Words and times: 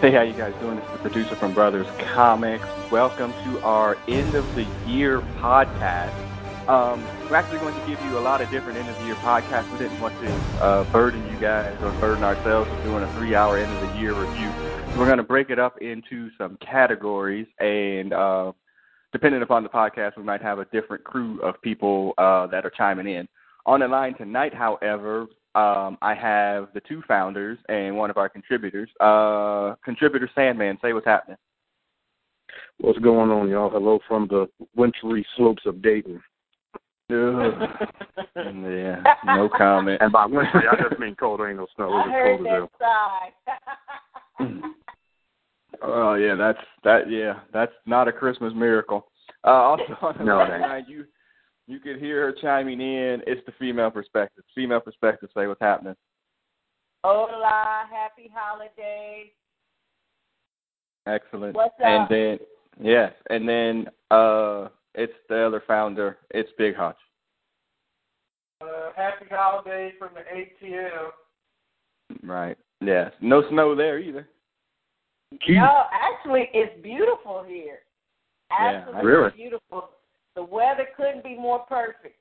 Hey, 0.00 0.14
how 0.14 0.22
you 0.22 0.32
guys 0.32 0.54
doing? 0.58 0.76
This 0.76 0.84
is 0.86 0.92
the 0.94 0.98
producer 0.98 1.36
from 1.36 1.52
Brothers 1.52 1.86
Comics. 2.14 2.66
Welcome 2.90 3.34
to 3.44 3.60
our 3.60 3.98
end 4.08 4.34
of 4.34 4.46
the 4.54 4.64
year 4.86 5.22
podcast. 5.38 6.12
Um, 6.66 7.06
we're 7.28 7.36
actually 7.36 7.58
going 7.58 7.74
to 7.74 7.82
give 7.82 8.00
you 8.02 8.18
a 8.18 8.18
lot 8.18 8.40
of 8.40 8.50
different 8.50 8.78
end 8.78 8.88
of 8.88 8.96
the 8.96 9.04
year 9.04 9.16
podcasts. 9.22 9.70
We 9.70 9.76
didn't 9.76 10.00
want 10.00 10.14
to 10.20 10.64
uh, 10.64 10.84
burden 10.84 11.28
you 11.30 11.38
guys 11.38 11.76
or 11.82 11.92
burden 11.92 12.24
ourselves 12.24 12.70
with 12.70 12.82
doing 12.82 13.02
a 13.02 13.12
three 13.14 13.34
hour 13.34 13.58
end 13.58 13.74
of 13.74 13.90
the 13.90 14.00
year 14.00 14.18
review. 14.18 14.50
We're 14.96 15.04
going 15.04 15.18
to 15.18 15.22
break 15.22 15.50
it 15.50 15.58
up 15.58 15.76
into 15.82 16.30
some 16.38 16.56
categories, 16.62 17.46
and 17.58 18.14
uh, 18.14 18.52
depending 19.12 19.42
upon 19.42 19.64
the 19.64 19.68
podcast, 19.68 20.16
we 20.16 20.22
might 20.22 20.40
have 20.40 20.60
a 20.60 20.64
different 20.72 21.04
crew 21.04 21.42
of 21.42 21.60
people 21.60 22.14
uh, 22.16 22.46
that 22.46 22.64
are 22.64 22.72
chiming 22.74 23.06
in. 23.06 23.28
On 23.66 23.80
the 23.80 23.88
line 23.88 24.16
tonight, 24.16 24.54
however, 24.54 25.26
um, 25.54 25.98
I 26.00 26.14
have 26.14 26.68
the 26.74 26.80
two 26.80 27.02
founders 27.08 27.58
and 27.68 27.96
one 27.96 28.10
of 28.10 28.16
our 28.16 28.28
contributors. 28.28 28.88
Uh, 29.00 29.74
contributor 29.84 30.30
Sandman, 30.34 30.78
say 30.80 30.92
what's 30.92 31.06
happening. 31.06 31.38
What's 32.78 32.98
going 33.00 33.30
on, 33.30 33.48
y'all? 33.48 33.70
Hello 33.70 33.98
from 34.06 34.28
the 34.28 34.48
wintry 34.76 35.26
slopes 35.36 35.62
of 35.66 35.82
Dayton. 35.82 36.22
yeah, 37.10 39.02
no 39.26 39.48
comment. 39.56 40.00
And 40.00 40.12
by 40.12 40.26
wintry, 40.26 40.62
I 40.70 40.76
just 40.80 41.00
mean 41.00 41.16
cold. 41.16 41.40
There 41.40 41.48
ain't 41.48 41.58
no 41.58 41.66
snow. 41.74 41.92
I 41.92 42.08
heard 42.08 42.40
that 42.44 42.68
sigh. 42.78 44.46
oh 45.82 46.14
yeah, 46.14 46.36
that's 46.36 46.58
that. 46.84 47.10
Yeah, 47.10 47.40
that's 47.52 47.72
not 47.84 48.06
a 48.06 48.12
Christmas 48.12 48.52
miracle. 48.54 49.08
Uh, 49.44 49.50
also 49.50 49.96
on 50.02 50.18
the 50.18 50.24
No, 50.24 50.38
it 50.40 50.48
line 50.48 50.60
tonight, 50.60 50.84
you 50.86 51.04
you 51.70 51.78
could 51.78 51.98
hear 51.98 52.26
her 52.26 52.34
chiming 52.42 52.80
in. 52.80 53.22
It's 53.26 53.44
the 53.46 53.52
female 53.58 53.90
perspective. 53.90 54.42
Female 54.54 54.80
perspective. 54.80 55.28
Say 55.34 55.46
what's 55.46 55.60
happening. 55.60 55.94
Hola, 57.04 57.84
happy 57.90 58.30
holidays. 58.34 59.30
Excellent. 61.06 61.54
What's 61.54 61.74
up? 61.80 61.86
And 61.86 62.08
then 62.10 62.38
yes, 62.82 63.12
and 63.30 63.48
then 63.48 63.86
uh, 64.10 64.68
it's 64.94 65.12
the 65.28 65.46
other 65.46 65.62
founder. 65.66 66.18
It's 66.30 66.50
Big 66.58 66.74
Hutch. 66.74 66.98
Uh, 68.60 68.90
happy 68.96 69.26
holidays 69.30 69.92
from 69.98 70.10
the 70.14 70.66
ATL. 70.66 71.10
Right. 72.22 72.58
Yes. 72.80 73.12
No 73.20 73.48
snow 73.48 73.76
there 73.76 73.98
either. 73.98 74.28
No, 75.48 75.84
actually, 75.92 76.48
it's 76.52 76.82
beautiful 76.82 77.44
here. 77.46 77.78
Yeah, 78.50 78.84
really? 79.00 79.30
beautiful. 79.36 79.90
The 80.36 80.42
weather 80.42 80.86
couldn't 80.96 81.24
be 81.24 81.36
more 81.36 81.60
perfect. 81.60 82.16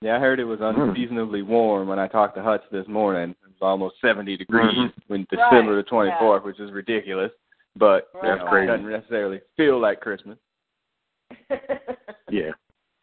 Yeah, 0.00 0.16
I 0.16 0.18
heard 0.18 0.40
it 0.40 0.44
was 0.44 0.58
Hmm. 0.58 0.80
unseasonably 0.80 1.42
warm 1.42 1.88
when 1.88 1.98
I 1.98 2.08
talked 2.08 2.34
to 2.36 2.42
Hutch 2.42 2.64
this 2.70 2.86
morning. 2.88 3.30
It 3.30 3.46
was 3.46 3.62
almost 3.62 4.00
70 4.00 4.36
degrees 4.36 4.74
Mhm. 4.76 4.92
when 5.06 5.20
Right, 5.20 5.28
December 5.30 5.76
the 5.76 5.82
24th, 5.84 6.44
which 6.44 6.58
is 6.58 6.72
ridiculous. 6.72 7.32
But 7.76 8.10
you 8.14 8.20
That's 8.22 8.42
know, 8.42 8.48
crazy. 8.48 8.64
it 8.64 8.66
doesn't 8.76 8.90
necessarily 8.90 9.40
feel 9.56 9.78
like 9.78 10.00
Christmas. 10.00 10.38
Yeah. 12.30 12.52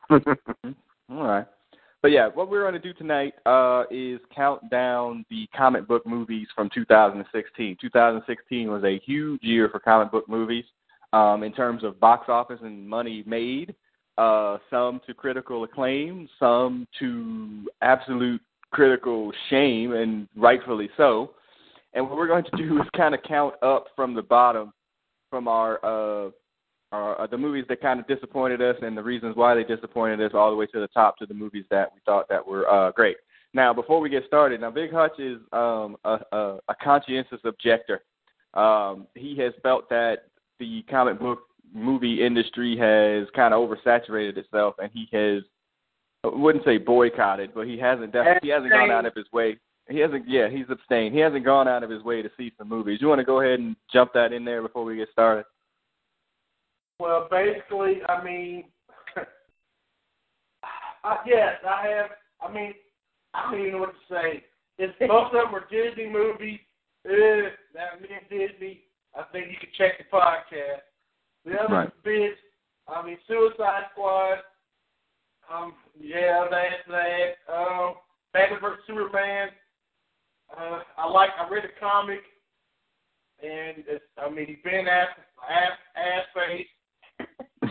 All 0.09 1.23
right. 1.23 1.45
But 2.01 2.11
yeah, 2.11 2.27
what 2.27 2.49
we're 2.49 2.61
going 2.61 2.73
to 2.73 2.79
do 2.79 2.93
tonight 2.93 3.35
uh, 3.45 3.83
is 3.91 4.19
count 4.31 4.67
down 4.71 5.23
the 5.29 5.45
comic 5.55 5.87
book 5.87 6.05
movies 6.07 6.47
from 6.55 6.69
2016. 6.69 7.75
2016 7.79 8.71
was 8.71 8.83
a 8.83 8.97
huge 8.99 9.43
year 9.43 9.69
for 9.69 9.79
comic 9.79 10.11
book 10.11 10.27
movies 10.27 10.65
um, 11.13 11.43
in 11.43 11.53
terms 11.53 11.83
of 11.83 11.99
box 11.99 12.27
office 12.29 12.59
and 12.63 12.87
money 12.87 13.23
made. 13.27 13.75
Uh, 14.19 14.57
some 14.69 14.99
to 15.07 15.13
critical 15.13 15.63
acclaim, 15.63 16.27
some 16.37 16.85
to 16.99 17.65
absolute 17.81 18.41
critical 18.69 19.31
shame, 19.49 19.93
and 19.93 20.27
rightfully 20.35 20.89
so. 20.97 21.31
And 21.93 22.05
what 22.05 22.17
we're 22.17 22.27
going 22.27 22.43
to 22.43 22.57
do 22.57 22.81
is 22.81 22.87
kind 22.97 23.15
of 23.15 23.23
count 23.23 23.55
up 23.63 23.85
from 23.95 24.13
the 24.13 24.21
bottom 24.21 24.73
from 25.29 25.47
our 25.47 25.79
uh, 25.85 26.31
are 26.91 27.27
the 27.27 27.37
movies 27.37 27.63
that 27.69 27.81
kind 27.81 27.97
of 27.97 28.07
disappointed 28.07 28.61
us 28.61 28.75
and 28.81 28.97
the 28.97 29.03
reasons 29.03 29.37
why 29.37 29.55
they 29.55 29.63
disappointed 29.63 30.19
us 30.21 30.31
all 30.33 30.49
the 30.49 30.55
way 30.55 30.65
to 30.65 30.81
the 30.81 30.87
top 30.87 31.17
to 31.19 31.25
the 31.25 31.33
movies 31.33 31.63
that 31.69 31.89
we 31.93 32.01
thought 32.05 32.27
that 32.27 32.45
were 32.45 32.69
uh, 32.69 32.91
great. 32.91 33.15
Now, 33.53 33.73
before 33.73 34.01
we 34.01 34.09
get 34.09 34.25
started, 34.27 34.59
now 34.59 34.71
Big 34.71 34.91
Hutch 34.91 35.17
is 35.17 35.37
um, 35.53 35.95
a, 36.03 36.19
a, 36.33 36.59
a 36.67 36.75
conscientious 36.83 37.39
objector. 37.45 38.01
Um, 38.53 39.07
he 39.15 39.37
has 39.37 39.53
felt 39.63 39.87
that 39.89 40.25
the 40.59 40.83
comic 40.89 41.19
book 41.19 41.39
movie 41.73 42.25
industry 42.25 42.77
has 42.77 43.27
kind 43.35 43.53
of 43.53 43.67
oversaturated 43.67 44.37
itself, 44.37 44.75
and 44.79 44.89
he 44.93 45.07
has 45.11 45.43
I 46.23 46.27
wouldn't 46.27 46.65
say 46.65 46.77
boycotted, 46.77 47.53
but 47.53 47.67
he 47.67 47.77
hasn't 47.77 48.11
definitely 48.11 48.47
he 48.47 48.53
hasn't 48.53 48.71
gone 48.71 48.91
out 48.91 49.05
of 49.05 49.13
his 49.15 49.31
way. 49.31 49.57
He 49.89 49.99
hasn't 49.99 50.25
yeah 50.27 50.49
he's 50.49 50.69
abstained. 50.69 51.15
He 51.15 51.21
hasn't 51.21 51.45
gone 51.45 51.67
out 51.67 51.83
of 51.83 51.89
his 51.89 52.03
way 52.03 52.21
to 52.21 52.29
see 52.37 52.51
some 52.57 52.69
movies. 52.69 52.99
You 53.01 53.07
want 53.07 53.19
to 53.19 53.25
go 53.25 53.41
ahead 53.41 53.59
and 53.59 53.75
jump 53.91 54.11
that 54.13 54.33
in 54.33 54.43
there 54.43 54.61
before 54.61 54.83
we 54.83 54.97
get 54.97 55.09
started? 55.11 55.45
Well, 56.99 57.29
basically, 57.31 58.01
I 58.09 58.23
mean, 58.23 58.65
I, 61.03 61.17
yes, 61.25 61.55
I 61.65 61.87
have. 61.87 62.11
I 62.41 62.53
mean, 62.53 62.73
I 63.33 63.49
don't 63.49 63.59
even 63.59 63.73
know 63.73 63.79
what 63.79 63.93
to 63.93 64.13
say. 64.13 64.43
It's, 64.77 64.93
most 65.07 65.33
of 65.33 65.45
them 65.45 65.55
are 65.55 65.67
Disney 65.71 66.09
movies. 66.09 66.59
Uh, 67.05 67.55
that 67.73 68.01
means 68.01 68.23
Disney. 68.29 68.81
I 69.15 69.23
think 69.31 69.47
you 69.47 69.57
can 69.59 69.69
check 69.77 69.97
the 69.97 70.03
podcast. 70.15 70.83
The 71.45 71.59
other 71.61 71.73
Right. 71.73 72.03
bits, 72.03 72.39
I 72.87 73.01
mean, 73.05 73.17
Suicide 73.27 73.85
Squad. 73.91 74.39
Um, 75.51 75.73
yeah, 75.99 76.47
that's 76.49 76.85
that. 76.87 77.35
Um, 77.51 77.95
Batman 78.33 78.59
vs 78.61 78.85
Superman. 78.85 79.49
Uh, 80.55 80.83
I 80.97 81.07
like. 81.07 81.31
I 81.39 81.47
read 81.49 81.65
a 81.65 81.69
comic, 81.79 82.21
and 83.41 83.83
it's, 83.87 84.03
I 84.17 84.29
mean, 84.29 84.45
he's 84.47 84.57
been 84.63 84.87
ass 84.87 85.09
ass 85.47 85.71
ass 85.95 86.25
face. 86.35 86.67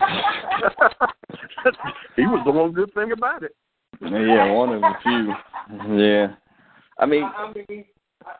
he 2.15 2.25
was 2.25 2.41
the 2.45 2.51
one 2.51 2.71
good 2.71 2.93
thing 2.93 3.11
about 3.11 3.43
it. 3.43 3.55
Yeah, 4.01 4.51
one 4.51 4.73
of 4.73 4.81
the 4.81 4.93
few. 5.03 5.33
Yeah, 5.97 6.35
I 6.97 7.05
mean, 7.05 7.23
I, 7.23 7.27
I 7.27 7.53
mean, 7.53 7.85
I, 8.25 8.31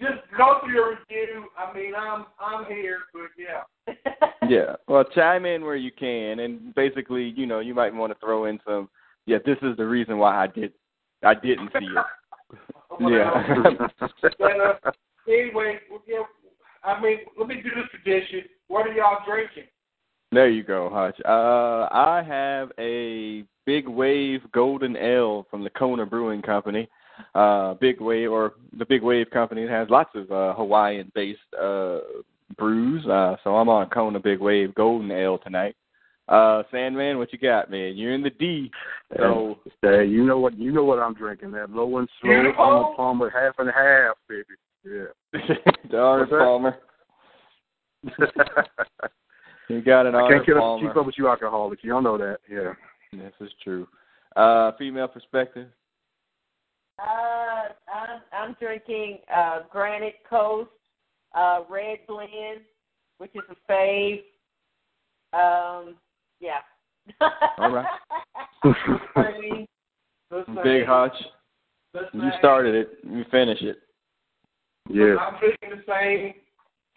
just 0.00 0.20
go 0.36 0.60
through 0.62 0.74
your 0.74 0.90
review. 0.90 1.46
I 1.56 1.72
mean, 1.72 1.92
I'm 1.94 2.26
I'm 2.40 2.64
here, 2.66 2.98
but 3.12 3.30
yeah. 3.36 4.28
yeah. 4.48 4.76
Well, 4.86 5.04
chime 5.04 5.44
in 5.44 5.64
where 5.64 5.76
you 5.76 5.90
can, 5.92 6.40
and 6.40 6.74
basically, 6.74 7.32
you 7.36 7.46
know, 7.46 7.60
you 7.60 7.74
might 7.74 7.94
want 7.94 8.12
to 8.12 8.18
throw 8.18 8.46
in 8.46 8.58
some. 8.66 8.88
Yeah, 9.26 9.38
this 9.44 9.58
is 9.62 9.76
the 9.76 9.86
reason 9.86 10.18
why 10.18 10.42
I 10.42 10.46
did. 10.46 10.72
I 11.22 11.34
didn't 11.34 11.70
see 11.78 11.86
it. 11.86 12.04
Yeah. 13.00 13.86
But, 14.22 14.60
uh, 14.60 14.90
anyway, 15.28 15.78
yeah, 16.06 16.22
I 16.82 17.00
mean, 17.00 17.18
let 17.38 17.46
me 17.46 17.56
do 17.56 17.68
this 17.76 17.84
tradition. 17.90 18.48
What 18.68 18.86
are 18.86 18.92
y'all 18.92 19.18
drinking? 19.26 19.64
There 20.32 20.48
you 20.48 20.62
go, 20.62 20.90
Hutch. 20.92 21.18
Uh, 21.24 21.88
I 21.92 22.22
have 22.26 22.72
a 22.78 23.44
Big 23.66 23.88
Wave 23.88 24.40
Golden 24.52 24.96
Ale 24.96 25.46
from 25.50 25.62
the 25.62 25.70
Kona 25.70 26.06
Brewing 26.06 26.42
Company. 26.42 26.88
Uh, 27.34 27.74
Big 27.74 28.00
Wave, 28.00 28.30
or 28.30 28.54
the 28.76 28.86
Big 28.86 29.02
Wave 29.02 29.30
Company, 29.30 29.66
has 29.66 29.88
lots 29.90 30.10
of 30.14 30.30
uh, 30.30 30.54
Hawaiian-based 30.54 31.54
uh, 31.60 31.98
brews. 32.56 33.06
Uh, 33.06 33.36
so 33.44 33.56
I'm 33.56 33.68
on 33.68 33.88
Kona 33.90 34.20
Big 34.20 34.40
Wave 34.40 34.74
Golden 34.74 35.10
Ale 35.10 35.38
tonight. 35.38 35.76
Uh, 36.28 36.62
Sandman, 36.70 37.16
what 37.16 37.32
you 37.32 37.38
got, 37.38 37.70
man? 37.70 37.96
You're 37.96 38.12
in 38.12 38.22
the 38.22 38.30
D. 38.30 38.70
So 39.16 39.58
Hey, 39.80 40.04
you 40.04 40.26
know 40.26 40.38
what? 40.38 40.58
You 40.58 40.72
know 40.72 40.84
what 40.84 40.98
I'm 40.98 41.14
drinking? 41.14 41.52
That 41.52 41.70
low 41.70 41.96
and 41.98 42.08
slow 42.20 42.30
Beautiful. 42.30 42.62
Arnold 42.62 42.96
Palmer 42.96 43.30
half 43.30 43.54
and 43.58 43.70
half, 43.70 44.16
baby. 44.28 44.44
Yeah. 44.84 45.06
the 45.90 45.96
Arnold 45.98 46.30
What's? 46.30 46.42
Palmer. 46.42 46.76
You 49.68 49.82
got 49.82 50.06
an 50.06 50.14
I 50.14 50.26
can't 50.28 50.46
keep 50.46 50.54
up, 50.54 50.60
Palmer. 50.60 50.88
keep 50.88 50.96
up 50.96 51.04
with 51.06 51.16
you 51.18 51.28
alcoholics. 51.28 51.84
You 51.84 51.90
don't 51.90 52.02
know 52.02 52.16
that. 52.16 52.38
Yeah. 52.50 52.72
This 53.12 53.32
is 53.40 53.50
true. 53.62 53.86
Uh, 54.34 54.72
female 54.78 55.08
perspective. 55.08 55.68
Uh, 56.98 57.68
I'm, 57.92 58.20
I'm 58.32 58.56
drinking 58.60 59.18
uh, 59.34 59.60
Granite 59.70 60.16
Coast 60.28 60.70
uh, 61.34 61.60
Red 61.68 61.98
Blend, 62.06 62.60
which 63.18 63.30
is 63.34 63.42
a 63.50 63.72
fave. 63.72 64.22
Um, 65.32 65.96
yeah. 66.40 66.58
All 67.58 67.70
right. 67.70 67.86
Same. 69.16 69.66
The 70.30 70.44
same. 70.46 70.62
Big 70.62 70.86
Hutch. 70.86 71.14
You 72.12 72.30
started 72.38 72.74
it. 72.74 72.98
You 73.08 73.24
finish 73.30 73.62
it. 73.62 73.78
yeah. 74.90 75.16
I'm 75.16 75.38
drinking 75.38 75.70
the 75.70 75.82
same 75.86 76.34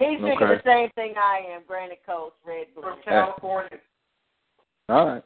He's 0.02 0.20
drinking 0.20 0.48
Okay. 0.48 0.56
the 0.56 0.62
same 0.70 0.90
thing 0.96 1.14
I 1.16 1.46
am, 1.48 1.62
Granite 1.68 2.02
Coast 2.04 2.36
Red 2.44 2.74
Blend. 2.74 2.96
from 2.96 3.04
California. 3.04 3.78
All 4.90 5.08
right. 5.08 5.24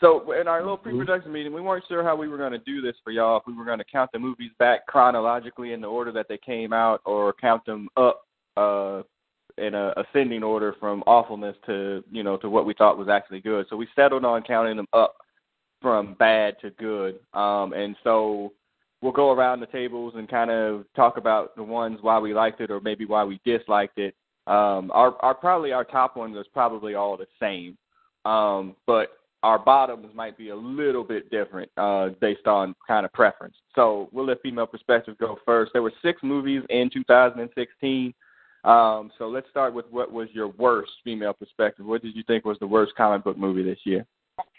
So 0.00 0.32
in 0.32 0.48
our 0.48 0.60
little 0.60 0.76
pre-production 0.76 1.32
meeting, 1.32 1.52
we 1.52 1.60
weren't 1.60 1.84
sure 1.88 2.02
how 2.02 2.16
we 2.16 2.28
were 2.28 2.36
going 2.36 2.52
to 2.52 2.58
do 2.58 2.80
this 2.80 2.96
for 3.04 3.10
y'all. 3.12 3.38
If 3.38 3.44
we 3.46 3.56
were 3.56 3.64
going 3.64 3.78
to 3.78 3.84
count 3.84 4.10
the 4.12 4.18
movies 4.18 4.50
back 4.58 4.86
chronologically 4.86 5.72
in 5.72 5.80
the 5.80 5.86
order 5.86 6.10
that 6.12 6.26
they 6.28 6.38
came 6.38 6.72
out, 6.72 7.00
or 7.04 7.32
count 7.32 7.64
them 7.64 7.88
up 7.96 8.26
uh, 8.56 9.02
in 9.56 9.74
a 9.74 9.94
ascending 9.96 10.42
order 10.42 10.74
from 10.80 11.02
awfulness 11.06 11.56
to 11.66 12.02
you 12.10 12.24
know 12.24 12.36
to 12.38 12.50
what 12.50 12.66
we 12.66 12.74
thought 12.74 12.98
was 12.98 13.08
actually 13.08 13.40
good. 13.40 13.66
So 13.70 13.76
we 13.76 13.86
settled 13.94 14.24
on 14.24 14.42
counting 14.42 14.76
them 14.76 14.88
up 14.92 15.14
from 15.80 16.14
bad 16.14 16.56
to 16.62 16.70
good. 16.70 17.20
Um, 17.34 17.72
and 17.72 17.94
so 18.02 18.52
we'll 19.00 19.12
go 19.12 19.32
around 19.32 19.60
the 19.60 19.66
tables 19.66 20.14
and 20.16 20.28
kind 20.28 20.50
of 20.50 20.86
talk 20.96 21.18
about 21.18 21.54
the 21.56 21.62
ones 21.62 21.98
why 22.00 22.18
we 22.18 22.32
liked 22.32 22.60
it 22.62 22.70
or 22.70 22.80
maybe 22.80 23.04
why 23.04 23.22
we 23.22 23.38
disliked 23.44 23.98
it. 23.98 24.14
Um, 24.46 24.90
our, 24.92 25.14
our 25.20 25.34
probably 25.34 25.72
our 25.72 25.84
top 25.84 26.16
ones 26.16 26.36
was 26.36 26.46
probably 26.52 26.94
all 26.94 27.16
the 27.16 27.26
same, 27.38 27.76
um, 28.24 28.74
but 28.86 29.08
our 29.44 29.58
bottoms 29.58 30.06
might 30.14 30.38
be 30.38 30.48
a 30.48 30.56
little 30.56 31.04
bit 31.04 31.30
different 31.30 31.70
uh, 31.76 32.08
based 32.18 32.46
on 32.46 32.74
kind 32.88 33.04
of 33.04 33.12
preference. 33.12 33.54
So 33.74 34.08
we'll 34.10 34.24
let 34.24 34.40
female 34.40 34.66
perspective 34.66 35.18
go 35.18 35.36
first. 35.44 35.72
There 35.74 35.82
were 35.82 35.92
six 36.00 36.22
movies 36.22 36.62
in 36.70 36.88
2016. 36.90 38.14
Um, 38.64 39.12
so 39.18 39.28
let's 39.28 39.46
start 39.50 39.74
with 39.74 39.84
what 39.90 40.10
was 40.10 40.28
your 40.32 40.48
worst 40.48 40.92
female 41.04 41.34
perspective. 41.34 41.84
What 41.84 42.00
did 42.00 42.16
you 42.16 42.22
think 42.26 42.46
was 42.46 42.56
the 42.58 42.66
worst 42.66 42.92
comic 42.96 43.22
book 43.22 43.36
movie 43.36 43.62
this 43.62 43.78
year? 43.84 44.06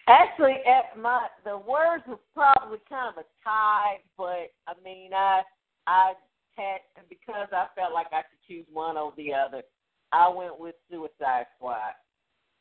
Actually, 0.08 0.58
at 0.68 0.96
my 1.02 1.26
the 1.44 1.58
words 1.58 2.04
was 2.08 2.20
probably 2.36 2.78
kind 2.88 3.10
of 3.10 3.18
a 3.18 3.26
tie, 3.44 3.98
but 4.16 4.52
I 4.68 4.74
mean, 4.84 5.14
I 5.16 5.42
I 5.88 6.14
had 6.56 6.82
because 7.10 7.48
I 7.52 7.66
felt 7.76 7.92
like 7.92 8.08
I 8.12 8.22
could 8.22 8.38
choose 8.48 8.68
one 8.72 8.98
over 8.98 9.16
the 9.18 9.34
other. 9.34 9.64
I 10.12 10.30
went 10.30 10.60
with 10.60 10.76
Suicide 10.92 11.48
Squad. 11.58 11.94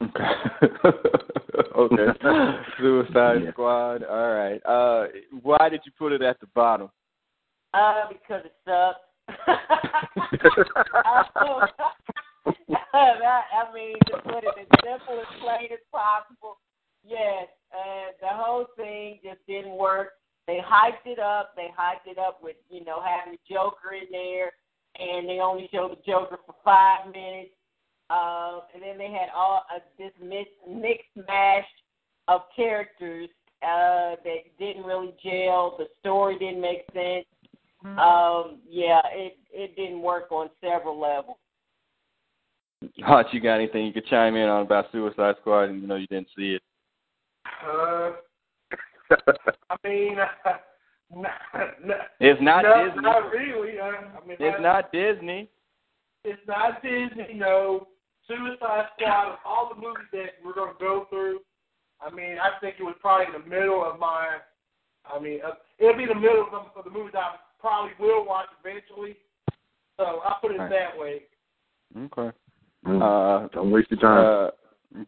Okay. 0.03 1.41
okay. 1.77 2.07
Suicide 2.79 3.45
Yeah. 3.45 3.51
Squad. 3.53 4.05
All 4.05 4.35
right. 4.35 4.61
Uh, 4.65 5.07
why 5.43 5.69
did 5.69 5.81
you 5.85 5.93
put 5.99 6.13
it 6.13 6.23
at 6.23 6.41
the 6.41 6.47
bottom? 6.55 6.91
Uh, 7.73 8.05
because 8.09 8.45
it 8.45 8.55
sucked. 8.65 9.01
I, 12.95 13.43
I 13.53 13.75
mean, 13.75 13.97
to 14.07 14.19
put 14.23 14.45
it 14.45 14.55
as 14.61 14.67
simple 14.85 15.21
as 15.21 15.27
plain 15.41 15.69
as 15.73 15.81
possible. 15.91 16.59
Yes, 17.07 17.49
uh, 17.73 18.13
the 18.21 18.29
whole 18.29 18.67
thing 18.77 19.19
just 19.23 19.45
didn't 19.47 19.77
work. 19.77 20.13
They 20.47 20.61
hyped 20.65 21.07
it 21.07 21.19
up. 21.19 21.55
They 21.57 21.69
hyped 21.79 22.11
it 22.11 22.19
up 22.19 22.43
with 22.43 22.57
you 22.71 22.85
know 22.85 23.03
having 23.03 23.33
the 23.33 23.55
Joker 23.55 23.93
in 23.93 24.11
there, 24.11 24.53
and 24.99 25.29
they 25.29 25.41
only 25.41 25.69
showed 25.73 25.93
the 25.93 26.03
Joker 26.07 26.39
for 26.47 26.55
five 26.65 27.07
minutes. 27.07 27.51
Uh, 28.11 28.61
and 28.75 28.83
then 28.83 28.99
they 28.99 29.11
had 29.11 29.29
all 29.35 29.65
uh, 29.75 29.79
this 29.99 30.13
mix, 30.23 30.51
mixed 30.69 31.04
mash 31.27 31.67
of 32.29 32.43
characters 32.55 33.29
uh, 33.63 34.17
that 34.25 34.39
didn't 34.59 34.85
really 34.85 35.15
gel. 35.23 35.77
The 35.79 35.87
story 36.01 36.39
didn't 36.39 36.61
make 36.61 36.85
sense. 36.93 37.27
Um, 37.85 38.61
yeah, 38.67 39.03
it 39.13 39.37
it 39.53 39.77
didn't 39.77 40.01
work 40.01 40.33
on 40.33 40.49
several 40.63 40.99
levels. 40.99 41.37
Hutch, 43.01 43.27
you 43.33 43.41
got 43.41 43.57
anything 43.57 43.85
you 43.87 43.93
could 43.93 44.07
chime 44.07 44.37
in 44.37 44.49
on 44.49 44.63
about 44.63 44.87
Suicide 44.91 45.35
Squad? 45.41 45.65
Even 45.65 45.89
though 45.89 45.97
you 45.97 46.07
didn't 46.07 46.29
see 46.37 46.55
it. 46.57 46.63
Uh, 47.67 48.13
I 49.71 49.77
mean, 49.85 50.17
not, 51.15 51.31
not, 51.85 51.99
It's 52.21 52.41
not 52.43 52.63
no, 52.63 52.87
Disney. 52.87 53.03
Not 53.03 53.31
really. 53.31 53.79
Uh, 53.79 53.85
I 53.85 54.27
mean, 54.27 54.37
It's 54.41 54.57
I- 54.59 54.63
not 54.63 54.91
Disney. 54.93 55.51
It's 56.25 56.41
not 56.49 56.83
Disney. 56.83 57.35
No, 57.35 57.89
Suicide 58.27 58.87
Squad. 58.97 59.37
All 59.45 59.71
the 59.75 59.81
movies 59.81 60.09
that 60.13 60.34
we're 60.55 60.63
going 60.65 60.75
to 60.77 60.79
go 60.85 61.07
through, 61.11 61.41
I 62.01 62.11
mean, 62.15 62.37
I 62.43 62.59
think 62.61 62.77
it 62.79 62.83
was 62.83 62.95
probably 63.01 63.27
in 63.27 63.33
the 63.41 63.49
middle 63.49 63.85
of 63.85 63.99
my. 63.99 64.39
I 65.07 65.19
mean, 65.21 65.41
uh, 65.47 65.53
it'll 65.79 65.97
be 65.97 66.07
the 66.07 66.15
middle 66.15 66.45
of 66.45 66.51
the, 66.51 66.79
of 66.79 66.85
the 66.85 66.91
movies 66.91 67.15
I 67.17 67.37
probably 67.61 67.93
will 67.99 68.25
watch 68.27 68.47
eventually. 68.65 69.17
So 69.99 70.21
I 70.25 70.37
put 70.41 70.53
it 70.53 70.59
Right. 70.59 70.71
that 70.71 70.99
way. 70.99 71.23
Okay. 71.97 72.37
Mm. 72.87 73.01
Uh, 73.01 73.49
Don't 73.49 73.71
waste 73.71 73.91
your 73.91 74.01
time. 74.01 74.25
uh, 74.27 74.51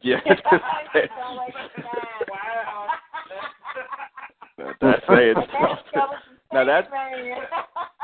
yeah. 0.03 0.21
Don't 0.25 1.39
waste 1.39 1.57
your 1.77 1.87
time. 1.87 2.03
Wow. 2.29 2.87
that's 4.81 5.03
saying 5.09 5.35
That's 5.37 5.53
something. 5.53 5.93
coming 5.93 6.19
from 6.25 6.37
Now 6.53 6.65
that's 6.65 6.89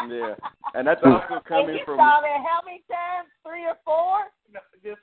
yeah, 0.08 0.34
and 0.74 0.86
that's 0.86 1.00
also 1.04 1.40
coming 1.48 1.78
from. 1.84 1.96
saw 1.98 2.20
that 2.20 2.44
how 2.44 2.60
many 2.64 2.82
times? 2.90 3.28
Three 3.46 3.64
or 3.64 3.76
four? 3.84 4.18
No, 4.52 4.60
just. 4.82 5.00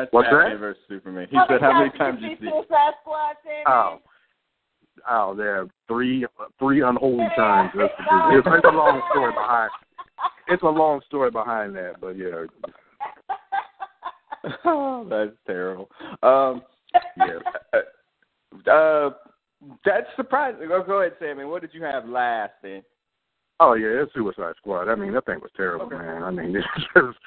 That's 0.00 0.12
What's 0.12 0.28
Batman 0.30 0.52
that? 0.52 0.58
versus 0.58 0.82
Superman. 0.88 1.28
He 1.30 1.36
how 1.36 1.46
said, 1.46 1.60
"How 1.60 1.78
many 1.78 1.90
times 1.98 2.20
you 2.22 2.30
you 2.30 2.36
see 2.36 2.44
see?" 2.46 2.50
Suicide 2.50 2.94
Oh. 3.66 3.98
Oh, 5.08 5.34
there 5.34 5.60
are 5.60 5.68
three 5.88 6.26
three 6.58 6.82
unholy 6.82 7.26
times. 7.36 7.70
That's 7.76 7.92
the 7.98 8.38
It's, 8.38 8.46
it's 8.46 8.64
a 8.64 8.76
long 8.76 9.02
story 9.10 9.32
behind. 9.32 9.70
It's 10.48 10.62
a 10.62 10.66
long 10.66 11.00
story 11.06 11.30
behind 11.30 11.76
that, 11.76 12.00
but 12.00 12.16
yeah, 12.16 12.46
oh, 14.64 15.06
that's 15.10 15.36
terrible. 15.46 15.90
Um, 16.22 16.62
yeah. 17.16 17.38
uh, 18.72 19.10
that's 19.84 20.06
surprising. 20.16 20.68
Go, 20.68 20.82
go 20.82 21.00
ahead, 21.00 21.12
Sammy. 21.18 21.44
What 21.44 21.60
did 21.60 21.74
you 21.74 21.82
have 21.82 22.08
last 22.08 22.52
then? 22.62 22.82
Oh 23.62 23.74
yeah, 23.74 24.02
it's 24.02 24.14
Suicide 24.14 24.54
Squad. 24.56 24.88
I 24.88 24.94
mean, 24.94 25.12
that 25.12 25.26
thing 25.26 25.38
was 25.40 25.50
terrible, 25.54 25.84
Okay. 25.86 25.96
man. 25.96 26.22
I 26.22 26.30
mean, 26.30 26.56
it's 26.56 26.66
just, 26.96 27.18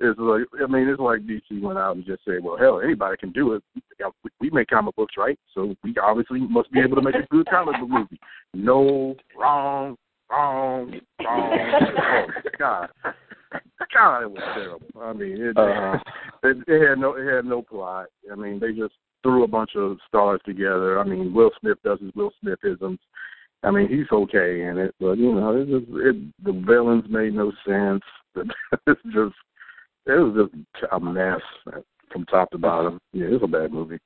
it's 0.00 0.18
like, 0.18 0.42
I 0.62 0.66
mean, 0.66 0.88
it's 0.88 0.98
like 0.98 1.20
DC 1.20 1.60
went 1.60 1.78
out 1.78 1.96
and 1.96 2.04
just 2.06 2.24
said, 2.24 2.42
well, 2.42 2.56
hell, 2.56 2.80
anybody 2.82 3.18
can 3.18 3.30
do 3.30 3.52
it. 3.52 3.62
We, 4.24 4.30
we 4.40 4.50
make 4.50 4.68
comic 4.68 4.96
books, 4.96 5.14
right? 5.18 5.38
So 5.54 5.74
we 5.84 5.94
obviously 6.02 6.40
must 6.40 6.72
be 6.72 6.80
able 6.80 6.96
to 6.96 7.02
make 7.02 7.14
a 7.14 7.26
good 7.30 7.46
comic 7.46 7.78
book 7.78 7.90
movie. 7.90 8.18
No, 8.54 9.14
wrong, 9.38 9.96
wrong, 10.30 10.98
wrong. 11.22 11.50
oh 12.00 12.26
God, 12.58 12.88
God, 13.92 14.22
it 14.22 14.30
was 14.30 14.42
terrible. 14.54 14.86
I 14.98 15.12
mean, 15.12 15.42
it, 15.42 15.58
Uh, 15.58 15.98
it, 16.48 16.56
it 16.66 16.88
had 16.88 16.98
no, 16.98 17.16
it 17.16 17.30
had 17.30 17.44
no 17.44 17.60
plot. 17.60 18.06
I 18.30 18.34
mean, 18.34 18.58
they 18.58 18.72
just 18.72 18.94
threw 19.22 19.44
a 19.44 19.48
bunch 19.48 19.72
of 19.76 19.98
stars 20.08 20.40
together. 20.46 20.98
I 20.98 21.04
mean, 21.04 21.34
Will 21.34 21.50
Smith 21.60 21.78
does 21.84 22.00
his 22.00 22.14
Will 22.14 22.32
Smithisms. 22.42 22.98
I 23.64 23.70
mean, 23.70 23.88
he's 23.88 24.10
okay 24.10 24.62
in 24.62 24.78
it, 24.78 24.94
but 24.98 25.18
you 25.18 25.34
know, 25.34 25.56
it 25.56 25.66
just 25.66 25.86
it 25.90 26.44
the 26.44 26.52
villains 26.66 27.04
made 27.08 27.34
no 27.34 27.52
sense. 27.66 28.02
It's 28.86 29.00
just 29.04 29.34
it 30.06 30.18
was 30.18 30.48
just 30.50 30.84
a 30.90 30.98
mess 30.98 31.40
from 32.10 32.24
top 32.26 32.50
to 32.50 32.58
bottom. 32.58 32.98
Yeah, 33.12 33.26
it's 33.30 33.44
a 33.44 33.46
bad 33.46 33.72
movie. 33.72 33.98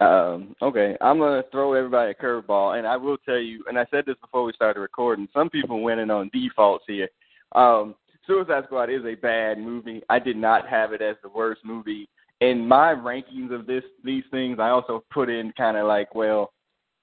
Um, 0.00 0.54
okay, 0.62 0.96
I'm 1.00 1.18
gonna 1.18 1.42
throw 1.50 1.72
everybody 1.72 2.12
a 2.12 2.14
curveball, 2.14 2.78
and 2.78 2.86
I 2.86 2.96
will 2.96 3.16
tell 3.18 3.38
you, 3.38 3.64
and 3.68 3.78
I 3.78 3.86
said 3.90 4.04
this 4.06 4.16
before 4.20 4.44
we 4.44 4.52
started 4.52 4.80
recording. 4.80 5.28
Some 5.32 5.50
people 5.50 5.80
went 5.80 6.00
in 6.00 6.10
on 6.10 6.30
defaults 6.32 6.84
here. 6.86 7.08
Um, 7.54 7.94
Suicide 8.26 8.64
Squad 8.66 8.90
is 8.90 9.04
a 9.04 9.14
bad 9.14 9.58
movie. 9.58 10.02
I 10.10 10.18
did 10.18 10.36
not 10.36 10.68
have 10.68 10.92
it 10.92 11.00
as 11.00 11.16
the 11.22 11.30
worst 11.30 11.62
movie 11.64 12.08
in 12.40 12.66
my 12.66 12.94
rankings 12.94 13.52
of 13.52 13.66
this 13.66 13.82
these 14.04 14.24
things. 14.30 14.58
I 14.60 14.68
also 14.68 15.04
put 15.10 15.30
in 15.30 15.52
kind 15.56 15.76
of 15.76 15.86
like, 15.86 16.14
well, 16.14 16.52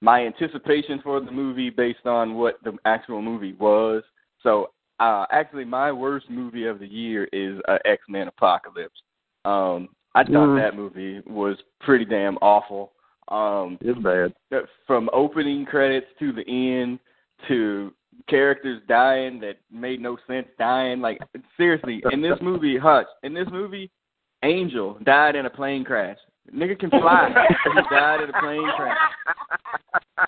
my 0.02 0.26
anticipation 0.26 1.00
for 1.04 1.20
the 1.20 1.32
movie 1.32 1.70
based 1.70 2.06
on 2.06 2.36
what 2.36 2.56
the 2.64 2.76
actual 2.86 3.22
movie 3.22 3.54
was. 3.54 4.04
So, 4.44 4.72
uh, 5.00 5.26
actually, 5.32 5.66
my 5.66 5.92
worst 5.92 6.30
movie 6.30 6.66
of 6.68 6.80
the 6.80 6.88
year 6.88 7.26
is 7.34 7.60
uh, 7.68 7.78
X 7.86 8.04
Men 8.08 8.28
Apocalypse. 8.28 9.02
Um, 9.46 9.90
I 10.14 10.24
thought 10.24 10.50
Mm. 10.50 10.58
that 10.62 10.76
movie 10.76 11.22
was 11.28 11.58
pretty 11.82 12.06
damn 12.06 12.38
awful. 12.38 12.94
Um, 13.28 13.78
It's 13.82 14.00
bad. 14.00 14.34
from 14.88 15.10
opening 15.12 15.66
credits 15.66 16.08
to 16.20 16.32
the 16.32 16.48
end 16.48 17.00
to 17.48 17.94
characters 18.30 18.82
dying 18.88 19.40
that 19.42 19.58
made 19.72 20.00
no 20.00 20.18
sense 20.28 20.48
dying. 20.58 21.02
Like 21.02 21.20
seriously, 21.58 22.02
in 22.12 22.22
this 22.22 22.38
movie, 22.42 22.78
Hutch, 22.78 23.08
in 23.24 23.34
this 23.34 23.48
movie, 23.52 23.90
Angel 24.44 24.98
died 25.04 25.36
in 25.36 25.46
a 25.48 25.50
plane 25.50 25.84
crash. 25.84 26.18
Nigga 26.54 26.78
can 26.80 26.90
fly. 26.90 27.30
he 27.74 27.82
died 27.90 28.22
in 28.22 28.30
a 28.30 28.40
plane 28.40 28.70
crash. 28.76 28.98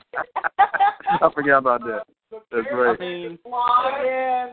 I 1.22 1.30
forgot 1.34 1.60
about 1.60 1.82
that. 1.82 2.04
That's 2.52 2.68
I 2.72 2.76
right. 2.76 3.00
mean, 3.00 3.40
Yeah, 3.46 4.48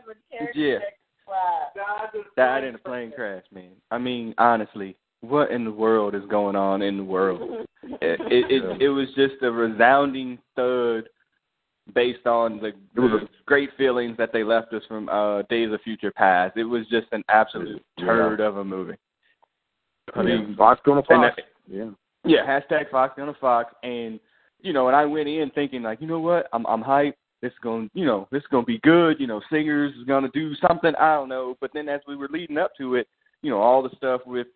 Yeah. 0.53 0.77
that 0.79 2.11
can 2.13 2.23
fly. 2.23 2.23
died 2.37 2.63
in 2.63 2.75
a 2.75 2.77
plane 2.77 3.11
crash, 3.11 3.43
man. 3.53 3.71
I 3.91 3.97
mean, 3.97 4.33
honestly, 4.37 4.95
what 5.21 5.51
in 5.51 5.65
the 5.65 5.71
world 5.71 6.15
is 6.15 6.23
going 6.29 6.55
on 6.55 6.81
in 6.81 6.97
the 6.97 7.03
world? 7.03 7.65
It 7.83 8.19
it 8.21 8.51
it, 8.51 8.81
it 8.83 8.89
was 8.89 9.07
just 9.15 9.35
a 9.41 9.51
resounding 9.51 10.37
thud 10.55 11.09
based 11.93 12.25
on 12.25 12.57
the, 12.59 12.71
the 12.95 13.27
great 13.45 13.69
feelings 13.77 14.17
that 14.17 14.31
they 14.33 14.43
left 14.43 14.73
us 14.73 14.81
from 14.87 15.07
uh 15.09 15.41
Days 15.43 15.71
of 15.73 15.81
Future 15.81 16.11
Past. 16.11 16.57
It 16.57 16.63
was 16.63 16.87
just 16.87 17.07
an 17.11 17.23
absolute 17.29 17.83
Yeah. 17.97 18.05
turd 18.05 18.39
of 18.39 18.57
a 18.57 18.63
movie. 18.63 18.95
I 20.15 20.21
mean, 20.23 20.55
Fox 20.55 20.79
going 20.85 21.03
to 21.03 21.13
and 21.13 21.23
Fox. 21.31 21.41
Yeah. 21.67 21.89
yeah, 22.23 22.45
hashtag 22.45 22.89
Fox 22.91 23.15
on 23.19 23.29
a 23.29 23.33
Fox, 23.35 23.73
and 23.83 24.19
you 24.61 24.73
know, 24.73 24.87
and 24.87 24.95
I 24.95 25.05
went 25.05 25.27
in 25.27 25.49
thinking 25.51 25.83
like, 25.83 26.01
you 26.01 26.07
know 26.07 26.19
what, 26.19 26.47
I'm 26.53 26.65
I'm 26.65 26.83
hyped. 26.83 27.13
This 27.41 27.51
is 27.51 27.59
going, 27.61 27.89
you 27.93 28.05
know, 28.05 28.27
this 28.31 28.41
is 28.41 28.47
going 28.49 28.63
to 28.63 28.67
be 28.67 28.79
good. 28.79 29.19
You 29.19 29.27
know, 29.27 29.41
singers 29.51 29.93
is 29.99 30.05
going 30.05 30.23
to 30.23 30.29
do 30.29 30.55
something. 30.67 30.93
I 30.99 31.15
don't 31.15 31.29
know, 31.29 31.55
but 31.61 31.71
then 31.73 31.89
as 31.89 32.01
we 32.07 32.15
were 32.15 32.29
leading 32.31 32.57
up 32.57 32.71
to 32.77 32.95
it, 32.95 33.07
you 33.43 33.51
know, 33.51 33.59
all 33.59 33.83
the 33.83 33.95
stuff 33.97 34.21
with 34.25 34.47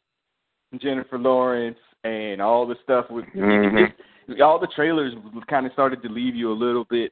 Jennifer 0.81 1.19
Lawrence 1.19 1.77
and 2.03 2.41
all 2.41 2.65
the 2.65 2.75
stuff 2.83 3.05
with 3.09 3.25
Mhm. 3.35 3.91
it, 4.27 4.41
all 4.41 4.59
the 4.59 4.67
trailers 4.67 5.13
kind 5.47 5.65
of 5.65 5.73
started 5.73 6.01
to 6.03 6.09
leave 6.09 6.35
you 6.35 6.51
a 6.51 6.53
little 6.53 6.85
bit, 6.85 7.11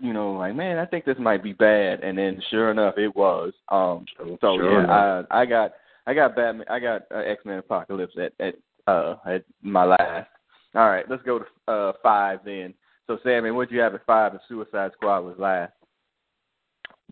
you 0.00 0.12
know, 0.12 0.32
like 0.34 0.54
man, 0.54 0.78
I 0.78 0.84
think 0.84 1.04
this 1.04 1.18
might 1.18 1.42
be 1.42 1.52
bad, 1.54 2.00
and 2.04 2.18
then 2.18 2.40
sure 2.50 2.70
enough, 2.70 2.98
it 2.98 3.14
was. 3.16 3.52
Um, 3.70 4.04
so 4.18 4.56
Sure 4.56 4.72
yeah, 4.72 4.84
enough. 4.84 5.26
I 5.30 5.40
I 5.42 5.46
got 5.46 5.72
I 6.06 6.14
got 6.14 6.36
Batman, 6.36 6.66
I 6.68 6.78
got 6.78 7.02
uh, 7.12 7.18
X 7.18 7.44
Men 7.44 7.58
Apocalypse 7.58 8.16
at 8.18 8.32
at 8.38 8.54
uh 8.86 9.16
at 9.26 9.44
my 9.62 9.84
last. 9.84 10.28
All 10.74 10.88
right, 10.88 11.04
let's 11.08 11.22
go 11.22 11.40
to 11.40 11.72
uh 11.72 11.92
five 12.02 12.40
then. 12.44 12.74
So, 13.06 13.18
Sammy, 13.22 13.52
what'd 13.52 13.72
you 13.72 13.80
have 13.80 13.94
at 13.94 14.04
five 14.04 14.34
if 14.34 14.40
Suicide 14.48 14.90
Squad 14.94 15.20
was 15.20 15.36
last? 15.38 15.72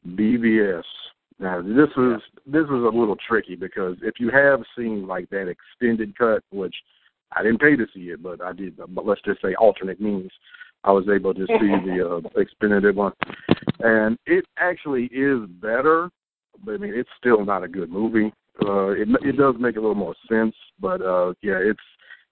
BvS. 0.06 0.82
Now 1.38 1.62
this 1.62 1.88
was 1.96 2.20
this 2.46 2.66
was 2.68 2.92
a 2.92 2.96
little 2.96 3.16
tricky 3.28 3.56
because 3.56 3.96
if 4.02 4.14
you 4.20 4.30
have 4.30 4.60
seen 4.76 5.06
like 5.06 5.28
that 5.30 5.48
extended 5.48 6.16
cut, 6.16 6.42
which 6.52 6.74
I 7.32 7.42
didn't 7.42 7.60
pay 7.60 7.76
to 7.76 7.86
see 7.94 8.10
it, 8.10 8.22
but 8.22 8.40
I 8.40 8.52
did. 8.52 8.76
But 8.76 9.06
let's 9.06 9.22
just 9.22 9.42
say 9.42 9.54
alternate 9.54 10.00
means, 10.00 10.30
I 10.84 10.92
was 10.92 11.08
able 11.08 11.34
to 11.34 11.46
see 11.46 11.72
the 11.86 12.22
uh, 12.36 12.40
extended 12.40 12.94
one, 12.94 13.12
and 13.80 14.18
it 14.26 14.44
actually 14.58 15.06
is 15.06 15.40
better. 15.60 16.10
But 16.64 16.74
I 16.74 16.76
mean, 16.76 16.94
it's 16.94 17.10
still 17.18 17.44
not 17.44 17.64
a 17.64 17.68
good 17.68 17.90
movie. 17.90 18.32
Uh, 18.62 18.90
it 18.90 19.08
it 19.22 19.36
does 19.36 19.54
make 19.58 19.76
a 19.76 19.80
little 19.80 19.94
more 19.94 20.14
sense, 20.30 20.54
but 20.80 21.02
uh, 21.02 21.32
yeah, 21.42 21.58
it's 21.58 21.80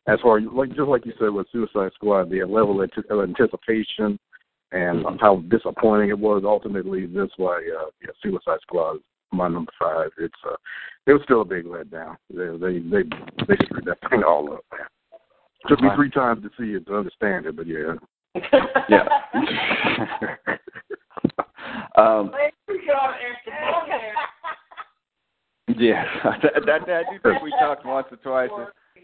as 0.06 0.18
far 0.20 0.38
as 0.38 0.44
like 0.52 0.68
just 0.70 0.88
like 0.88 1.04
you 1.04 1.12
said 1.18 1.30
with 1.30 1.46
Suicide 1.50 1.92
Squad, 1.94 2.30
the 2.30 2.44
level 2.44 2.80
of 2.80 2.90
anticipation 3.20 4.18
and 4.72 5.04
how 5.20 5.36
disappointing 5.48 6.08
it 6.08 6.18
was 6.18 6.42
ultimately. 6.44 7.06
This 7.06 7.28
why 7.36 7.56
uh, 7.56 7.86
yeah, 8.00 8.10
Suicide 8.22 8.58
Squad 8.62 8.96
is 8.96 9.02
my 9.32 9.48
number 9.48 9.72
five. 9.78 10.10
It's 10.18 10.34
uh, 10.46 10.56
it 11.06 11.12
was 11.12 11.22
still 11.24 11.42
a 11.42 11.44
big 11.44 11.64
letdown. 11.64 12.16
They 12.30 12.56
they 12.58 12.78
they, 12.78 13.02
they 13.46 13.56
screwed 13.64 13.84
that 13.86 13.98
thing 14.10 14.22
all 14.22 14.52
up. 14.52 14.64
Man. 14.72 14.86
Took 15.68 15.80
me 15.80 15.88
three 15.94 16.10
times 16.10 16.42
to 16.42 16.50
see 16.58 16.72
it 16.74 16.86
to 16.86 16.96
understand 16.96 17.46
it, 17.46 17.56
but 17.56 17.66
yeah. 17.68 17.94
yeah. 18.88 19.06
um, 21.96 22.32
yeah, 25.78 26.04
that, 26.24 26.52
that, 26.66 26.86
that, 26.86 27.04
I 27.06 27.12
do 27.12 27.18
think 27.22 27.42
we 27.42 27.50
talked 27.52 27.84
once 27.84 28.06
or 28.10 28.16
twice. 28.18 28.50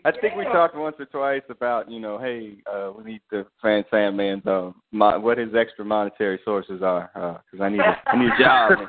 I 0.05 0.13
think 0.13 0.37
we 0.37 0.45
talked 0.45 0.77
once 0.77 0.97
or 0.99 1.07
twice 1.07 1.43
about 1.49 1.91
you 1.91 2.01
know, 2.01 2.19
hey, 2.19 2.59
uh, 2.73 2.93
we 2.97 3.13
need 3.13 3.21
to 3.31 3.47
find 3.61 3.85
Sandman's 3.93 4.47
uh, 4.47 4.71
mo- 4.93 5.21
what 5.21 5.39
his 5.39 5.55
extra 5.55 5.85
monetary 5.85 6.41
sources 6.45 6.83
are 6.83 7.11
because 7.15 7.61
uh, 7.61 7.65
I 7.65 7.69
need 7.69 7.81
a, 7.81 7.97
I 8.07 8.19
need 8.19 8.31
a 8.31 8.39
job. 8.39 8.73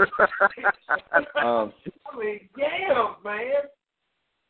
um, 1.44 1.74
I 2.12 2.20
mean, 2.20 2.50
damn, 2.58 3.16
man. 3.24 3.52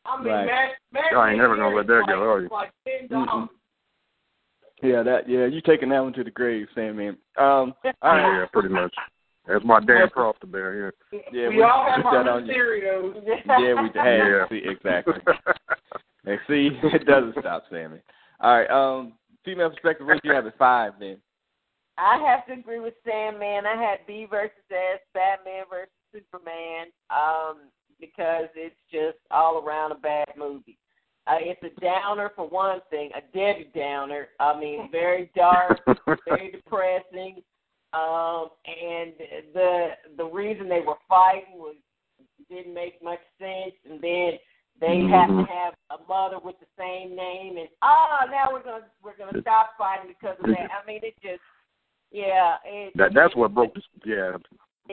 I 0.04 0.22
mean, 0.22 0.32
right. 0.32 0.46
Matt, 0.46 0.70
Matt 0.92 1.16
I 1.16 1.30
ain't 1.30 1.38
never 1.38 1.56
gonna 1.56 1.74
let 1.74 1.86
that 1.86 2.04
go, 2.06 2.22
are 2.22 2.42
you? 2.42 2.48
Like 2.50 2.72
ten 2.86 3.08
dollars. 3.08 3.48
Yeah, 4.82 5.02
that 5.02 5.28
yeah, 5.28 5.46
you 5.46 5.60
taking 5.60 5.90
that 5.90 6.00
one 6.00 6.12
to 6.14 6.24
the 6.24 6.30
grave, 6.30 6.66
Sandman. 6.74 7.18
Um, 7.36 7.74
all 7.84 7.94
right. 8.02 8.40
Yeah, 8.40 8.46
pretty 8.52 8.68
much. 8.68 8.94
That's 9.50 9.64
my 9.64 9.80
damn 9.80 10.08
cross 10.10 10.36
to 10.40 10.46
bear. 10.46 10.92
Yeah. 11.12 11.18
Yeah, 11.32 11.48
we, 11.48 11.56
we 11.56 11.62
all 11.62 11.84
have 11.84 12.06
our 12.06 12.28
on 12.28 12.46
you. 12.46 12.52
Mysterios. 12.52 13.14
Yeah, 13.48 13.82
we 13.82 13.88
have. 13.94 13.94
Yeah. 13.94 14.48
See, 14.48 14.62
exactly. 14.68 15.14
And 16.26 16.38
see, 16.46 16.70
it 16.82 17.06
doesn't 17.06 17.34
stop 17.40 17.64
Sammy. 17.70 17.98
All 18.40 18.58
right, 18.58 18.70
um, 18.70 19.14
female 19.44 19.70
perspective, 19.70 20.06
what 20.06 20.22
do 20.22 20.28
you 20.28 20.34
have 20.34 20.46
at 20.46 20.58
five 20.58 20.92
then? 21.00 21.16
I 21.98 22.22
have 22.26 22.46
to 22.46 22.60
agree 22.60 22.80
with 22.80 22.94
Sandman. 23.06 23.66
I 23.66 23.80
had 23.80 24.06
B 24.06 24.26
versus 24.28 24.52
S, 24.70 25.00
Batman 25.12 25.64
versus 25.70 25.92
Superman, 26.12 26.86
um, 27.10 27.70
because 27.98 28.48
it's 28.54 28.76
just 28.92 29.18
all 29.30 29.62
around 29.64 29.92
a 29.92 29.96
bad 29.96 30.28
movie. 30.36 30.78
Uh, 31.26 31.36
it's 31.40 31.62
a 31.62 31.80
downer 31.80 32.30
for 32.34 32.48
one 32.48 32.80
thing, 32.90 33.10
a 33.14 33.20
Debbie 33.36 33.70
Downer. 33.74 34.28
I 34.38 34.58
mean, 34.58 34.90
very 34.90 35.30
dark, 35.36 35.80
very 36.28 36.50
depressing. 36.52 37.42
Um, 37.92 38.50
and 38.66 39.12
the 39.52 39.88
the 40.16 40.24
reason 40.24 40.68
they 40.68 40.80
were 40.80 40.98
fighting 41.08 41.54
was 41.54 41.76
didn't 42.48 42.74
make 42.74 43.02
much 43.02 43.20
sense. 43.38 43.74
And 43.88 44.00
then 44.00 44.32
they 44.80 45.00
have 45.10 45.28
to 45.28 45.44
have 45.48 45.74
a 45.90 46.08
mother 46.08 46.36
with 46.42 46.56
the 46.60 46.66
same 46.78 47.14
name, 47.14 47.58
and 47.58 47.68
ah, 47.82 48.26
now 48.30 48.52
we're 48.52 48.62
gonna 48.62 48.86
we're 49.02 49.16
gonna 49.16 49.40
stop 49.42 49.70
fighting 49.76 50.08
because 50.08 50.36
of 50.42 50.46
that. 50.46 50.70
I 50.70 50.86
mean, 50.86 51.00
it 51.02 51.14
just 51.22 51.40
yeah. 52.10 52.56
It, 52.64 52.96
That 52.96 53.12
that's 53.14 53.36
what 53.36 53.54
broke. 53.54 53.74
The, 53.74 53.82
yeah, 54.04 54.32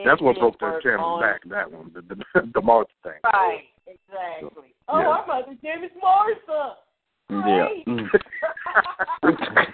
that's 0.04 0.20
what 0.20 0.38
broke 0.38 0.60
their 0.60 0.80
channel 0.80 1.20
back. 1.20 1.40
That 1.48 1.70
one, 1.70 1.90
the 1.94 2.02
the, 2.02 2.50
the 2.54 2.60
March 2.60 2.90
thing. 3.02 3.12
Right, 3.24 3.64
exactly. 3.86 4.74
Oh, 4.88 5.00
Yeah. 5.00 5.06
our 5.08 5.26
mother's 5.26 5.62
name 5.62 5.84
is 5.84 5.90
Martha. 6.00 6.76
Yeah. 7.30 7.42
Great. 7.42 7.86
Mm. 7.86 8.08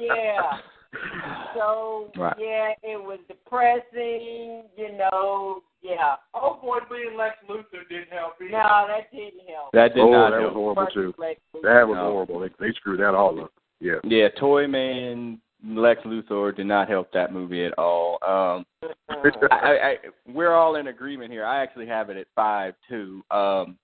yeah. 0.00 0.58
So 1.54 2.10
Right. 2.16 2.36
yeah, 2.38 2.72
it 2.82 2.96
was 3.02 3.18
depressing. 3.28 4.64
You 4.76 4.96
know, 4.96 5.62
yeah. 5.82 6.14
Oh 6.34 6.58
boy, 6.62 6.78
being 6.90 7.16
Lex 7.16 7.36
Luthor 7.48 7.88
didn't 7.88 8.10
help 8.10 8.34
either. 8.40 8.52
No, 8.52 8.86
that 8.88 9.10
didn't 9.12 9.40
help. 9.48 9.72
That 9.72 9.94
did 9.94 10.02
oh, 10.02 10.10
not 10.10 10.30
that 10.30 10.40
help. 10.40 10.54
was 10.54 10.74
horrible 10.74 10.86
too. 10.92 11.14
That 11.62 11.88
was 11.88 11.96
No. 11.96 12.12
horrible. 12.12 12.40
They, 12.40 12.48
they 12.60 12.72
screwed 12.74 13.00
that 13.00 13.14
all 13.14 13.40
up. 13.40 13.52
Yeah. 13.80 13.94
Yeah, 14.04 14.28
Toy 14.38 14.66
Man, 14.68 15.40
Lex 15.66 16.00
Luthor 16.02 16.54
did 16.54 16.66
not 16.66 16.88
help 16.88 17.12
that 17.12 17.32
movie 17.32 17.64
at 17.64 17.76
all. 17.78 18.18
Um, 18.22 18.64
I, 19.08 19.30
I, 19.50 19.70
I, 19.70 19.96
we're 20.28 20.54
all 20.54 20.76
in 20.76 20.86
agreement 20.88 21.32
here. 21.32 21.44
I 21.44 21.62
actually 21.62 21.86
have 21.86 22.10
it 22.10 22.16
at 22.16 22.26
five 22.34 22.74
too. 22.88 23.22
Um, 23.30 23.76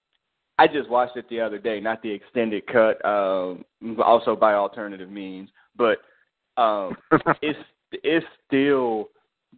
I 0.58 0.66
just 0.66 0.88
watched 0.88 1.16
it 1.16 1.28
the 1.28 1.40
other 1.40 1.58
day, 1.58 1.80
not 1.80 2.00
the 2.02 2.10
extended 2.10 2.66
cut, 2.66 3.04
um, 3.04 3.64
also 4.02 4.34
by 4.36 4.54
alternative 4.54 5.10
means, 5.10 5.50
but 5.76 5.98
um, 6.56 6.96
it's 7.42 7.58
it's 7.92 8.26
still 8.46 9.08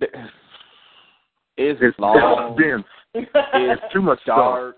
it's, 0.00 1.80
it's 1.82 1.98
long, 1.98 2.56
dense. 2.58 2.84
It's 3.14 3.82
too 3.92 4.02
much 4.02 4.20
stuff. 4.22 4.36
dark. 4.36 4.76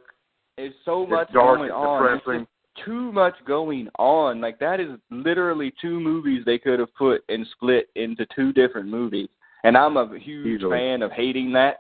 It's 0.57 0.75
so 0.85 1.03
It's 1.03 1.11
much 1.11 1.33
dark. 1.33 1.59
going 1.59 1.69
It's 1.69 1.75
on. 1.75 2.05
It's 2.15 2.21
depressing. 2.25 2.47
just 2.75 2.87
too 2.87 3.13
much 3.13 3.35
going 3.47 3.89
on. 3.99 4.41
Like 4.41 4.59
that 4.61 4.81
is 4.81 4.91
literally 5.11 5.73
two 5.81 6.01
movies 6.01 6.43
they 6.47 6.59
could 6.59 6.79
have 6.79 6.95
put 6.95 7.23
and 7.29 7.47
split 7.53 7.89
into 7.97 8.27
two 8.35 8.53
different 8.53 8.89
movies. 8.89 9.29
And 9.65 9.77
I'm 9.77 9.97
a 9.97 10.19
huge 10.19 10.61
Easily. 10.61 10.79
fan 10.79 11.03
of 11.03 11.13
hating 11.13 11.53
that. 11.53 11.79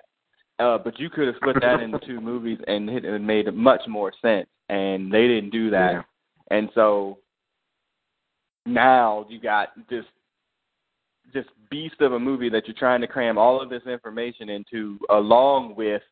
Uh, 0.58 0.76
but 0.76 0.98
you 0.98 1.08
could 1.08 1.26
have 1.26 1.36
split 1.36 1.56
that 1.62 1.80
into 1.80 1.98
two 2.00 2.20
movies 2.30 2.58
and 2.66 2.90
it 2.90 3.04
it 3.04 3.18
made 3.20 3.52
much 3.54 3.80
more 3.88 4.12
sense. 4.20 4.46
And 4.68 5.10
they 5.12 5.26
didn't 5.26 5.50
do 5.50 5.70
that. 5.70 5.92
Yeah. 5.92 6.02
And 6.50 6.68
so 6.74 7.18
now 8.66 9.24
you 9.28 9.40
got 9.40 9.68
this 9.88 10.04
this 11.32 11.46
beast 11.70 12.00
of 12.00 12.12
a 12.12 12.18
movie 12.18 12.48
that 12.50 12.66
you're 12.66 12.76
trying 12.76 13.00
to 13.00 13.06
cram 13.06 13.38
all 13.38 13.60
of 13.60 13.70
this 13.70 13.82
information 13.86 14.48
into, 14.48 14.98
along 15.10 15.74
with 15.76 16.02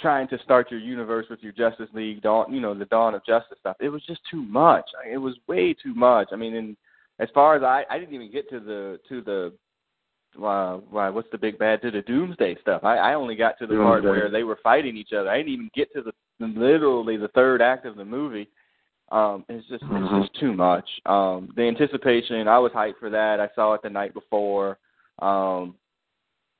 trying 0.00 0.28
to 0.28 0.38
start 0.42 0.70
your 0.70 0.80
universe 0.80 1.26
with 1.30 1.40
your 1.42 1.52
Justice 1.52 1.88
League, 1.94 2.22
dawn, 2.22 2.52
you 2.52 2.60
know, 2.60 2.74
the 2.74 2.84
Dawn 2.86 3.14
of 3.14 3.24
Justice 3.24 3.58
stuff. 3.60 3.76
It 3.80 3.88
was 3.88 4.04
just 4.06 4.20
too 4.30 4.42
much. 4.42 4.84
It 5.10 5.18
was 5.18 5.34
way 5.46 5.74
too 5.74 5.94
much. 5.94 6.28
I 6.32 6.36
mean, 6.36 6.56
and 6.56 6.76
as 7.20 7.28
far 7.32 7.56
as 7.56 7.62
I, 7.62 7.84
I 7.88 7.98
didn't 7.98 8.14
even 8.14 8.32
get 8.32 8.48
to 8.50 8.60
the 8.60 8.98
to 9.08 9.22
the 9.22 9.52
uh, 10.42 10.78
why 10.90 11.08
what's 11.10 11.30
the 11.30 11.38
big 11.38 11.58
bad 11.58 11.80
to 11.82 11.90
the 11.90 12.02
Doomsday 12.02 12.56
stuff. 12.60 12.82
I, 12.82 12.96
I 12.96 13.14
only 13.14 13.36
got 13.36 13.58
to 13.58 13.66
the 13.66 13.76
part 13.76 14.02
where 14.02 14.30
they 14.30 14.42
were 14.42 14.58
fighting 14.62 14.96
each 14.96 15.12
other. 15.12 15.30
I 15.30 15.36
didn't 15.36 15.52
even 15.52 15.70
get 15.74 15.92
to 15.92 16.02
the 16.02 16.12
literally 16.40 17.16
the 17.16 17.28
third 17.28 17.62
act 17.62 17.86
of 17.86 17.96
the 17.96 18.04
movie. 18.04 18.48
Um, 19.12 19.44
it's 19.48 19.66
just 19.68 19.84
it's 19.86 20.28
just 20.28 20.40
too 20.40 20.52
much. 20.52 20.88
Um, 21.06 21.50
the 21.56 21.62
anticipation, 21.62 22.48
I 22.48 22.58
was 22.58 22.72
hyped 22.72 22.98
for 22.98 23.10
that. 23.10 23.38
I 23.38 23.48
saw 23.54 23.74
it 23.74 23.82
the 23.82 23.90
night 23.90 24.14
before. 24.14 24.78
Um, 25.20 25.76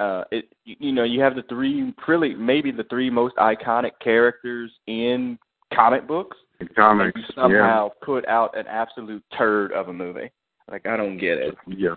uh, 0.01 0.25
it 0.31 0.53
you 0.65 0.77
you 0.79 0.93
know 0.93 1.05
you 1.05 1.21
have 1.21 1.37
the 1.37 1.43
three 1.49 1.95
really 2.07 2.35
maybe 2.35 2.71
the 2.71 2.85
three 2.85 3.11
most 3.11 3.37
iconic 3.37 3.93
characters 4.03 4.71
in 4.87 5.39
comic 5.73 6.07
books. 6.07 6.37
In 6.61 6.69
comics. 6.69 7.19
you 7.19 7.25
somehow 7.35 7.91
put 8.03 8.27
out 8.29 8.57
an 8.57 8.67
absolute 8.67 9.23
turd 9.37 9.73
of 9.73 9.89
a 9.89 9.93
movie. 9.93 10.31
Like 10.71 10.87
I 10.87 10.97
don't 10.97 11.19
get 11.19 11.39
it. 11.39 11.55
Yeah. 11.67 11.77
Yeah. 11.79 11.95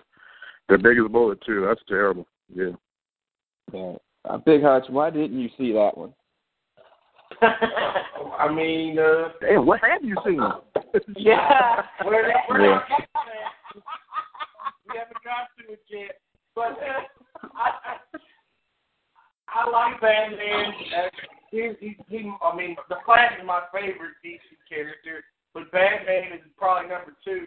The 0.69 0.77
biggest 0.77 1.11
bullet 1.11 1.39
too. 1.45 1.65
That's 1.65 1.81
terrible. 1.87 2.27
Yeah. 2.53 2.71
Yeah. 3.73 3.95
Uh, 4.25 4.37
Big 4.37 4.61
Hutch, 4.61 4.85
why 4.89 5.09
didn't 5.09 5.39
you 5.39 5.49
see 5.57 5.71
that 5.73 5.97
one? 5.97 6.13
I 7.41 8.51
mean, 8.53 8.97
uh, 8.99 9.29
Damn, 9.41 9.65
what 9.65 9.79
have 9.81 10.03
you 10.03 10.15
seen? 10.25 10.41
yeah. 11.15 11.83
where, 12.03 12.31
where 12.47 12.61
Yeah. 12.61 12.79
we 14.87 14.97
haven't 14.97 15.23
got 15.23 15.49
to 15.59 15.73
it 15.73 15.81
yet, 15.89 16.19
but 16.55 16.71
uh, 16.81 17.47
I, 17.55 17.71
I, 17.85 18.17
I 19.49 19.69
like 19.69 20.01
Batman. 20.01 20.73
Uh, 20.95 21.09
he, 21.51 21.71
he, 21.79 21.97
he, 22.09 22.31
I 22.43 22.55
mean, 22.55 22.75
the 22.89 22.95
Flash 23.05 23.33
is 23.39 23.45
my 23.45 23.61
favorite 23.73 24.15
DC 24.25 24.39
character, 24.67 25.23
but 25.53 25.71
Batman 25.71 26.33
is 26.33 26.41
probably 26.57 26.89
number 26.89 27.15
two. 27.23 27.45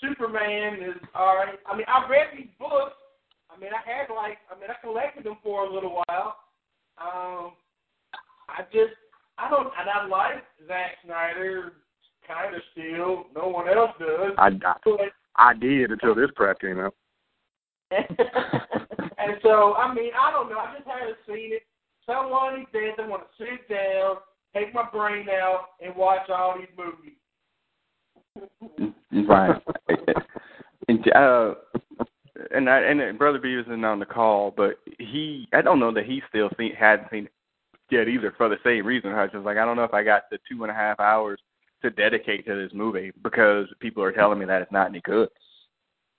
Superman 0.00 0.74
is 0.82 0.96
all 1.14 1.36
right. 1.36 1.58
I 1.66 1.76
mean, 1.76 1.86
I 1.88 2.06
read 2.08 2.28
these 2.36 2.48
books. 2.58 2.94
I 3.54 3.58
mean, 3.58 3.70
I 3.74 3.82
had 3.88 4.14
like, 4.14 4.38
I 4.50 4.58
mean, 4.58 4.70
I 4.70 4.80
collected 4.80 5.24
them 5.24 5.36
for 5.42 5.64
a 5.64 5.72
little 5.72 6.02
while. 6.06 6.36
Um, 7.00 7.52
I 8.56 8.62
just, 8.72 8.94
I 9.38 9.48
don't, 9.50 9.72
and 9.78 9.88
I 9.88 10.06
like 10.06 10.44
Zack 10.66 10.98
Snyder 11.04 11.72
kind 12.26 12.54
of 12.54 12.62
still. 12.72 13.26
No 13.34 13.48
one 13.48 13.68
else 13.68 13.90
does. 13.98 14.32
I, 14.38 14.48
I 14.48 14.74
But 14.84 15.12
I 15.36 15.54
did 15.54 15.90
until 15.90 16.14
this 16.14 16.30
crap 16.36 16.60
came 16.60 16.78
out. 16.78 16.94
and 17.90 19.36
so, 19.42 19.74
I 19.74 19.92
mean, 19.92 20.10
I 20.18 20.30
don't 20.30 20.48
know. 20.48 20.58
I 20.58 20.74
just 20.76 20.88
haven't 20.88 21.16
seen 21.26 21.52
it. 21.54 21.62
Someone 22.06 22.56
these 22.56 22.66
days, 22.72 22.92
I 22.98 23.08
want 23.08 23.22
to 23.22 23.44
sit 23.44 23.68
down, 23.68 24.16
take 24.54 24.74
my 24.74 24.88
brain 24.90 25.28
out, 25.28 25.66
and 25.84 25.94
watch 25.96 26.28
all 26.28 26.56
these 26.58 26.68
movies. 26.76 27.16
Right. 29.12 29.60
And 30.86 31.12
uh, 31.16 31.54
and 32.52 32.70
I 32.70 32.80
and 32.80 33.18
Brother 33.18 33.40
Beavis 33.40 33.62
isn't 33.66 33.84
on 33.84 33.98
the 33.98 34.06
call, 34.06 34.54
but 34.56 34.76
he 34.98 35.48
I 35.52 35.62
don't 35.62 35.80
know 35.80 35.92
that 35.92 36.06
he 36.06 36.22
still 36.28 36.48
seen 36.56 36.72
hadn't 36.74 37.10
seen 37.10 37.24
it 37.24 37.32
yet 37.90 38.08
either 38.08 38.32
for 38.36 38.48
the 38.48 38.58
same 38.64 38.86
reason. 38.86 39.10
I 39.10 39.22
was 39.22 39.32
just 39.32 39.44
like 39.44 39.56
I 39.56 39.64
don't 39.64 39.76
know 39.76 39.84
if 39.84 39.94
I 39.94 40.02
got 40.02 40.30
the 40.30 40.38
two 40.50 40.62
and 40.62 40.70
a 40.70 40.74
half 40.74 41.00
hours 41.00 41.40
to 41.82 41.90
dedicate 41.90 42.46
to 42.46 42.54
this 42.54 42.72
movie 42.74 43.12
because 43.22 43.66
people 43.80 44.02
are 44.02 44.12
telling 44.12 44.38
me 44.38 44.46
that 44.46 44.62
it's 44.62 44.72
not 44.72 44.88
any 44.88 45.00
good. 45.00 45.28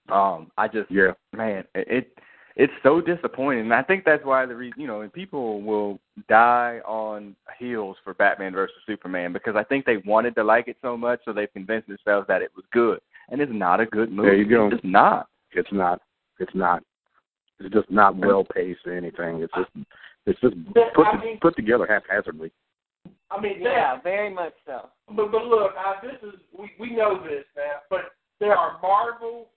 Um, 0.09 0.51
I 0.57 0.67
just 0.67 0.89
Yeah. 0.89 1.13
man, 1.33 1.63
it 1.75 2.17
it's 2.55 2.73
so 2.83 2.99
disappointing. 2.99 3.61
And 3.61 3.73
I 3.73 3.81
think 3.81 4.03
that's 4.03 4.25
why 4.25 4.45
the 4.45 4.55
reason 4.55 4.81
you 4.81 4.87
know, 4.87 5.01
and 5.01 5.13
people 5.13 5.61
will 5.61 5.99
die 6.27 6.81
on 6.85 7.35
heels 7.57 7.97
for 8.03 8.13
Batman 8.13 8.53
versus 8.53 8.75
Superman 8.85 9.31
because 9.33 9.55
I 9.55 9.63
think 9.63 9.85
they 9.85 9.97
wanted 10.05 10.35
to 10.35 10.43
like 10.43 10.67
it 10.67 10.77
so 10.81 10.97
much, 10.97 11.21
so 11.23 11.33
they've 11.33 11.51
convinced 11.53 11.87
themselves 11.87 12.27
that 12.27 12.41
it 12.41 12.51
was 12.55 12.65
good, 12.71 12.99
and 13.29 13.41
it's 13.41 13.51
not 13.53 13.79
a 13.79 13.85
good 13.85 14.11
movie. 14.11 14.29
There 14.29 14.37
you 14.37 14.45
go. 14.49 14.69
It's 14.71 14.83
not. 14.83 15.27
It's 15.53 15.71
not. 15.71 16.01
It's 16.39 16.55
not. 16.55 16.83
It's 17.65 17.73
just 17.73 17.89
not 17.91 18.15
well 18.15 18.43
paced 18.43 18.85
or 18.85 18.93
anything. 18.97 19.41
It's 19.41 19.53
just 19.55 19.69
it's 20.25 20.39
just 20.41 20.55
put 20.95 21.07
I 21.07 21.17
mean- 21.23 21.39
put 21.39 21.55
together 21.55 21.85
haphazardly. 21.87 22.51
I 23.31 23.39
mean, 23.39 23.61
Yeah, 23.61 23.95
that, 23.95 24.03
very 24.03 24.29
much 24.29 24.53
so. 24.65 24.89
but 25.15 25.31
but 25.31 25.45
look, 25.45 25.71
I, 25.77 25.95
this 26.03 26.17
is 26.21 26.39
we 26.57 26.71
we 26.79 26.95
know 26.95 27.21
this 27.23 27.45
now, 27.55 27.79
but 27.89 28.11
there 28.39 28.55
are 28.55 28.79
Marvel 28.81 29.47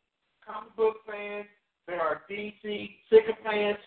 comic 0.46 0.74
book 0.76 0.96
fans, 1.06 1.46
there 1.86 2.00
are 2.00 2.22
DC 2.30 2.90
sycophants. 3.10 3.80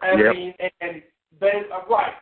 I 0.00 0.12
Yep. 0.14 0.34
mean, 0.36 0.54
and, 0.60 0.70
and 0.80 1.02
they 1.40 1.62
are 1.72 1.86
right. 1.88 2.14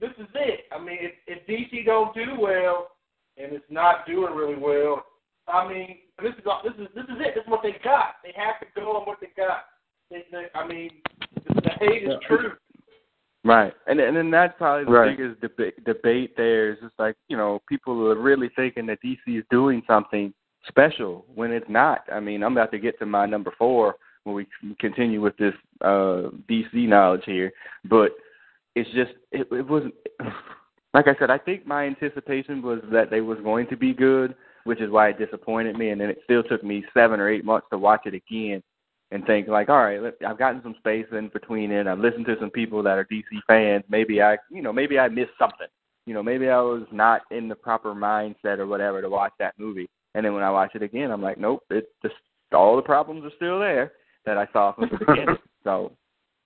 This 0.00 0.10
is 0.18 0.28
it. 0.34 0.60
I 0.72 0.78
mean, 0.78 0.98
if, 1.00 1.12
if 1.26 1.46
DC 1.46 1.84
don't 1.84 2.14
do 2.14 2.36
well, 2.38 2.88
and 3.36 3.52
it's 3.52 3.64
not 3.70 4.06
doing 4.06 4.34
really 4.34 4.56
well, 4.56 5.04
I 5.48 5.66
mean, 5.68 5.98
this 6.22 6.32
is 6.34 6.44
this 6.64 6.72
is 6.78 6.88
this 6.94 7.04
is 7.04 7.20
it. 7.20 7.34
This 7.34 7.44
is 7.44 7.48
what 7.50 7.62
they 7.62 7.76
got. 7.82 8.16
They 8.22 8.32
have 8.36 8.60
to 8.60 8.66
go 8.74 8.96
on 8.96 9.06
what 9.06 9.18
they 9.20 9.28
got. 9.36 9.64
They, 10.10 10.24
they, 10.32 10.46
I 10.54 10.66
mean, 10.66 10.90
the, 11.46 11.54
the 11.54 11.70
hate 11.78 12.02
is 12.02 12.14
true. 12.26 12.52
Right, 13.44 13.72
and 13.86 13.98
and 14.00 14.14
then 14.16 14.30
that's 14.30 14.54
probably 14.58 14.84
the 14.84 14.90
Right. 14.90 15.16
biggest 15.16 15.40
debate 15.40 15.84
debate 15.84 16.36
there 16.36 16.72
is 16.72 16.78
just 16.82 16.94
like 16.98 17.16
you 17.28 17.36
know 17.36 17.62
people 17.68 18.06
are 18.08 18.20
really 18.20 18.50
thinking 18.54 18.84
that 18.86 18.98
DC 19.02 19.18
is 19.26 19.44
doing 19.50 19.82
something 19.86 20.34
special 20.68 21.24
when 21.34 21.50
it's 21.50 21.68
not. 21.68 22.04
I 22.12 22.20
mean, 22.20 22.42
I'm 22.42 22.52
about 22.52 22.70
to 22.72 22.78
get 22.78 22.98
to 22.98 23.06
my 23.06 23.24
number 23.24 23.52
four 23.56 23.96
when 24.24 24.34
we 24.34 24.46
continue 24.78 25.22
with 25.22 25.36
this 25.38 25.54
uh 25.80 26.28
DC 26.50 26.74
knowledge 26.74 27.22
here, 27.24 27.50
but 27.88 28.10
it's 28.74 28.90
just 28.90 29.12
it, 29.32 29.46
it 29.50 29.66
wasn't. 29.68 29.94
Like 30.92 31.06
I 31.06 31.14
said, 31.20 31.30
I 31.30 31.38
think 31.38 31.64
my 31.68 31.84
anticipation 31.84 32.62
was 32.62 32.80
that 32.90 33.10
they 33.10 33.20
was 33.20 33.38
going 33.44 33.68
to 33.68 33.76
be 33.76 33.94
good, 33.94 34.34
which 34.64 34.80
is 34.80 34.90
why 34.90 35.10
it 35.10 35.20
disappointed 35.20 35.78
me, 35.78 35.90
and 35.90 36.00
then 36.00 36.10
it 36.10 36.18
still 36.24 36.42
took 36.42 36.64
me 36.64 36.84
seven 36.92 37.20
or 37.20 37.28
eight 37.28 37.44
months 37.44 37.68
to 37.70 37.78
watch 37.78 38.06
it 38.06 38.14
again 38.14 38.60
and 39.10 39.24
think 39.26 39.48
like, 39.48 39.68
all 39.68 39.82
right, 39.82 40.02
let, 40.02 40.14
I've 40.26 40.38
gotten 40.38 40.62
some 40.62 40.74
space 40.78 41.06
in 41.12 41.28
between 41.28 41.70
it. 41.72 41.86
I've 41.86 41.98
listened 41.98 42.26
to 42.26 42.36
some 42.40 42.50
people 42.50 42.82
that 42.82 42.98
are 42.98 43.04
DC 43.06 43.22
fans. 43.46 43.84
Maybe 43.88 44.22
I, 44.22 44.36
you 44.50 44.62
know, 44.62 44.72
maybe 44.72 44.98
I 44.98 45.08
missed 45.08 45.32
something. 45.38 45.66
You 46.06 46.14
know, 46.14 46.22
maybe 46.22 46.48
I 46.48 46.60
was 46.60 46.86
not 46.92 47.22
in 47.30 47.48
the 47.48 47.54
proper 47.54 47.94
mindset 47.94 48.58
or 48.58 48.66
whatever 48.66 49.00
to 49.00 49.08
watch 49.08 49.32
that 49.38 49.54
movie. 49.58 49.88
And 50.14 50.24
then 50.24 50.34
when 50.34 50.42
I 50.42 50.50
watch 50.50 50.72
it 50.74 50.82
again, 50.82 51.10
I'm 51.10 51.22
like, 51.22 51.38
nope, 51.38 51.62
it 51.70 51.88
just 52.02 52.14
all 52.52 52.76
the 52.76 52.82
problems 52.82 53.24
are 53.24 53.36
still 53.36 53.58
there 53.60 53.92
that 54.26 54.36
I 54.36 54.46
saw 54.52 54.72
from 54.74 54.88
the 54.90 54.98
beginning. 55.06 55.36
so 55.64 55.92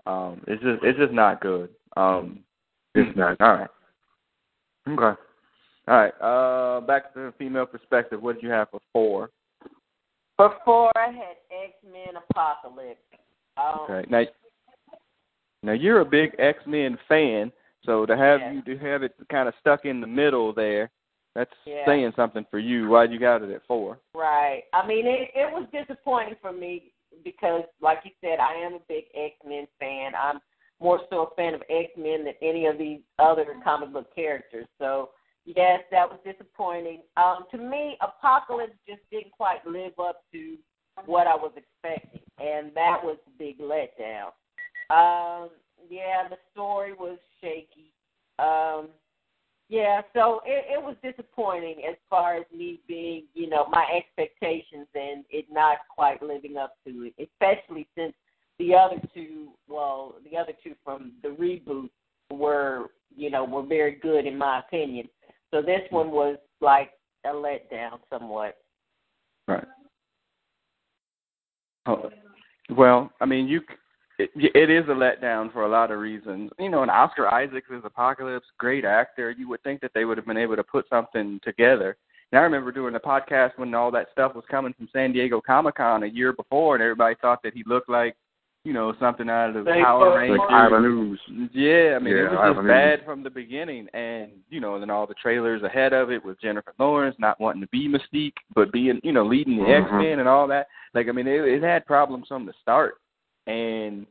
um, 0.07 0.43
it's 0.47 0.63
just 0.63 0.83
it's 0.83 0.99
just 0.99 1.13
not 1.13 1.41
good. 1.41 1.71
Um, 1.97 2.41
It's 2.95 3.17
not. 3.17 3.41
all 3.41 3.55
right. 3.55 3.71
Okay. 4.89 5.21
All 5.89 5.97
right. 5.97 6.13
Uh, 6.21 6.81
back 6.83 7.13
to 7.15 7.21
the 7.21 7.35
female 7.39 7.67
perspective. 7.67 8.21
What 8.21 8.35
did 8.35 8.43
you 8.43 8.51
have 8.51 8.69
for 8.71 8.81
four? 8.93 9.31
Before 10.37 10.91
I 10.97 11.07
had 11.07 11.37
X 11.51 11.75
Men 11.85 12.17
Apocalypse. 12.31 12.99
Um, 13.57 13.81
Okay. 13.89 14.05
Now, 14.11 14.25
now 15.63 15.73
you're 15.73 16.01
a 16.01 16.05
big 16.05 16.35
X 16.39 16.59
Men 16.67 16.99
fan, 17.09 17.53
so 17.87 18.05
to 18.07 18.17
have 18.17 18.41
Yeah. 18.41 18.53
you 18.53 18.63
to 18.63 18.79
have 18.79 19.03
it 19.03 19.15
kind 19.31 19.49
of 19.49 19.55
stuck 19.61 19.85
in 19.85 20.01
the 20.01 20.07
middle 20.07 20.53
there, 20.53 20.91
that's 21.35 21.55
Yeah. 21.65 21.85
saying 21.87 22.13
something 22.17 22.45
for 22.51 22.59
you. 22.59 22.89
Why'd 22.89 23.13
you 23.13 23.19
got 23.19 23.43
it 23.43 23.51
at 23.51 23.63
four? 23.67 23.99
Right. 24.15 24.65
I 24.73 24.87
mean, 24.87 25.07
it, 25.07 25.31
it 25.35 25.53
was 25.53 25.69
disappointing 25.71 26.37
for 26.41 26.53
me 26.53 26.93
because, 27.23 27.65
like 27.81 28.01
you 28.05 28.11
said, 28.21 28.41
I 28.41 28.55
am 28.55 28.75
a 28.75 28.81
big 28.89 29.05
X 29.15 29.37
Men 29.45 29.69
fan. 29.79 30.15
I'm 30.17 30.41
more 30.81 31.01
so 31.11 31.23
a 31.23 31.35
fan 31.37 31.55
of 31.55 31.63
X 31.71 31.93
Men 31.97 32.25
than 32.25 32.35
any 32.43 32.67
of 32.67 32.77
these 32.77 33.01
other 33.21 33.47
comic 33.63 33.93
book 33.93 34.13
characters. 34.15 34.67
So, 34.79 35.11
yes, 35.45 35.81
that 35.91 36.09
was 36.09 36.19
disappointing. 36.25 37.03
Um, 37.17 37.45
to 37.51 37.59
me, 37.59 37.97
Apocalypse 38.01 38.77
just 38.89 39.01
didn't 39.11 39.33
quite 39.33 39.67
live 39.67 39.93
up 39.99 40.23
to 40.33 40.57
what 41.07 41.27
I 41.27 41.35
was 41.35 41.53
expecting, 41.57 42.21
and 42.39 42.71
that 42.75 43.03
was 43.03 43.19
a 43.27 43.39
big 43.39 43.59
letdown. 43.59 44.29
Um, 44.91 45.51
yeah, 45.89 46.29
the 46.29 46.37
story 46.53 46.93
was 46.93 47.19
shaky. 47.41 47.93
Um, 48.39 48.89
yeah, 49.69 50.03
so 50.13 50.41
it, 50.45 50.67
it 50.79 50.83
was 50.83 50.97
disappointing 51.03 51.83
as 51.89 51.97
far 52.11 52.37
as 52.37 52.45
me 52.57 52.81
being, 52.87 53.25
you 53.35 53.49
know, 53.49 53.67
my 53.71 53.87
expectations 53.97 54.87
and 54.95 55.25
it 55.31 55.47
not 55.51 55.79
quite 55.95 56.23
living 56.23 56.57
up 56.57 56.77
to 56.87 57.11
it, 57.11 57.15
especially 57.19 57.89
since 57.97 58.13
the 58.59 58.75
other 58.75 59.01
two, 59.15 59.49
well, 59.67 60.17
the 60.31 60.37
other 60.37 60.53
two 60.63 60.75
from 60.85 61.13
the 61.23 61.29
reboot 61.29 61.89
were, 62.31 62.89
you 63.17 63.31
know, 63.31 63.45
were 63.45 63.65
very 63.65 63.97
good 63.97 64.27
in 64.27 64.37
my 64.37 64.61
opinion. 64.61 65.09
So 65.55 65.63
this 65.63 65.83
one 65.91 66.11
was 66.11 66.37
like 66.61 66.91
a 67.25 67.29
letdown 67.29 68.01
somewhat. 68.11 68.57
Right. 69.47 69.65
Oh, 71.87 72.11
well, 72.71 73.13
I 73.21 73.25
mean, 73.25 73.47
you. 73.47 73.61
It, 74.19 74.31
it 74.35 74.71
is 74.71 74.85
a 74.89 74.93
letdown 74.93 75.53
for 75.53 75.63
a 75.63 75.69
lot 75.69 75.93
of 75.93 76.01
reasons. 76.01 76.51
You 76.59 76.71
know, 76.71 76.83
and 76.83 76.91
Oscar 76.91 77.33
Isaacs 77.33 77.69
is 77.71 77.83
Apocalypse, 77.85 78.47
great 78.59 78.85
actor. 78.85 79.31
You 79.31 79.49
would 79.49 79.63
think 79.63 79.81
that 79.83 79.93
they 79.95 80.05
would 80.05 80.17
have 80.17 80.27
been 80.27 80.37
able 80.37 80.57
to 80.57 80.65
put 80.65 80.89
something 80.89 81.39
together. 81.45 81.97
And 82.33 82.41
I 82.41 82.43
remember 82.43 82.73
doing 82.73 82.93
the 82.93 82.99
podcast 82.99 83.53
when 83.57 83.75
all 83.75 83.93
that 83.93 84.09
stuff 84.11 84.35
was 84.35 84.45
coming 84.51 84.73
from 84.73 84.89
San 84.93 85.13
Diego 85.13 85.41
Comic 85.41 85.77
Con 85.77 86.03
a 86.03 86.07
year 86.07 86.33
before, 86.33 86.75
and 86.75 86.83
everybody 86.83 87.15
thought 87.21 87.45
that 87.45 87.55
he 87.55 87.63
looked 87.65 87.89
like, 87.89 88.17
you 88.65 88.73
know, 88.73 88.95
something 88.99 89.29
out 89.29 89.51
of 89.51 89.55
the 89.55 89.63
They 89.71 89.83
Power 89.83 90.11
fuck- 90.11 90.19
Rangers. 90.19 90.39
Like 90.41 90.51
Ivan 90.51 90.85
Ooze. 90.85 91.21
Yeah, 91.53 91.97
I 91.97 91.99
mean, 91.99 92.17
it 92.17 92.23
was 92.31 92.39
Ivan 92.41 92.55
just 92.55 92.65
Ooze. 92.65 92.69
bad 92.69 93.05
from 93.05 93.23
the 93.23 93.31
beginning, 93.31 93.89
and 93.95 94.31
you 94.49 94.61
know, 94.61 94.81
then 94.81 94.91
all 94.91 95.07
the 95.07 95.15
trailers 95.15 95.63
ahead 95.63 95.93
of 95.93 96.11
it 96.11 96.25
with 96.25 96.41
Jennifer 96.41 96.73
Lawrence 96.79 97.17
not 97.19 97.39
wanting 97.41 97.61
to 97.61 97.69
be 97.69 97.89
Mystique, 97.89 98.33
but 98.55 98.73
being, 98.73 99.01
you 99.05 99.13
know, 99.13 99.25
leading 99.25 99.59
the 99.59 99.65
Mhm. 99.65 99.83
X 99.83 99.91
Men 99.93 100.19
and 100.19 100.29
all 100.29 100.47
that. 100.49 100.67
Like, 100.95 101.09
I 101.09 101.13
mean, 101.13 101.27
it, 101.27 101.45
it 101.45 101.63
had 101.63 101.85
problems 101.87 102.27
from 102.29 102.47
the 102.47 102.55
start, 102.63 102.97
and 103.47 104.07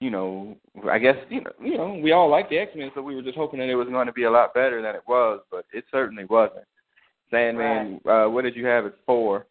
you 0.00 0.10
know, 0.10 0.56
I 0.88 0.98
guess 1.00 1.16
you 1.28 1.40
know, 1.40 1.50
you 1.60 1.76
know, 1.76 1.94
we 2.00 2.12
all 2.12 2.28
like 2.28 2.48
the 2.48 2.58
X 2.58 2.70
Men, 2.76 2.92
so 2.94 3.02
we 3.02 3.16
were 3.16 3.22
just 3.22 3.36
hoping 3.36 3.58
that 3.58 3.68
it 3.68 3.74
was 3.74 3.88
going 3.88 4.06
to 4.06 4.12
be 4.12 4.24
a 4.24 4.30
lot 4.30 4.54
better 4.54 4.80
than 4.80 4.94
it 4.94 5.02
was, 5.08 5.40
but 5.50 5.64
it 5.72 5.84
certainly 5.90 6.24
wasn't. 6.26 6.64
Sandman, 7.32 8.00
uh, 8.08 8.26
what 8.26 8.44
did 8.44 8.54
you 8.56 8.64
have 8.64 8.86
it 8.86 8.94
for? 9.04 9.44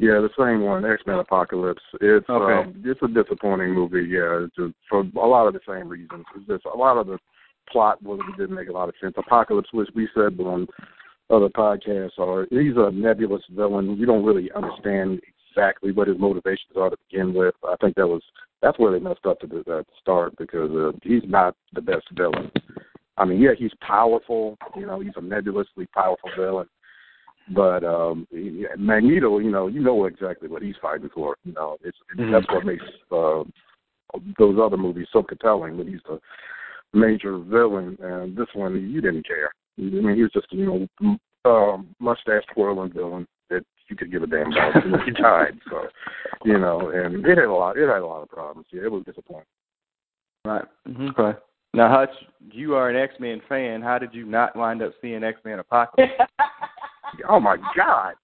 Yeah, 0.00 0.18
the 0.20 0.30
same 0.38 0.62
one, 0.62 0.82
X 0.86 1.02
Men 1.06 1.18
Apocalypse. 1.18 1.82
It's 2.00 2.28
Okay. 2.28 2.54
um, 2.54 2.82
it's 2.82 3.02
a 3.02 3.08
disappointing 3.08 3.74
movie. 3.74 4.08
Yeah, 4.08 4.44
it's 4.44 4.56
just, 4.56 4.72
for 4.88 5.00
a 5.00 5.26
lot 5.26 5.46
of 5.46 5.52
the 5.52 5.60
same 5.68 5.90
reasons. 5.90 6.24
It's 6.34 6.46
just 6.46 6.64
a 6.64 6.74
lot 6.76 6.96
of 6.96 7.06
the 7.06 7.18
plot 7.70 8.02
was 8.02 8.18
didn't 8.38 8.56
make 8.56 8.70
a 8.70 8.72
lot 8.72 8.88
of 8.88 8.94
sense. 8.98 9.14
Apocalypse, 9.18 9.68
which 9.74 9.90
we 9.94 10.08
said 10.14 10.40
on 10.40 10.66
other 11.28 11.50
podcasts, 11.50 12.18
are 12.18 12.46
he's 12.48 12.78
a 12.78 12.90
nebulous 12.90 13.42
villain. 13.50 13.98
You 13.98 14.06
don't 14.06 14.24
really 14.24 14.50
understand 14.56 15.20
exactly 15.50 15.92
what 15.92 16.08
his 16.08 16.18
motivations 16.18 16.72
are 16.76 16.88
to 16.88 16.96
begin 17.10 17.34
with. 17.34 17.54
I 17.68 17.76
think 17.78 17.96
that 17.96 18.08
was 18.08 18.22
that's 18.62 18.78
where 18.78 18.92
they 18.92 19.00
messed 19.00 19.26
up 19.26 19.38
to 19.40 19.46
the, 19.46 19.58
at 19.58 19.66
the 19.66 19.84
start 20.00 20.34
because 20.38 20.70
uh, 20.70 20.96
he's 21.02 21.24
not 21.26 21.56
the 21.74 21.82
best 21.82 22.06
villain. 22.16 22.50
I 23.18 23.26
mean, 23.26 23.38
yeah, 23.38 23.52
he's 23.54 23.72
powerful. 23.86 24.56
You 24.74 24.86
know, 24.86 25.00
he's 25.00 25.12
a 25.16 25.20
nebulously 25.20 25.84
powerful 25.94 26.30
villain. 26.38 26.68
But 27.54 27.84
um 27.84 28.26
Magneto, 28.78 29.38
you 29.38 29.50
know, 29.50 29.66
you 29.66 29.80
know 29.80 30.04
exactly 30.04 30.48
what 30.48 30.62
he's 30.62 30.76
fighting 30.80 31.10
for. 31.12 31.36
You 31.44 31.52
know, 31.52 31.76
it's 31.82 31.98
Mhm. 32.16 32.32
that's 32.32 32.48
what 32.48 32.64
makes 32.64 32.84
uh, 33.10 33.42
those 34.38 34.58
other 34.60 34.76
movies 34.76 35.08
so 35.12 35.22
compelling. 35.22 35.76
When 35.76 35.86
he's 35.88 36.02
the 36.08 36.20
major 36.92 37.38
villain, 37.38 37.96
and 38.00 38.36
this 38.36 38.48
one 38.54 38.74
you 38.90 39.00
didn't 39.00 39.26
care. 39.26 39.50
I 39.78 39.82
mean, 39.82 40.16
he 40.16 40.22
was 40.22 40.32
just 40.32 40.52
you 40.52 40.88
know 41.00 41.16
um, 41.44 41.94
mustache 41.98 42.44
twirling 42.54 42.92
villain 42.92 43.26
that 43.48 43.64
you 43.88 43.96
could 43.96 44.12
give 44.12 44.22
a 44.22 44.26
damn 44.26 44.52
about. 44.52 44.84
and 44.84 45.02
he 45.04 45.10
died, 45.22 45.58
so 45.68 45.88
you 46.44 46.58
know, 46.58 46.90
and 46.90 47.24
it 47.26 47.38
had 47.38 47.46
a 47.46 47.52
lot. 47.52 47.76
It 47.76 47.88
had 47.88 47.98
a 48.02 48.06
lot 48.06 48.22
of 48.22 48.28
problems. 48.28 48.66
Yeah, 48.72 48.82
it 48.84 48.92
was 48.92 49.04
disappointing. 49.04 49.46
Right. 50.44 50.64
Okay. 50.88 51.38
Now, 51.72 51.88
Hutch, 51.88 52.10
you 52.50 52.74
are 52.74 52.90
an 52.90 52.96
X 52.96 53.14
Men 53.20 53.40
fan. 53.48 53.80
How 53.82 53.98
did 53.98 54.12
you 54.14 54.26
not 54.26 54.56
wind 54.56 54.82
up 54.82 54.92
seeing 55.00 55.22
X 55.22 55.40
Men 55.44 55.58
Apocalypse? 55.60 56.12
Oh 57.28 57.40
my 57.40 57.56
God. 57.76 58.14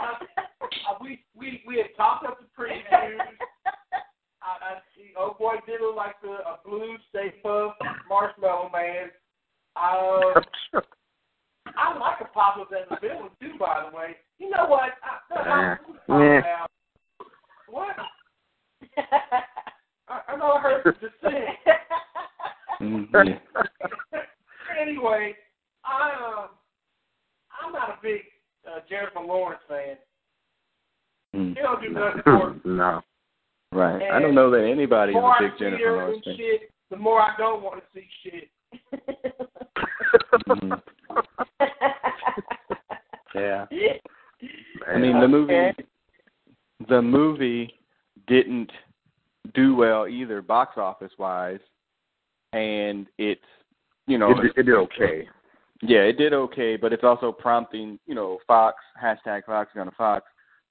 uh, 0.00 0.14
we 1.00 1.24
we 1.36 1.62
we 1.66 1.76
had 1.78 1.94
talked 1.96 2.26
up 2.26 2.38
the 2.40 2.46
previews. 2.60 3.18
I, 4.42 4.46
I 4.46 4.78
see. 4.96 5.12
Oh 5.16 5.36
boy, 5.38 5.54
did 5.66 5.80
look 5.80 5.96
like 5.96 6.20
the 6.22 6.28
a 6.28 6.58
blue 6.64 6.96
Stay 7.10 7.34
Puft 7.44 7.72
Marshmallow 8.08 8.70
Man. 8.72 9.10
Um, 9.76 10.34
I 11.76 11.96
like 11.98 12.20
a 12.20 12.24
pop 12.32 12.56
up 12.56 12.70
as 12.72 12.86
a 12.90 13.00
villain 13.00 13.30
too, 13.40 13.52
by 13.58 13.84
the 13.88 13.96
way. 13.96 14.16
You 14.38 14.50
know 14.50 14.66
what? 14.66 14.90
I, 15.02 15.34
I, 15.34 15.76
I, 16.08 16.20
yeah. 16.20 16.66
What? 17.68 17.96
I, 20.08 20.20
I 20.28 20.36
know 20.36 20.52
I 20.52 20.60
heard 20.60 20.82
the 20.84 20.92
descent 20.92 21.58
anyway, 24.80 25.34
I 25.84 26.10
um, 26.12 26.48
I'm 27.62 27.72
not 27.72 27.90
a 27.90 27.98
big 28.02 28.20
uh, 28.66 28.80
Jennifer 28.88 29.20
Lawrence 29.20 29.62
fan. 29.68 29.96
Mm. 31.34 31.54
She 31.54 31.60
don't 31.60 31.82
do 31.82 31.90
nothing 31.90 32.22
for 32.24 32.54
me. 32.54 32.60
no. 32.64 33.00
Right. 33.70 34.10
I 34.10 34.18
don't 34.18 34.34
know 34.34 34.50
that 34.50 34.64
anybody's 34.64 35.14
The 35.14 35.20
more 35.20 35.36
a 35.36 35.40
big 35.42 35.52
I 35.52 35.58
Jennifer 35.58 35.92
Lawrence 35.92 36.22
and 36.24 36.24
fan. 36.24 36.36
shit, 36.36 36.70
the 36.90 36.96
more 36.96 37.20
I 37.20 37.34
don't 37.36 37.62
want 37.62 37.82
to 37.82 38.00
see 38.00 38.06
shit. 38.22 38.50
Mhm. 40.48 40.80
Yeah. 43.34 43.66
I 44.88 44.98
mean, 44.98 45.20
the 45.20 45.28
movie, 45.28 45.70
the 46.88 47.02
movie 47.02 47.74
didn't 48.26 48.70
do 49.54 49.76
well 49.76 50.08
either, 50.08 50.42
box 50.42 50.76
office 50.76 51.12
wise, 51.18 51.60
and 52.52 53.06
it's, 53.18 53.40
you 54.08 54.18
know, 54.18 54.30
it, 54.32 54.42
did- 54.42 54.58
it 54.58 54.62
did 54.64 54.74
okay. 54.74 55.28
yeah, 55.82 56.00
it 56.00 56.18
did 56.18 56.32
okay, 56.32 56.76
but 56.76 56.92
it's 56.92 57.04
also 57.04 57.30
prompting, 57.30 57.98
you 58.06 58.14
know, 58.14 58.38
Fox 58.46 58.76
hashtag 59.00 59.44
Fox 59.44 59.70
on 59.76 59.90
Fox 59.96 60.24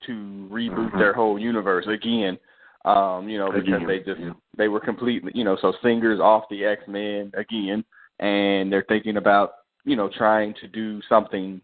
to 0.06 0.48
reboot 0.52 0.92
Mhm. 0.92 1.00
their 1.00 1.14
whole 1.14 1.40
universe 1.40 1.88
again. 1.88 2.38
Um, 2.86 3.28
you 3.28 3.38
know, 3.38 3.52
because 3.52 3.68
Again, 3.68 3.88
they 3.88 4.00
just 4.00 4.20
yeah. 4.20 4.34
they 4.58 4.68
were 4.68 4.80
completely, 4.80 5.32
you 5.36 5.44
know, 5.44 5.58
so 5.62 5.74
Singer's 5.84 6.20
off 6.20 6.44
the 6.50 6.64
X 6.66 6.84
Men 6.88 7.32
again, 7.36 7.84
and 8.20 8.72
they're 8.72 8.86
thinking 8.88 9.18
about, 9.18 9.54
you 9.84 9.96
know, 9.96 10.10
trying 10.10 10.54
to 10.62 10.68
do 10.68 11.02
something 11.10 11.60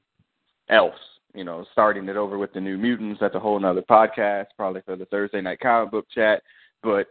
else. 0.69 0.99
You 1.33 1.43
know, 1.43 1.65
starting 1.71 2.07
it 2.09 2.17
over 2.17 2.37
with 2.37 2.53
the 2.53 2.59
New 2.61 2.77
Mutants. 2.77 3.19
That's 3.19 3.35
a 3.35 3.39
whole 3.39 3.59
nother 3.59 3.81
podcast, 3.83 4.47
probably 4.57 4.81
for 4.81 4.95
the 4.95 5.05
Thursday 5.05 5.41
night 5.41 5.59
comic 5.61 5.91
book 5.91 6.05
chat. 6.13 6.43
But 6.83 7.07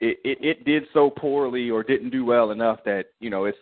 it, 0.00 0.18
it 0.24 0.38
it 0.40 0.64
did 0.64 0.84
so 0.92 1.08
poorly 1.10 1.70
or 1.70 1.82
didn't 1.82 2.10
do 2.10 2.24
well 2.24 2.50
enough 2.50 2.80
that 2.84 3.06
you 3.18 3.30
know 3.30 3.46
it's 3.46 3.58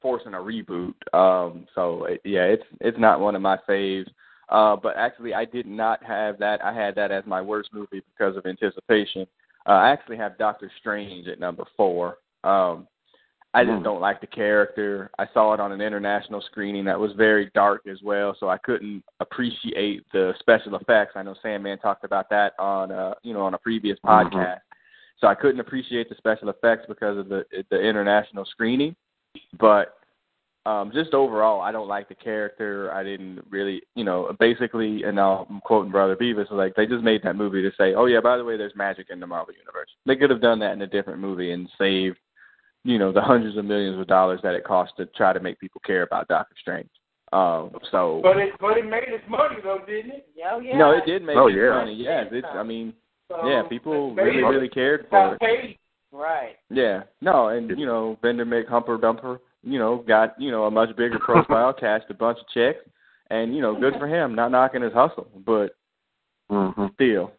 forcing 0.00 0.34
a 0.34 0.38
reboot. 0.38 0.94
Um, 1.14 1.66
so 1.74 2.04
it, 2.04 2.20
yeah, 2.24 2.44
it's 2.44 2.64
it's 2.80 2.98
not 2.98 3.20
one 3.20 3.34
of 3.34 3.42
my 3.42 3.58
faves. 3.68 4.08
Uh, 4.48 4.74
but 4.76 4.96
actually, 4.96 5.32
I 5.32 5.44
did 5.44 5.66
not 5.66 6.02
have 6.04 6.38
that. 6.38 6.64
I 6.64 6.72
had 6.72 6.94
that 6.96 7.12
as 7.12 7.24
my 7.26 7.40
worst 7.40 7.70
movie 7.72 8.02
because 8.12 8.36
of 8.36 8.46
anticipation. 8.46 9.26
Uh, 9.66 9.72
I 9.72 9.90
actually 9.90 10.16
have 10.16 10.38
Doctor 10.38 10.70
Strange 10.80 11.28
at 11.28 11.38
number 11.38 11.64
four. 11.76 12.18
Um, 12.42 12.88
I 13.52 13.64
just 13.64 13.78
Hmm. 13.78 13.82
don't 13.82 14.00
like 14.00 14.20
the 14.20 14.28
character. 14.28 15.10
I 15.18 15.26
saw 15.34 15.52
it 15.54 15.60
on 15.60 15.72
an 15.72 15.80
international 15.80 16.40
screening 16.40 16.84
that 16.84 16.98
was 16.98 17.12
very 17.14 17.50
dark 17.52 17.86
as 17.88 18.00
well, 18.02 18.34
so 18.38 18.48
I 18.48 18.58
couldn't 18.58 19.02
appreciate 19.18 20.04
the 20.12 20.34
special 20.38 20.76
effects. 20.76 21.12
I 21.16 21.22
know 21.22 21.34
Sandman 21.42 21.78
talked 21.78 22.04
about 22.04 22.30
that 22.30 22.54
on 22.58 22.92
uh, 22.92 23.14
you 23.22 23.34
know 23.34 23.42
on 23.42 23.54
a 23.54 23.58
previous 23.58 23.98
Mhm. 24.00 24.08
podcast. 24.32 24.60
So 25.18 25.26
I 25.26 25.34
couldn't 25.34 25.60
appreciate 25.60 26.08
the 26.08 26.14
special 26.14 26.48
effects 26.48 26.86
because 26.86 27.18
of 27.18 27.28
the 27.28 27.44
the 27.70 27.80
international 27.80 28.44
screening. 28.44 28.96
But 29.58 29.96
um 30.66 30.90
just 30.92 31.14
overall 31.14 31.60
I 31.62 31.72
don't 31.72 31.88
like 31.88 32.08
the 32.08 32.14
character. 32.14 32.92
I 32.92 33.02
didn't 33.02 33.40
really 33.48 33.82
you 33.94 34.04
know, 34.04 34.34
basically 34.38 35.04
and 35.04 35.16
now 35.16 35.46
I'm 35.48 35.60
quoting 35.62 35.90
Brother 35.90 36.16
Beavis, 36.16 36.50
like 36.50 36.74
they 36.74 36.86
just 36.86 37.02
made 37.02 37.22
that 37.22 37.36
movie 37.36 37.62
to 37.62 37.70
say, 37.78 37.94
Oh 37.94 38.06
yeah, 38.06 38.20
by 38.20 38.36
the 38.36 38.44
way, 38.44 38.56
there's 38.56 38.76
magic 38.76 39.06
in 39.10 39.20
the 39.20 39.26
Marvel 39.26 39.54
universe. 39.54 39.88
They 40.06 40.16
could 40.16 40.30
have 40.30 40.42
done 40.42 40.58
that 40.60 40.72
in 40.72 40.82
a 40.82 40.86
different 40.86 41.18
movie 41.20 41.52
and 41.52 41.68
saved, 41.78 42.18
you 42.84 42.98
know, 42.98 43.10
the 43.12 43.20
hundreds 43.22 43.56
of 43.56 43.64
millions 43.64 43.98
of 43.98 44.06
dollars 44.06 44.40
that 44.42 44.54
it 44.54 44.64
cost 44.64 44.92
to 44.98 45.06
try 45.06 45.32
to 45.32 45.40
make 45.40 45.58
people 45.58 45.80
care 45.86 46.02
about 46.02 46.28
Doctor 46.28 46.54
Strange. 46.60 46.90
Um 47.32 47.70
so 47.90 48.20
But 48.22 48.36
it 48.36 48.52
but 48.60 48.76
it 48.76 48.84
made 48.84 49.08
its 49.08 49.24
money 49.30 49.56
though, 49.62 49.80
didn't 49.86 50.10
it? 50.12 50.26
Oh, 50.52 50.60
yeah. 50.60 50.76
No, 50.76 50.90
it 50.92 51.06
did 51.06 51.22
make 51.22 51.36
Oh, 51.36 51.46
it 51.48 51.54
yeah. 51.54 51.70
money, 51.70 51.94
yes. 51.94 52.26
It's 52.32 52.46
I 52.52 52.62
mean 52.62 52.92
So 53.28 53.48
yeah, 53.48 53.62
people 53.68 54.14
really, 54.14 54.42
really 54.42 54.68
cared 54.68 55.06
for 55.08 55.34
it. 55.34 55.40
paid. 55.40 55.78
Right. 56.12 56.56
Yeah, 56.70 57.02
no, 57.20 57.48
and 57.48 57.78
you 57.78 57.86
know, 57.86 58.18
Vendor 58.22 58.44
Mick 58.44 58.68
Humper 58.68 58.98
Dumper, 58.98 59.38
you 59.62 59.78
know, 59.78 60.04
got 60.06 60.40
you 60.40 60.50
know 60.50 60.64
a 60.64 60.70
much 60.70 60.96
bigger 60.96 61.18
profile, 61.18 61.72
cashed 61.78 62.10
a 62.10 62.14
bunch 62.14 62.38
of 62.38 62.48
checks, 62.48 62.84
and 63.30 63.54
you 63.54 63.62
know, 63.62 63.78
good 63.78 63.94
for 63.98 64.08
him, 64.14 64.34
not 64.34 64.50
knocking 64.50 64.82
his 64.82 64.92
hustle, 64.92 65.28
but 65.46 65.76
hmm 66.48 66.86
still, 66.94 67.30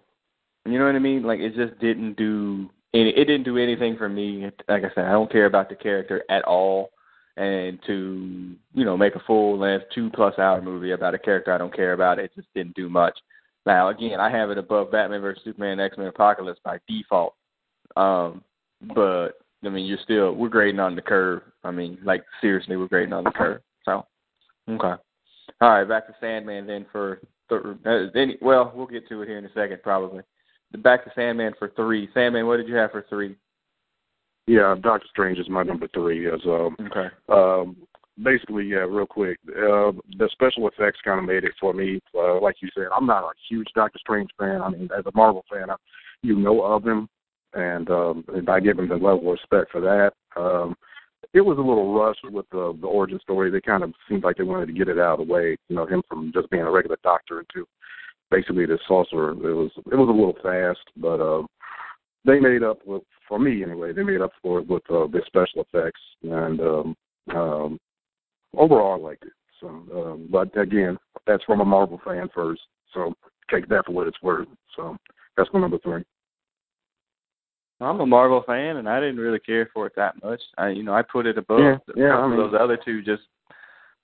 you 0.65 0.79
know 0.79 0.85
what 0.85 0.95
I 0.95 0.99
mean? 0.99 1.23
Like 1.23 1.39
it 1.39 1.55
just 1.55 1.79
didn't 1.79 2.15
do 2.15 2.69
any. 2.93 3.09
It 3.09 3.25
didn't 3.25 3.43
do 3.43 3.57
anything 3.57 3.97
for 3.97 4.07
me. 4.07 4.49
Like 4.69 4.83
I 4.83 4.93
said, 4.95 5.05
I 5.05 5.11
don't 5.11 5.31
care 5.31 5.45
about 5.45 5.67
the 5.67 5.75
character 5.75 6.23
at 6.29 6.45
all, 6.45 6.91
and 7.35 7.77
to 7.87 8.55
you 8.73 8.85
know 8.85 8.95
make 8.95 9.15
a 9.15 9.21
full 9.27 9.57
length 9.57 9.85
two 9.93 10.09
plus 10.11 10.37
hour 10.39 10.61
movie 10.61 10.91
about 10.91 11.15
a 11.15 11.19
character 11.19 11.53
I 11.53 11.57
don't 11.57 11.75
care 11.75 11.93
about, 11.93 12.19
it 12.19 12.31
just 12.35 12.47
didn't 12.55 12.75
do 12.75 12.89
much. 12.89 13.17
Now 13.65 13.89
again, 13.89 14.21
I 14.21 14.29
have 14.29 14.49
it 14.49 14.57
above 14.57 14.91
Batman 14.91 15.21
vs 15.21 15.43
Superman, 15.43 15.81
X 15.81 15.97
Men 15.97 16.07
Apocalypse 16.07 16.61
by 16.63 16.79
default. 16.87 17.35
Um, 17.97 18.43
but 18.95 19.39
I 19.63 19.69
mean, 19.69 19.85
you're 19.85 19.97
still 20.03 20.33
we're 20.33 20.49
grading 20.49 20.79
on 20.79 20.95
the 20.95 21.01
curve. 21.01 21.41
I 21.63 21.71
mean, 21.71 21.97
like 22.03 22.23
seriously, 22.39 22.77
we're 22.77 22.87
grading 22.87 23.13
on 23.13 23.23
the 23.23 23.31
curve. 23.31 23.61
So, 23.85 24.05
okay, 24.69 25.01
all 25.61 25.69
right, 25.69 25.87
back 25.87 26.07
to 26.07 26.15
Sandman 26.19 26.67
then 26.67 26.85
for 26.91 27.19
th- 27.49 27.61
uh, 27.85 28.17
any. 28.19 28.37
Well, 28.41 28.71
we'll 28.75 28.87
get 28.87 29.07
to 29.09 29.21
it 29.21 29.27
here 29.27 29.37
in 29.37 29.45
a 29.45 29.53
second, 29.53 29.81
probably. 29.83 30.23
Back 30.79 31.03
to 31.03 31.11
Sandman 31.15 31.53
for 31.59 31.69
three. 31.75 32.09
Sandman, 32.13 32.47
what 32.47 32.57
did 32.57 32.67
you 32.67 32.75
have 32.75 32.91
for 32.91 33.05
three? 33.09 33.35
Yeah, 34.47 34.75
Doctor 34.81 35.07
Strange 35.09 35.37
is 35.37 35.49
my 35.49 35.63
number 35.63 35.87
three. 35.93 36.27
As 36.27 36.39
um, 36.45 36.75
Okay. 36.79 37.07
um, 37.29 37.75
basically, 38.23 38.65
yeah, 38.65 38.79
real 38.79 39.05
quick, 39.05 39.37
uh, 39.49 39.91
the 40.17 40.29
special 40.31 40.67
effects 40.67 40.99
kind 41.03 41.19
of 41.19 41.25
made 41.25 41.43
it 41.43 41.53
for 41.59 41.73
me. 41.73 41.99
Uh, 42.15 42.39
like 42.39 42.55
you 42.61 42.69
said, 42.73 42.87
I'm 42.95 43.05
not 43.05 43.23
a 43.23 43.31
huge 43.49 43.67
Doctor 43.75 43.99
Strange 43.99 44.29
fan. 44.39 44.61
I 44.61 44.69
mean, 44.69 44.89
as 44.97 45.05
a 45.05 45.11
Marvel 45.15 45.43
fan, 45.51 45.69
I, 45.69 45.75
you 46.23 46.35
know 46.35 46.63
of 46.63 46.85
him, 46.85 47.07
and, 47.53 47.89
um, 47.89 48.23
I 48.47 48.59
give 48.59 48.79
him 48.79 48.89
the 48.89 48.95
level 48.95 49.31
of 49.31 49.39
respect 49.39 49.71
for 49.71 49.81
that. 49.81 50.13
Um, 50.39 50.75
it 51.33 51.41
was 51.41 51.57
a 51.57 51.61
little 51.61 51.93
rushed 51.93 52.25
with 52.29 52.49
the, 52.51 52.77
the 52.81 52.87
origin 52.87 53.19
story. 53.21 53.49
They 53.49 53.61
kind 53.61 53.83
of 53.83 53.93
seemed 54.09 54.23
like 54.23 54.37
they 54.37 54.43
wanted 54.43 54.65
to 54.67 54.73
get 54.73 54.89
it 54.89 54.99
out 54.99 55.19
of 55.19 55.27
the 55.27 55.33
way. 55.33 55.57
You 55.69 55.75
know, 55.75 55.85
him 55.85 56.03
from 56.09 56.31
just 56.33 56.49
being 56.49 56.63
a 56.63 56.71
regular 56.71 56.97
doctor 57.03 57.39
into 57.39 57.67
basically 58.29 58.65
this 58.65 58.79
sorcerer. 58.87 59.31
It 59.31 59.53
was 59.53 59.71
it 59.91 59.95
was 59.95 60.09
a 60.09 60.11
little 60.11 60.35
fast, 60.41 60.79
but 60.97 61.21
uh, 61.21 61.43
they 62.25 62.39
made 62.39 62.63
up 62.63 62.79
with 62.85 63.03
for 63.27 63.39
me 63.39 63.63
anyway. 63.63 63.93
They 63.93 64.03
made 64.03 64.21
up 64.21 64.31
for 64.41 64.59
it 64.59 64.67
with 64.67 64.83
uh, 64.89 65.07
the 65.07 65.21
special 65.27 65.65
effects, 65.71 66.01
and 66.23 66.59
um, 66.59 66.95
um, 67.35 67.79
overall 68.57 68.93
I 68.93 69.09
liked 69.09 69.25
it. 69.25 69.33
So, 69.59 69.67
um, 69.67 70.27
but 70.31 70.57
again, 70.57 70.97
that's 71.27 71.43
from 71.43 71.61
a 71.61 71.65
Marvel 71.65 72.01
fan 72.03 72.29
first, 72.33 72.61
so 72.93 73.13
take 73.51 73.67
that 73.69 73.85
for 73.85 73.91
what 73.91 74.07
it's 74.07 74.21
worth. 74.23 74.47
So 74.75 74.97
that's 75.37 75.49
my 75.53 75.59
number 75.59 75.77
three. 75.83 76.03
I'm 77.81 77.99
a 77.99 78.05
Marvel 78.05 78.43
fan, 78.45 78.77
and 78.77 78.87
I 78.87 78.99
didn't 78.99 79.17
really 79.17 79.39
care 79.39 79.69
for 79.73 79.87
it 79.87 79.93
that 79.95 80.21
much. 80.23 80.41
I, 80.57 80.69
you 80.69 80.83
know, 80.83 80.93
I 80.93 81.01
put 81.01 81.25
it 81.25 81.37
above 81.37 81.59
Yeah, 81.59 81.77
the- 81.87 81.93
yeah, 81.99 82.17
I 82.17 82.27
mean- 82.27 82.37
those 82.37 82.53
other 82.59 82.77
two. 82.77 83.01
Just, 83.01 83.23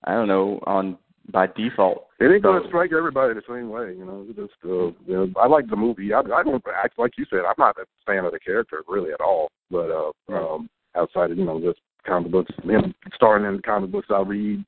I 0.04 0.14
don't 0.14 0.28
know, 0.28 0.60
on 0.66 0.98
by 1.32 1.48
default. 1.48 2.08
It 2.20 2.32
ain't 2.32 2.42
gonna 2.44 2.66
strike 2.68 2.92
everybody 2.94 3.34
the 3.34 3.42
same 3.48 3.70
way, 3.70 3.94
you 3.94 4.06
know. 4.06 4.26
Just, 4.36 4.54
uh, 4.64 4.92
you 5.06 5.14
know, 5.14 5.30
I 5.40 5.48
like 5.48 5.68
the 5.70 5.76
movie. 5.76 6.14
I, 6.14 6.20
I 6.22 6.44
don't 6.44 6.64
act 6.74 6.98
like 6.98 7.18
you 7.18 7.26
said. 7.30 7.40
I'm 7.40 7.54
not 7.58 7.78
a 7.78 7.86
fan 8.06 8.24
of 8.26 8.32
the 8.32 8.40
character 8.40 8.82
really 8.88 9.12
at 9.12 9.20
all. 9.22 9.50
But 9.70 9.92
uh, 9.92 10.12
um, 10.34 10.70
outside 10.96 11.32
of 11.32 11.38
you 11.38 11.46
know 11.46 11.60
just 11.60 11.80
comic 12.06 12.32
books, 12.32 12.52
him 12.64 12.96
starring 13.14 13.46
in 13.46 13.58
the 13.58 13.62
comic 13.62 13.92
books 13.92 14.08
I 14.10 14.22
read 14.22 14.64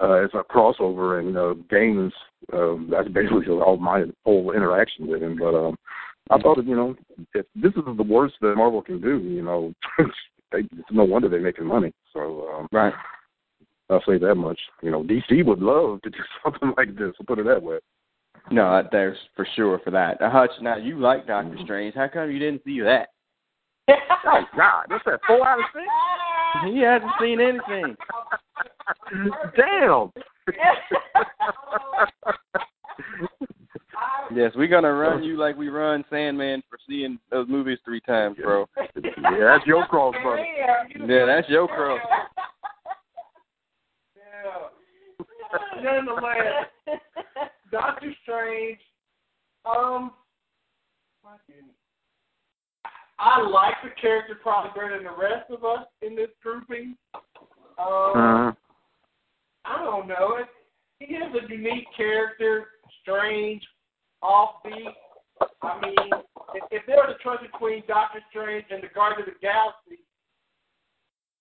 uh, 0.00 0.14
as 0.14 0.30
a 0.34 0.42
crossover 0.42 1.20
and 1.20 1.36
uh, 1.36 1.54
games. 1.70 2.12
Um, 2.52 2.88
that's 2.90 3.08
basically 3.08 3.46
all 3.48 3.76
my 3.76 4.04
whole 4.24 4.52
interaction 4.52 5.06
with 5.06 5.22
him. 5.22 5.36
But 5.38 5.54
um, 5.54 5.76
I 6.30 6.38
thought, 6.38 6.64
you 6.64 6.76
know, 6.76 6.94
if 7.34 7.46
this 7.54 7.72
is 7.72 7.96
the 7.96 8.02
worst 8.02 8.34
that 8.40 8.54
Marvel 8.56 8.82
can 8.82 9.00
do, 9.00 9.18
you 9.18 9.42
know, 9.42 9.74
they, 10.52 10.60
it's 10.60 10.90
no 10.90 11.04
wonder 11.04 11.28
they're 11.28 11.40
making 11.40 11.66
money. 11.66 11.92
So 12.12 12.48
um, 12.54 12.68
Right. 12.72 12.94
I'll 13.90 14.02
say 14.06 14.18
that 14.18 14.36
much. 14.36 14.58
You 14.82 14.92
know, 14.92 15.02
DC 15.02 15.44
would 15.44 15.58
love 15.60 16.00
to 16.02 16.10
do 16.10 16.18
something 16.44 16.72
like 16.76 16.96
this. 16.96 17.12
I'll 17.18 17.26
put 17.26 17.40
it 17.40 17.46
that 17.46 17.62
way. 17.62 17.78
No, 18.50 18.82
there's 18.90 19.18
for 19.36 19.46
sure 19.56 19.80
for 19.84 19.90
that. 19.90 20.20
Uh, 20.22 20.30
Hutch, 20.30 20.50
now 20.62 20.76
you 20.76 20.98
like 20.98 21.26
Doctor 21.26 21.56
Strange. 21.64 21.94
How 21.94 22.08
come 22.08 22.30
you 22.30 22.38
didn't 22.38 22.62
see 22.64 22.80
that? 22.80 23.08
Oh 24.22 24.44
God, 24.54 24.84
that's 24.90 25.02
that 25.06 25.20
four 25.26 25.48
out 25.48 25.58
of 25.58 25.64
six. 25.72 25.86
He 26.66 26.80
hasn't 26.80 27.10
seen 27.18 27.40
anything. 27.40 27.96
Damn. 29.56 30.12
Yes, 34.34 34.52
we're 34.56 34.66
gonna 34.68 34.92
run 34.92 35.22
you 35.22 35.36
like 35.36 35.56
we 35.56 35.68
run 35.68 36.04
Sandman 36.10 36.62
for 36.68 36.78
seeing 36.88 37.18
those 37.30 37.48
movies 37.48 37.78
three 37.84 38.00
times, 38.00 38.36
bro. 38.42 38.66
yeah, 38.76 39.38
that's 39.38 39.66
your 39.66 39.86
cross, 39.86 40.14
brother. 40.22 40.44
Yeah, 41.06 41.26
that's 41.26 41.48
your 41.48 41.68
cross. 41.68 42.00
Yeah. 44.16 45.82
Nonetheless, 45.82 46.66
Doctor 47.72 48.12
Strange. 48.22 48.78
Um, 49.64 50.12
fucking- 51.22 51.70
I 53.18 53.40
like 53.42 53.74
the 53.84 53.90
character 54.00 54.36
probably 54.42 54.70
better 54.74 54.94
than 54.96 55.04
the 55.04 55.10
rest 55.20 55.50
of 55.50 55.64
us 55.64 55.86
in 56.02 56.16
this 56.16 56.30
grouping. 56.42 56.96
Um, 57.14 58.16
Uh, 58.16 58.52
I 59.66 59.84
don't 59.84 60.06
know. 60.08 60.36
It, 60.36 60.48
he 60.98 61.14
is 61.16 61.34
a 61.34 61.48
unique 61.52 61.86
character, 61.96 62.68
strange, 63.02 63.62
offbeat. 64.22 64.94
I 65.62 65.80
mean, 65.80 65.96
if, 66.54 66.62
if 66.70 66.86
there 66.86 66.96
was 66.96 67.16
a 67.18 67.22
choice 67.22 67.38
between 67.40 67.82
Doctor 67.88 68.20
Strange 68.30 68.66
and 68.70 68.82
the 68.82 68.88
Guardians 68.94 69.28
of 69.28 69.34
the 69.34 69.40
Galaxy, 69.40 69.98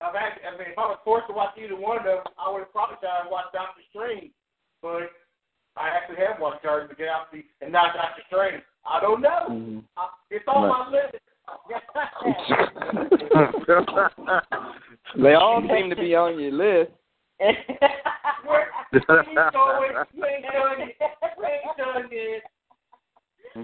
I've 0.02 0.16
actually, 0.16 0.48
I 0.48 0.52
mean, 0.56 0.70
if 0.72 0.78
I 0.80 0.88
was 0.88 0.98
forced 1.04 1.28
to 1.28 1.34
watch 1.34 1.58
either 1.60 1.76
one 1.76 1.98
of 2.00 2.06
them, 2.06 2.20
I 2.40 2.50
would 2.52 2.60
have 2.60 2.72
probably 2.72 2.96
tried 3.04 3.24
to 3.28 3.30
watch 3.30 3.52
Doctor 3.52 3.82
Strange. 3.92 4.32
But 4.82 5.12
I 5.76 5.90
actually 5.90 6.16
have 6.24 6.40
watched 6.40 6.64
Guardians 6.64 6.92
of 6.92 6.98
the 6.98 7.04
Galaxy 7.04 7.44
and 7.60 7.74
not 7.74 7.94
Doctor 7.96 8.22
Strange. 8.28 8.64
I 8.88 9.02
don't 9.02 9.20
know. 9.22 9.48
Mhm. 9.50 9.84
I, 9.98 10.08
it's 10.32 10.48
on 10.48 10.64
Right. 10.64 10.72
my 10.72 10.88
list. 10.96 11.16
they 15.22 15.34
all 15.34 15.62
seem 15.68 15.90
to 15.90 15.96
be 15.96 16.16
on 16.16 16.40
your 16.40 16.52
list. 16.52 16.92
Where, 17.40 18.68
we 18.92 19.00
ain't 19.00 19.54
going, 19.54 19.94
we 20.16 20.28
ain't 20.28 20.46
done 20.52 20.80
yet. 21.00 21.18
We 21.38 21.46
ain't 21.46 21.78
done 21.78 22.10
yet. 22.12 22.44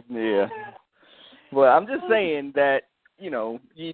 Yeah. 0.09 0.47
Well, 1.51 1.75
I'm 1.75 1.87
just 1.87 2.03
saying 2.09 2.53
that 2.55 2.83
you 3.17 3.29
know 3.29 3.59
you. 3.75 3.93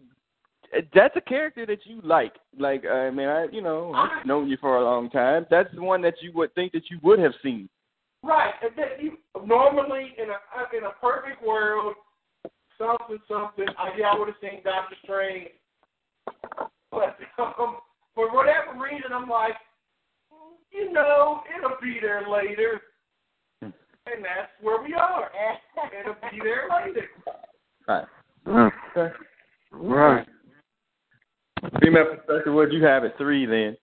That's 0.93 1.15
a 1.17 1.21
character 1.21 1.65
that 1.65 1.85
you 1.85 1.99
like. 2.03 2.33
Like 2.57 2.85
I 2.85 3.09
mean, 3.09 3.27
I 3.27 3.47
you 3.51 3.61
know 3.61 3.93
I've 3.93 4.25
known 4.25 4.47
you 4.49 4.57
for 4.61 4.77
a 4.77 4.83
long 4.83 5.09
time. 5.09 5.45
That's 5.49 5.73
the 5.73 5.81
one 5.81 6.01
that 6.03 6.15
you 6.21 6.31
would 6.33 6.53
think 6.55 6.71
that 6.73 6.89
you 6.89 6.99
would 7.03 7.19
have 7.19 7.33
seen. 7.43 7.67
Right. 8.23 8.53
And 8.61 8.71
then 8.77 8.87
you, 8.99 9.17
normally, 9.45 10.13
in 10.17 10.29
a 10.29 10.77
in 10.77 10.83
a 10.83 10.91
perfect 11.01 11.45
world, 11.45 11.95
something 12.77 13.17
something. 13.27 13.65
I 13.77 13.91
yeah, 13.97 14.11
I 14.13 14.19
would 14.19 14.27
have 14.27 14.37
seen 14.41 14.61
Doctor 14.63 14.95
Strange, 15.03 15.49
but 16.91 17.17
um, 17.37 17.77
for 18.15 18.33
whatever 18.33 18.79
reason, 18.79 19.11
I'm 19.13 19.29
like, 19.29 19.53
you 20.71 20.91
know, 20.91 21.41
it'll 21.55 21.77
be 21.81 21.99
there 22.01 22.27
later, 22.27 22.81
and 23.61 23.73
that's 24.23 24.51
where 24.61 24.81
we 24.81 24.93
are. 24.93 25.29
It'll 25.99 26.15
be 26.31 26.39
there 26.43 26.67
later. 26.85 27.07
Right. 27.87 28.05
Okay. 28.95 29.13
Right. 29.71 30.27
Female 31.81 32.15
perspective, 32.15 32.53
what'd 32.53 32.73
you 32.73 32.83
have 32.83 33.03
at 33.03 33.17
three 33.17 33.45
then? 33.45 33.77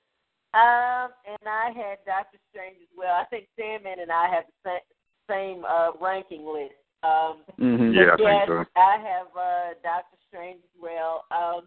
Um, 0.54 1.10
and 1.28 1.46
I 1.46 1.70
had 1.76 1.98
Doctor 2.06 2.38
Strange 2.50 2.76
as 2.82 2.88
well. 2.96 3.14
I 3.14 3.24
think 3.26 3.46
Sandman 3.58 4.00
and 4.00 4.10
I 4.10 4.28
have 4.34 4.44
the 4.64 4.70
same, 4.70 5.58
same 5.58 5.64
uh, 5.64 5.90
ranking 6.00 6.46
list. 6.46 6.74
Um, 7.02 7.44
Mm-hmm. 7.60 7.92
Yeah, 7.92 8.14
I 8.14 8.16
think 8.16 8.42
so. 8.46 8.64
I 8.76 8.96
have 8.98 9.26
uh, 9.36 9.74
Doctor 9.82 10.16
Strange 10.28 10.60
as 10.62 10.80
well. 10.80 11.24
Um, 11.30 11.62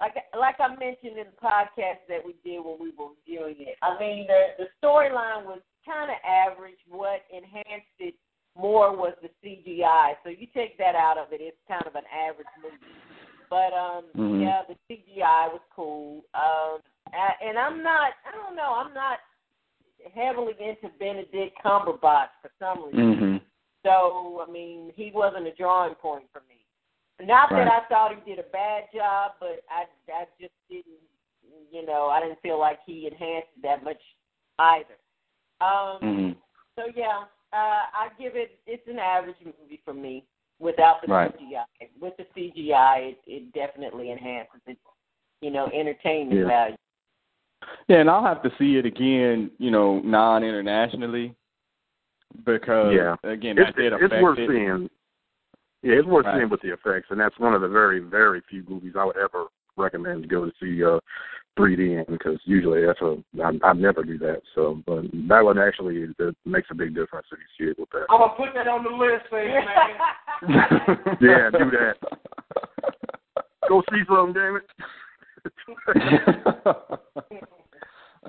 like 0.00 0.14
like 0.38 0.56
I 0.60 0.68
mentioned 0.68 1.18
in 1.18 1.26
the 1.32 1.40
podcast 1.42 2.04
that 2.08 2.24
we 2.24 2.34
did 2.44 2.60
when 2.60 2.76
we 2.80 2.92
were 2.96 3.12
reviewing 3.16 3.56
it. 3.60 3.76
I 3.82 3.98
mean, 3.98 4.26
the 4.26 4.64
the 4.64 4.68
storyline 4.82 5.44
was 5.44 5.60
kind 5.84 6.10
of 6.10 6.16
average. 6.24 6.78
What 6.88 7.22
enhanced 7.32 7.96
it 7.98 8.14
more 8.58 8.96
was 8.96 9.14
the 9.22 9.28
CGI. 9.44 10.14
So 10.24 10.30
you 10.30 10.46
take 10.54 10.78
that 10.78 10.94
out 10.94 11.18
of 11.18 11.32
it, 11.32 11.40
it's 11.40 11.56
kind 11.68 11.84
of 11.86 11.94
an 11.94 12.04
average 12.12 12.48
movie. 12.62 12.76
But 13.48 13.72
um, 13.72 14.04
Mhm. 14.16 14.42
yeah, 14.42 14.62
the 14.66 14.76
CGI 14.88 15.52
was 15.52 15.60
cool. 15.74 16.24
Um, 16.34 16.80
and 17.12 17.58
I'm 17.58 17.82
not. 17.82 18.12
I 18.26 18.32
don't 18.32 18.56
know. 18.56 18.74
I'm 18.74 18.92
not 18.92 19.18
heavily 20.14 20.54
into 20.58 20.88
Benedict 20.98 21.56
Cumberbatch 21.64 22.30
for 22.42 22.50
some 22.58 22.84
reason. 22.84 23.14
Mm-hmm. 23.14 23.36
So, 23.84 24.44
I 24.46 24.50
mean, 24.50 24.92
he 24.96 25.12
wasn't 25.14 25.46
a 25.46 25.54
drawing 25.54 25.94
point 25.94 26.24
for 26.32 26.42
me. 26.48 26.65
Not 27.20 27.50
Right. 27.50 27.64
that 27.64 27.82
I 27.82 27.86
thought 27.88 28.14
he 28.14 28.30
did 28.30 28.38
a 28.38 28.48
bad 28.50 28.84
job, 28.94 29.32
but 29.40 29.62
I, 29.70 29.84
I 30.12 30.26
just 30.40 30.52
didn't, 30.68 30.84
you 31.72 31.84
know, 31.86 32.08
I 32.08 32.20
didn't 32.20 32.40
feel 32.42 32.58
like 32.58 32.78
he 32.84 33.06
enhanced 33.06 33.48
it 33.56 33.62
that 33.62 33.82
much 33.84 34.00
either. 34.58 34.96
Um, 35.60 36.00
Mm-hmm. 36.02 36.32
So 36.78 36.92
yeah, 36.94 37.24
uh, 37.54 37.88
I 37.94 38.08
give 38.18 38.36
it. 38.36 38.58
It's 38.66 38.86
an 38.86 38.98
average 38.98 39.36
movie 39.42 39.80
for 39.82 39.94
me 39.94 40.26
without 40.58 41.00
the 41.00 41.10
Right. 41.10 41.34
CGI. 41.34 41.64
With 41.98 42.14
the 42.18 42.26
CGI, 42.36 43.12
it, 43.12 43.18
it 43.26 43.52
definitely 43.54 44.12
enhances 44.12 44.60
it 44.66 44.76
you 45.40 45.50
know, 45.50 45.66
entertainment 45.72 46.40
Yeah. 46.40 46.46
value. 46.46 46.76
Yeah, 47.88 48.00
and 48.00 48.10
I'll 48.10 48.24
have 48.24 48.42
to 48.42 48.50
see 48.58 48.76
it 48.76 48.86
again, 48.86 49.50
you 49.58 49.70
know, 49.70 50.00
non-internationally, 50.00 51.34
because 52.44 52.92
Yeah. 52.94 53.16
again, 53.22 53.58
It's, 53.58 53.68
that 53.68 53.76
did 53.76 53.92
it's 53.92 54.02
affect 54.02 54.22
worth 54.22 54.38
it. 54.38 54.48
seeing. 54.48 54.90
Yeah, 55.86 56.00
it's 56.00 56.06
worth 56.08 56.26
Right. 56.26 56.38
seeing 56.38 56.48
with 56.48 56.62
the 56.62 56.72
effects, 56.72 57.10
and 57.10 57.20
that's 57.20 57.38
one 57.38 57.54
of 57.54 57.60
the 57.60 57.68
very, 57.68 58.00
very 58.00 58.40
few 58.50 58.64
movies 58.68 58.94
I 58.98 59.04
would 59.04 59.16
ever 59.16 59.46
recommend 59.76 60.22
to 60.22 60.28
go 60.28 60.44
to 60.44 60.52
see 60.58 60.82
uh 60.82 60.98
3D 61.56 61.78
in 62.00 62.04
because 62.12 62.40
usually 62.44 62.84
that's 62.84 63.00
a 63.02 63.22
I, 63.40 63.52
I 63.62 63.72
never 63.72 64.02
do 64.02 64.18
that. 64.18 64.42
So, 64.56 64.82
but 64.84 65.04
that 65.28 65.44
one 65.44 65.58
actually 65.58 66.08
it 66.18 66.36
makes 66.44 66.68
a 66.72 66.74
big 66.74 66.92
difference 66.92 67.28
if 67.30 67.38
you 67.38 67.46
see 67.56 67.70
it 67.70 67.78
with 67.78 67.88
that. 67.90 68.06
I'm 68.10 68.18
gonna 68.18 68.32
put 68.36 68.52
that 68.54 68.66
on 68.66 68.82
the 68.82 68.90
list, 68.90 69.30
man. 69.30 69.64
man. 70.48 71.16
Yeah, 71.20 71.50
do 71.50 71.70
that. 71.70 71.96
Go 73.68 73.82
see 73.90 74.02
something, 74.08 74.34
damn 74.34 74.56
it. 74.56 74.64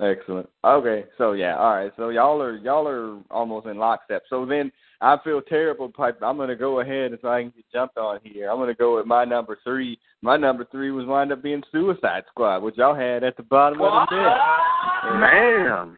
Excellent. 0.00 0.48
Okay, 0.64 1.04
so 1.18 1.32
yeah, 1.32 1.56
all 1.56 1.74
right. 1.74 1.92
So 1.96 2.10
y'all 2.10 2.40
are 2.40 2.56
y'all 2.56 2.86
are 2.86 3.18
almost 3.32 3.66
in 3.66 3.78
lockstep. 3.78 4.22
So 4.30 4.46
then 4.46 4.70
I 5.00 5.16
feel 5.22 5.40
terrible. 5.40 5.88
Pipe. 5.88 6.18
I'm 6.22 6.36
gonna 6.36 6.56
go 6.56 6.80
ahead 6.80 7.12
and 7.12 7.18
so 7.22 7.28
I 7.28 7.42
can 7.42 7.52
get 7.54 7.64
jumped 7.72 7.96
on 7.98 8.18
here. 8.24 8.50
I'm 8.50 8.58
gonna 8.58 8.74
go 8.74 8.96
with 8.96 9.06
my 9.06 9.24
number 9.24 9.58
three. 9.62 9.98
My 10.22 10.36
number 10.36 10.66
three 10.72 10.90
was 10.90 11.06
wind 11.06 11.30
up 11.32 11.42
being 11.42 11.62
Suicide 11.70 12.24
Squad, 12.30 12.58
which 12.62 12.76
y'all 12.76 12.94
had 12.96 13.22
at 13.22 13.36
the 13.36 13.44
bottom 13.44 13.80
of 13.80 14.08
the 14.10 14.16
list. 14.16 15.20
Man, 15.20 15.96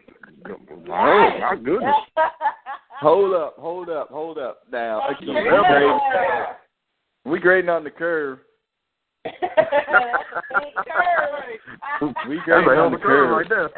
oh 0.90 1.30
my 1.40 1.56
goodness. 1.62 1.94
Hold 3.00 3.34
up, 3.34 3.56
hold 3.58 3.88
up, 3.88 4.10
hold 4.10 4.36
up. 4.36 4.58
Now 4.70 5.02
That's 5.08 5.22
again, 5.22 5.34
we 5.34 5.40
real 5.40 5.62
grading, 5.62 5.88
one. 5.88 6.02
we 7.24 7.38
grading 7.38 7.70
on 7.70 7.82
the 7.82 7.88
curve. 7.90 8.40
That's 9.24 9.36
a 9.40 10.60
big 10.60 10.74
curve. 10.84 12.14
We 12.28 12.36
That's 12.36 12.44
grading 12.44 12.68
a 12.68 12.82
on 12.82 12.92
the 12.92 12.98
curve 12.98 13.30
curve. 13.30 13.30
right 13.30 13.48
there. 13.48 13.70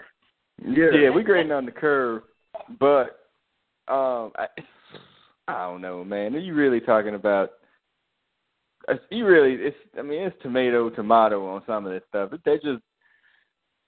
Yeah, 0.92 1.00
Yeah. 1.04 1.10
we 1.10 1.22
grading 1.22 1.52
on 1.52 1.66
the 1.66 1.70
curve, 1.70 2.22
but 2.80 3.20
um, 3.86 4.32
I, 4.36 4.46
I 5.48 5.64
don't 5.64 5.80
know, 5.80 6.04
man. 6.04 6.34
Are 6.34 6.38
you 6.38 6.54
really 6.54 6.80
talking 6.80 7.14
about? 7.14 7.50
uh, 8.88 8.94
You 9.10 9.26
really? 9.26 9.54
It's. 9.54 9.76
I 9.98 10.02
mean, 10.02 10.22
it's 10.22 10.36
tomato, 10.42 10.90
tomato 10.90 11.46
on 11.46 11.62
some 11.66 11.86
of 11.86 11.92
this 11.92 12.02
stuff. 12.08 12.30
But 12.30 12.40
they 12.44 12.56
just. 12.56 12.82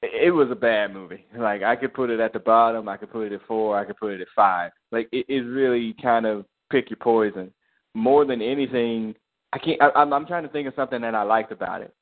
It 0.03 0.35
was 0.35 0.51
a 0.51 0.57
bad 0.57 0.93
movie. 0.93 1.25
Like 1.37 1.63
I 1.63 1.77
could 1.77 1.95
put 1.95 2.11
it 2.11 2.21
at 2.21 2.33
the 2.33 2.39
bottom. 2.39 2.89
I 2.89 2.97
could 2.97 3.11
put 3.11 3.27
it 3.27 3.33
at 3.33 3.47
four. 3.47 3.79
I 3.79 3.85
could 3.85 3.97
put 3.97 4.13
it 4.13 4.21
at 4.21 4.27
five. 4.37 4.73
Like 4.93 5.09
it 5.13 5.25
is 5.29 5.47
really 5.47 5.95
kind 6.03 6.27
of 6.27 6.45
pick 6.71 6.91
your 6.91 6.99
poison. 6.99 7.51
More 7.95 8.25
than 8.27 8.43
anything, 8.43 9.15
I 9.53 9.59
can't. 9.59 9.81
I, 9.81 9.91
I'm. 9.95 10.13
I'm 10.13 10.27
trying 10.27 10.43
to 10.43 10.49
think 10.51 10.69
of 10.69 10.75
something 10.75 11.01
that 11.01 11.15
I 11.15 11.23
liked 11.23 11.53
about 11.53 11.81
it. 11.81 11.95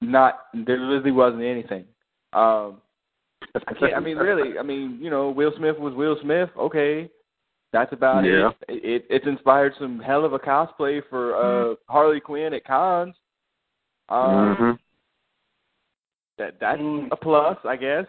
Not. 0.00 0.40
There 0.54 0.80
really 0.80 1.12
wasn't 1.12 1.42
anything. 1.42 1.84
Um. 2.32 2.80
I 3.54 3.74
can't. 3.74 3.94
I 3.94 4.00
mean, 4.00 4.16
really. 4.16 4.58
I 4.58 4.62
mean, 4.62 4.98
you 5.00 5.10
know, 5.10 5.30
Will 5.30 5.52
Smith 5.56 5.78
was 5.78 5.94
Will 5.94 6.16
Smith. 6.22 6.48
Okay, 6.58 7.08
that's 7.72 7.92
about 7.92 8.24
Yeah. 8.24 8.50
it. 8.68 8.84
it. 8.84 9.06
It's 9.10 9.26
inspired 9.26 9.74
some 9.78 9.98
hell 9.98 10.24
of 10.24 10.32
a 10.32 10.38
cosplay 10.38 11.02
for 11.08 11.34
uh 11.36 11.74
Harley 11.88 12.20
Quinn 12.20 12.54
at 12.54 12.64
cons. 12.64 13.14
Um, 14.08 14.56
Mhm. 14.56 14.78
that 16.38 16.58
that's 16.58 16.80
Mm. 16.80 17.08
a 17.12 17.16
plus, 17.16 17.58
I 17.64 17.76
guess. 17.76 18.06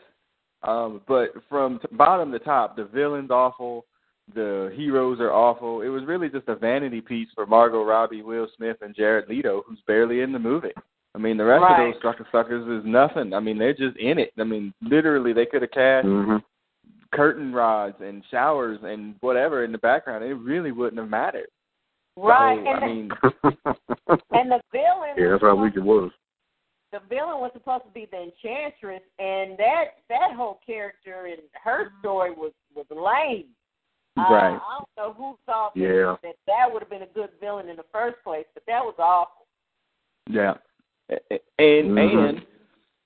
Um, 0.64 1.02
but 1.08 1.34
from 1.50 1.80
t- 1.80 1.88
bottom 1.92 2.32
to 2.32 2.40
top, 2.40 2.76
the 2.76 2.86
villain's 2.86 3.32
awful. 3.32 3.86
The 4.34 4.72
heroes 4.76 5.20
are 5.20 5.32
awful. 5.32 5.82
It 5.82 5.90
was 5.90 6.06
really 6.06 6.30
just 6.30 6.48
a 6.48 6.56
vanity 6.56 7.02
piece 7.02 7.30
for 7.34 7.46
Margot 7.46 7.84
Robbie, 7.84 8.22
Will 8.22 8.48
Smith, 8.56 8.78
and 8.82 8.96
Jared 8.96 9.28
Leto, 9.28 9.64
who's 9.68 9.82
barely 9.82 10.22
in 10.22 10.32
the 10.32 10.40
movie. 10.40 10.72
I 11.14 11.18
mean, 11.18 11.36
the 11.36 11.44
rest 11.44 11.64
Right. 11.64 11.88
of 11.88 11.94
those 11.94 12.02
sucker 12.02 12.26
suckers 12.32 12.66
is 12.68 12.86
nothing. 12.86 13.34
I 13.34 13.40
mean, 13.40 13.58
they're 13.58 13.74
just 13.74 13.98
in 13.98 14.18
it. 14.20 14.32
I 14.40 14.44
mean, 14.44 14.74
literally, 14.82 15.34
they 15.34 15.46
could 15.46 15.64
have 15.64 15.72
cast 15.72 16.08
Mhm. 16.08 16.42
Curtain 17.14 17.54
rods 17.54 17.96
and 18.02 18.24
showers 18.32 18.80
and 18.84 19.16
whatever 19.22 19.64
in 19.64 19.72
the 19.72 19.78
background. 19.78 20.24
It 20.24 20.34
really 20.36 20.72
wouldn't 20.72 21.00
have 21.00 21.10
mattered. 21.10 21.48
Right, 22.18 22.60
So, 22.64 22.70
and, 22.70 22.78
I 22.78 22.80
the, 22.80 22.86
mean, 22.94 23.12
and 24.32 24.52
the 24.52 24.62
villain. 24.72 25.16
yeah, 25.18 25.30
that's 25.32 25.42
how 25.44 25.56
weak 25.56 25.74
it 25.76 25.84
was. 25.84 26.12
the 26.92 27.00
villain 27.10 27.40
was 27.40 27.52
supposed 27.54 27.86
to 27.86 27.92
be 27.92 28.06
the 28.12 28.18
enchantress, 28.24 29.02
and 29.18 29.58
that 29.58 29.84
that 30.10 30.34
whole 30.36 30.60
character 30.66 31.28
and 31.28 31.42
her 31.64 31.92
story 32.02 32.32
was 32.32 32.52
was 32.76 32.86
lame. 32.90 33.46
Uh, 34.18 34.26
Right. 34.30 34.60
I 34.62 34.78
don't 34.78 34.90
know 34.98 35.14
who 35.14 35.38
thought 35.46 35.74
that, 35.74 35.80
Yeah. 35.80 36.16
that 36.22 36.36
that 36.48 36.68
would 36.72 36.82
have 36.82 36.90
been 36.90 37.04
a 37.04 37.14
good 37.16 37.30
villain 37.40 37.70
in 37.70 37.78
the 37.78 37.86
first 37.94 38.18
place, 38.26 38.46
but 38.54 38.64
that 38.68 38.84
was 38.84 38.96
awful. 39.00 39.46
Yeah, 40.30 40.56
A- 41.10 41.34
a- 41.34 41.42
and 41.60 41.92
Mhm. 41.98 42.30
and 42.30 42.48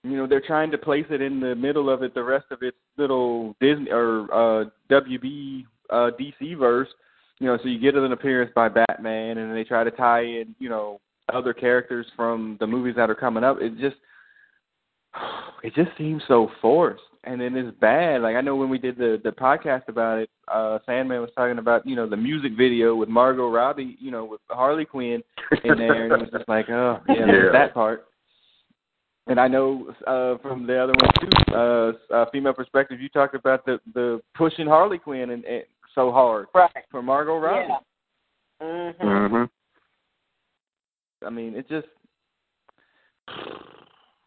you 0.05 0.17
know 0.17 0.27
they're 0.27 0.41
trying 0.41 0.71
to 0.71 0.77
place 0.77 1.05
it 1.09 1.21
in 1.21 1.39
the 1.39 1.55
middle 1.55 1.89
of 1.89 2.03
it, 2.03 2.13
the 2.13 2.23
rest 2.23 2.45
of 2.51 2.61
its 2.61 2.77
little 2.97 3.55
Disney 3.59 3.91
or 3.91 4.23
uh 4.33 4.65
WB 4.89 5.65
uh 5.89 6.11
DC 6.19 6.57
verse. 6.57 6.89
You 7.39 7.47
know, 7.47 7.57
so 7.61 7.67
you 7.67 7.79
get 7.79 7.95
an 7.95 8.11
appearance 8.13 8.51
by 8.55 8.69
Batman, 8.69 9.37
and 9.39 9.55
they 9.55 9.65
try 9.65 9.83
to 9.83 9.91
tie 9.91 10.21
in, 10.23 10.55
you 10.57 10.69
know, 10.69 11.01
other 11.33 11.53
characters 11.53 12.05
from 12.15 12.55
the 12.61 12.67
movies 12.67 12.95
that 12.95 13.09
are 13.09 13.15
coming 13.15 13.43
up. 13.43 13.57
It 13.59 13.77
just, 13.77 13.97
it 15.63 15.73
just 15.75 15.89
seems 15.97 16.21
so 16.27 16.49
forced. 16.61 17.03
and 17.25 17.41
then 17.41 17.55
it's 17.57 17.75
bad. 17.79 18.21
Like 18.21 18.35
I 18.35 18.41
know 18.41 18.55
when 18.55 18.69
we 18.69 18.77
did 18.77 18.97
the 18.97 19.19
the 19.23 19.31
podcast 19.31 19.87
about 19.89 20.19
it, 20.19 20.29
uh 20.47 20.79
Sandman 20.85 21.21
was 21.21 21.31
talking 21.35 21.57
about 21.57 21.85
you 21.85 21.95
know 21.95 22.07
the 22.07 22.15
music 22.17 22.53
video 22.57 22.95
with 22.95 23.09
Margot 23.09 23.49
Robbie, 23.49 23.97
you 23.99 24.11
know 24.11 24.23
with 24.25 24.41
Harley 24.49 24.85
Quinn 24.85 25.21
in 25.63 25.77
there, 25.77 26.03
and 26.05 26.13
it 26.13 26.19
was 26.21 26.29
just 26.31 26.47
like, 26.47 26.69
oh 26.69 26.99
yeah, 27.09 27.15
Yeah. 27.27 27.51
that 27.51 27.73
part. 27.73 28.05
And 29.27 29.39
I 29.39 29.47
know 29.47 29.93
uh 30.05 30.37
from 30.41 30.67
the 30.67 30.77
other 30.77 30.93
one 30.93 31.11
too, 31.19 31.53
uh, 31.53 32.13
uh 32.13 32.25
female 32.31 32.53
perspective, 32.53 33.01
you 33.01 33.09
talked 33.09 33.35
about 33.35 33.65
the 33.65 33.79
the 33.93 34.21
pushing 34.35 34.67
Harley 34.67 34.99
Quinn 34.99 35.31
and, 35.31 35.43
and 35.45 35.63
so 35.95 36.11
hard 36.11 36.47
right. 36.53 36.69
for 36.91 37.01
Margot 37.01 37.37
Robbie. 37.37 37.67
Yeah. 38.61 38.67
Mhm. 38.67 38.99
Mhm. 39.01 39.49
I 41.25 41.29
mean, 41.29 41.55
it 41.55 41.67
just. 41.67 41.87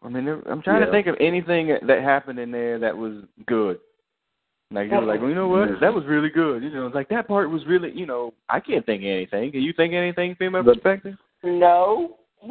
I 0.01 0.07
mean, 0.09 0.27
I'm 0.49 0.61
trying 0.61 0.79
Yeah. 0.79 0.85
to 0.87 0.91
think 0.91 1.07
of 1.07 1.15
anything 1.19 1.77
that 1.81 2.01
happened 2.01 2.39
in 2.39 2.51
there 2.51 2.79
that 2.79 2.97
was 2.97 3.23
good. 3.45 3.79
Like 4.71 4.91
you're 4.91 5.01
like, 5.01 5.19
well, 5.19 5.29
you 5.29 5.35
know 5.35 5.47
what? 5.47 5.79
That 5.81 5.93
was 5.93 6.05
really 6.05 6.29
good. 6.29 6.61
You 6.61 6.69
know, 6.69 6.85
it's 6.85 6.95
like 6.95 7.09
that 7.09 7.27
part 7.27 7.49
was 7.49 7.65
really, 7.65 7.91
you 7.91 8.05
know, 8.05 8.33
I 8.49 8.59
can't 8.59 8.85
think 8.85 9.01
of 9.01 9.07
anything. 9.07 9.51
Can 9.51 9.61
you 9.61 9.73
think 9.73 9.93
of 9.93 9.97
anything, 9.97 10.35
female 10.35 10.63
perspective? 10.63 11.15
No. 11.43 12.17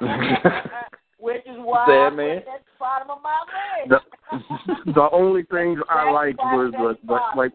Which 1.24 1.46
is 1.46 1.56
why 1.56 1.86
Sad 1.86 2.12
I 2.12 2.16
man. 2.16 2.26
it 2.36 2.46
at 2.52 2.60
the 2.66 2.78
bottom 2.78 3.08
of 3.10 3.18
my 3.22 3.40
list. 3.88 4.04
The 4.86 4.92
the 4.92 5.08
only 5.10 5.44
things 5.44 5.80
I 5.88 6.10
liked 6.10 6.36
why 6.36 6.54
was 6.54 6.72
the, 6.72 6.98
the 7.06 7.18
like 7.34 7.52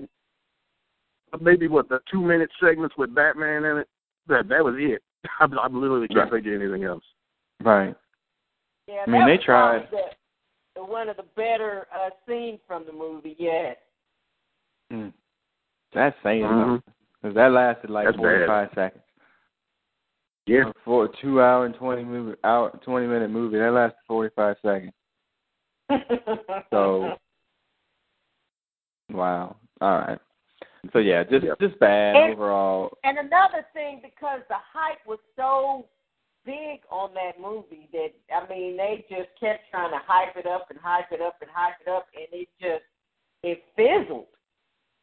maybe 1.40 1.68
what 1.68 1.88
the 1.88 2.00
two 2.12 2.20
minute 2.20 2.50
segments 2.60 2.96
with 2.98 3.14
Batman 3.14 3.64
in 3.66 3.78
it. 3.78 3.88
That 4.28 4.48
that 4.50 4.64
was 4.64 4.74
it. 4.80 5.04
I, 5.40 5.46
I 5.46 5.68
literally 5.68 6.08
can't 6.08 6.32
think 6.32 6.48
of 6.48 6.54
anything 6.54 6.84
else. 6.84 7.04
Right. 7.64 7.96
Yeah, 8.88 9.04
I 9.06 9.10
mean, 9.12 9.28
they 9.28 9.38
tried. 9.38 9.88
The, 9.92 10.02
the 10.76 10.84
one 10.84 11.08
of 11.08 11.18
the 11.18 11.26
better 11.36 11.86
uh, 11.94 12.10
scenes 12.28 12.58
from 12.66 12.88
the 12.88 12.92
movie. 12.92 13.36
Yes. 13.38 13.76
Mm. 14.92 15.14
That's 15.94 16.16
saying 16.24 16.42
Mhm. 16.42 16.66
something. 16.66 16.94
'Cause 17.22 17.34
that 17.36 17.52
lasted 17.52 17.92
like 17.92 18.06
That's 18.06 18.18
bad. 18.18 18.24
45 18.24 18.70
seconds. 18.74 19.04
Yeah. 20.50 20.72
For 20.84 21.06
a 21.06 21.10
two 21.22 21.42
hour 21.42 21.66
and 21.66 21.76
20 21.76 22.04
movie, 22.04 22.38
hour 22.44 22.72
20 22.84 23.08
minute 23.08 23.30
movie, 23.30 23.58
that 23.60 23.72
lasted 23.72 23.98
45 24.08 24.56
seconds. 24.64 24.94
So 26.72 27.14
wow. 29.12 29.56
All 29.82 29.98
right. 30.00 30.20
So 30.94 31.00
yeah, 31.00 31.24
just 31.24 31.46
Yep. 31.46 31.60
just 31.60 31.80
bad 31.80 32.16
And- 32.16 32.34
overall. 32.34 32.98
And 33.04 33.18
another 33.18 33.66
thing, 33.74 34.02
because 34.02 34.42
the 34.50 34.56
hype 34.74 35.06
was 35.06 35.20
so 35.36 35.86
big 36.46 36.82
on 36.90 37.14
that 37.16 37.40
movie 37.40 37.88
that 37.92 38.10
I 38.34 38.48
mean, 38.50 38.78
they 38.78 39.06
just 39.10 39.30
kept 39.40 39.70
trying 39.72 39.92
to 39.92 40.00
hype 40.06 40.36
it 40.38 40.48
up 40.48 40.68
and 40.70 40.80
hype 40.80 41.12
it 41.12 41.22
up 41.22 41.38
and 41.42 41.50
hype 41.54 41.76
it 41.86 41.90
up, 41.90 42.08
and 42.16 42.28
it 42.32 42.48
just 42.60 42.84
it 43.44 43.64
fizzled. 43.76 44.28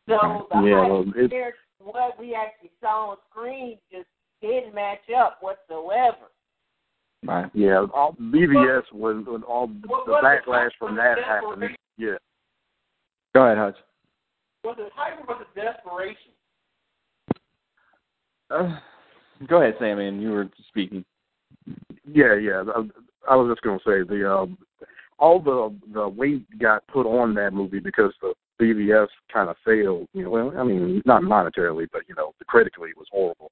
So 0.08 0.46
the 0.50 0.60
Yeah, 0.62 0.88
hype 0.88 1.14
compared 1.14 1.54
to 1.78 1.84
what 1.84 2.18
we 2.18 2.34
actually 2.34 2.72
saw 2.80 3.10
on 3.10 3.16
screen 3.30 3.78
just 3.90 4.06
didn't 4.46 4.74
match 4.74 5.10
up 5.16 5.38
whatsoever. 5.40 6.30
Right. 7.24 7.50
Yeah, 7.54 7.86
all 7.92 8.14
BvS 8.20 8.84
was 8.92 9.24
when 9.26 9.42
all 9.42 9.66
the 9.66 9.88
What- 9.88 10.06
what- 10.06 10.24
backlash 10.24 10.70
from 10.78 10.96
that 10.96 11.18
happened. 11.18 11.76
Yeah. 11.96 12.16
Go 13.34 13.44
ahead, 13.44 13.58
Hutch. 13.58 13.76
Was 14.64 14.78
it 14.78 14.92
hype 14.94 15.18
or 15.20 15.34
was 15.34 15.42
it 15.42 15.60
desperation? 15.60 16.32
Uh, 18.50 18.78
go 19.46 19.60
ahead, 19.60 19.76
Sammy, 19.78 20.06
and 20.06 20.22
you 20.22 20.30
were 20.30 20.48
speaking. 20.68 21.04
Yeah, 22.04 22.34
yeah. 22.34 22.62
I, 22.74 22.88
I 23.32 23.36
was 23.36 23.50
just 23.50 23.62
gonna 23.62 23.78
say 23.80 24.02
the 24.02 24.30
um, 24.30 24.58
all 25.18 25.40
the 25.40 25.74
the 25.92 26.08
weight 26.08 26.46
got 26.58 26.86
put 26.86 27.06
on 27.06 27.34
that 27.34 27.52
movie 27.52 27.80
because 27.80 28.12
the 28.20 28.34
BvS 28.60 29.08
kind 29.32 29.50
of 29.50 29.56
failed. 29.64 30.08
You 30.12 30.24
know, 30.24 30.30
well, 30.30 30.52
I 30.56 30.62
mean, 30.62 31.02
not 31.04 31.22
monetarily, 31.22 31.88
but 31.92 32.02
you 32.08 32.14
know, 32.14 32.34
the 32.38 32.44
critically 32.44 32.90
it 32.90 32.96
was 32.96 33.08
horrible. 33.10 33.50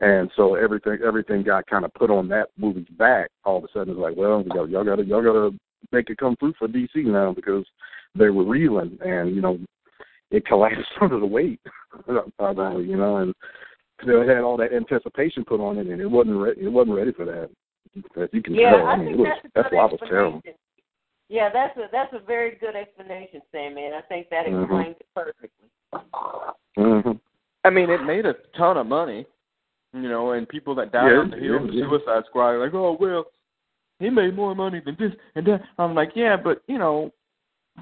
And 0.00 0.30
so 0.36 0.54
everything 0.54 0.98
everything 1.04 1.42
got 1.42 1.66
kind 1.66 1.84
of 1.84 1.92
put 1.94 2.10
on 2.10 2.28
that 2.28 2.50
movie's 2.56 2.86
back. 2.98 3.30
All 3.44 3.58
of 3.58 3.64
a 3.64 3.68
sudden, 3.72 3.94
it's 3.94 4.00
like, 4.00 4.16
well, 4.16 4.42
we 4.42 4.50
got, 4.50 4.70
y'all 4.70 4.84
got 4.84 4.96
to 4.96 5.04
y'all 5.04 5.22
got 5.22 5.32
to 5.32 5.58
make 5.90 6.08
it 6.10 6.18
come 6.18 6.36
through 6.36 6.54
for 6.58 6.68
DC 6.68 7.04
now 7.04 7.32
because 7.32 7.64
they 8.14 8.30
were 8.30 8.44
reeling, 8.44 8.96
and 9.04 9.34
you 9.34 9.40
know, 9.40 9.58
it 10.30 10.46
collapsed 10.46 10.86
under 11.00 11.18
the 11.18 11.26
weight. 11.26 11.60
Probably, 12.38 12.84
you 12.84 12.96
know, 12.96 13.16
and 13.18 13.34
they 14.06 14.12
had 14.32 14.42
all 14.42 14.56
that 14.58 14.72
anticipation 14.72 15.44
put 15.44 15.60
on 15.60 15.78
it, 15.78 15.88
and 15.88 16.00
it 16.00 16.06
wasn't 16.06 16.36
re- 16.36 16.54
it 16.56 16.68
wasn't 16.68 16.96
ready 16.96 17.12
for 17.12 17.24
that. 17.24 17.50
As 18.22 18.28
you 18.32 18.42
can 18.42 18.54
Yeah, 18.54 18.70
tell, 18.76 18.86
I 18.86 18.92
I 18.92 18.96
mean, 18.96 19.06
think 19.08 19.18
it 19.18 19.20
was, 19.20 19.28
that's 19.32 19.44
a 19.44 19.50
that's 19.62 19.74
why 19.74 19.86
it 19.86 19.90
was 19.92 20.00
terrible. 20.08 20.36
explanation. 20.36 20.58
Yeah, 21.28 21.50
that's 21.52 21.76
a 21.76 21.88
that's 21.90 22.12
a 22.14 22.20
very 22.24 22.56
good 22.56 22.76
explanation, 22.76 23.40
Sam. 23.50 23.74
Man, 23.74 23.92
I 23.94 24.02
think 24.02 24.30
that 24.30 24.46
Mhm. 24.46 24.62
explains 24.62 24.96
it 25.00 25.06
perfectly. 25.14 25.68
hmm 26.76 27.12
I 27.64 27.70
mean, 27.70 27.90
it 27.90 28.04
made 28.04 28.24
a 28.24 28.34
ton 28.56 28.76
of 28.76 28.86
money, 28.86 29.26
you 29.92 30.08
know, 30.08 30.32
and 30.32 30.48
people 30.48 30.74
that 30.76 30.92
died 30.92 31.10
Yeah, 31.12 31.18
on 31.18 31.30
the 31.30 31.36
hill, 31.36 31.66
the 31.66 31.72
yeah, 31.72 31.84
yeah. 31.84 31.88
Suicide 31.90 32.24
Squad, 32.28 32.48
are 32.50 32.64
like, 32.64 32.74
oh 32.74 32.96
well, 33.00 33.24
he 33.98 34.10
made 34.10 34.36
more 34.36 34.54
money 34.54 34.80
than 34.84 34.96
this 34.98 35.12
and 35.34 35.46
that. 35.46 35.62
I'm 35.78 35.94
like, 35.94 36.10
yeah, 36.14 36.36
but 36.36 36.62
you 36.66 36.78
know, 36.78 37.10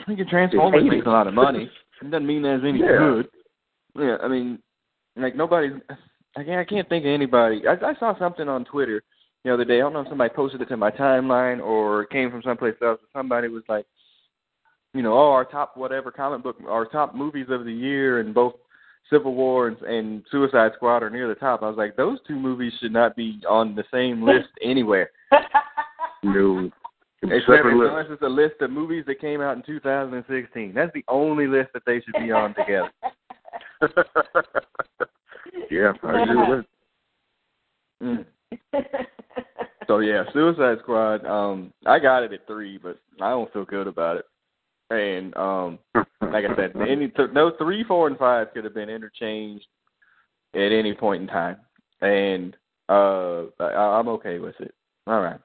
freaking 0.07 0.29
Transformers 0.29 0.85
makes 0.88 1.07
a 1.07 1.11
lot 1.11 1.27
of 1.27 1.35
money. 1.35 1.71
It 2.03 2.11
doesn't 2.11 2.27
mean 2.27 2.42
there's 2.42 2.62
any 2.64 2.81
Yeah. 2.81 2.99
good. 2.99 3.29
Yeah, 3.99 4.16
I 4.23 4.29
mean, 4.29 4.59
like 5.16 5.35
nobody's. 5.35 5.73
I 6.37 6.45
can't, 6.45 6.61
I 6.61 6.64
can't 6.64 6.88
think 6.88 7.07
of 7.07 7.11
anybody. 7.11 7.62
I, 7.66 7.73
I 7.73 7.95
saw 7.99 8.16
something 8.19 8.47
on 8.47 8.66
Twitter 8.66 9.03
the 9.45 9.55
other 9.55 9.64
day. 9.64 9.77
I 9.77 9.79
don't 9.79 9.95
know 9.95 10.01
if 10.03 10.09
somebody 10.09 10.35
posted 10.35 10.61
it 10.61 10.69
to 10.69 10.77
my 10.77 10.90
timeline 10.90 11.64
or 11.64 12.05
came 12.07 12.31
from 12.31 12.42
someplace 12.42 12.75
else. 12.83 13.01
But 13.01 13.19
somebody 13.19 13.49
was 13.49 13.62
like, 13.71 13.87
you 14.92 15.01
know, 15.01 15.14
oh, 15.14 15.31
our 15.33 15.47
top 15.47 15.79
whatever 15.79 16.11
comic 16.11 16.42
book, 16.42 16.57
our 16.69 16.85
top 16.85 17.14
movies 17.14 17.47
of 17.49 17.64
the 17.64 17.73
year, 17.73 18.21
and 18.21 18.35
both 18.35 18.55
Civil 19.11 19.35
War 19.35 19.69
and, 19.69 19.81
and 19.83 20.25
Suicide 20.31 20.73
Squad 20.77 21.03
are 21.03 21.11
near 21.11 21.29
the 21.29 21.35
top. 21.35 21.62
I 21.62 21.69
was 21.69 21.77
like, 21.77 21.97
those 21.97 22.19
two 22.27 22.37
movies 22.37 22.73
should 22.81 22.92
not 22.92 23.16
be 23.16 23.40
on 23.49 23.75
the 23.75 23.85
same 23.92 24.23
list 24.23 24.49
anywhere. 24.62 25.11
No, 26.23 26.71
Except 27.23 27.64
unless 27.64 28.07
it's 28.11 28.23
a 28.23 28.27
list 28.27 28.61
of 28.61 28.71
movies 28.71 29.05
that 29.07 29.21
came 29.21 29.40
out 29.40 29.57
in 29.57 29.62
2016. 29.62 30.75
That's 30.75 30.92
the 30.92 31.05
only 31.09 31.47
list 31.47 31.71
that 31.73 31.83
they 31.87 32.01
should 32.01 32.14
be 32.14 32.31
on 32.31 32.55
together. 32.55 32.90
yeah, 35.71 35.92
I 36.03 36.23
agree 36.23 36.37
with 36.37 36.64
that. 36.64 36.66
Mm. 38.03 38.27
So 39.87 39.99
yeah, 40.01 40.25
Suicide 40.33 40.79
Squad. 40.83 41.25
Um, 41.25 41.73
I 41.87 41.99
got 41.99 42.23
it 42.23 42.33
at 42.33 42.47
three, 42.47 42.79
but 42.79 42.99
I 43.21 43.31
don't 43.31 43.53
feel 43.53 43.64
good 43.64 43.87
about 43.87 44.19
it. 44.19 44.25
And 44.90 45.37
um, 45.37 45.79
like 45.94 46.44
I 46.44 46.55
said, 46.57 46.72
any 46.77 47.09
th- 47.09 47.31
no 47.33 47.53
three, 47.59 47.85
four, 47.85 48.07
and 48.07 48.16
five 48.16 48.49
could 48.55 48.64
have 48.64 48.75
been 48.75 48.88
interchanged 48.88 49.66
at 50.55 50.72
any 50.72 50.94
point 50.94 51.22
in 51.22 51.29
time, 51.29 51.57
and 52.01 52.57
uh, 52.88 53.44
I, 53.59 53.99
I'm 53.99 54.09
okay 54.09 54.38
with 54.38 54.55
it. 54.61 54.72
All 55.09 55.20
right, 55.20 55.40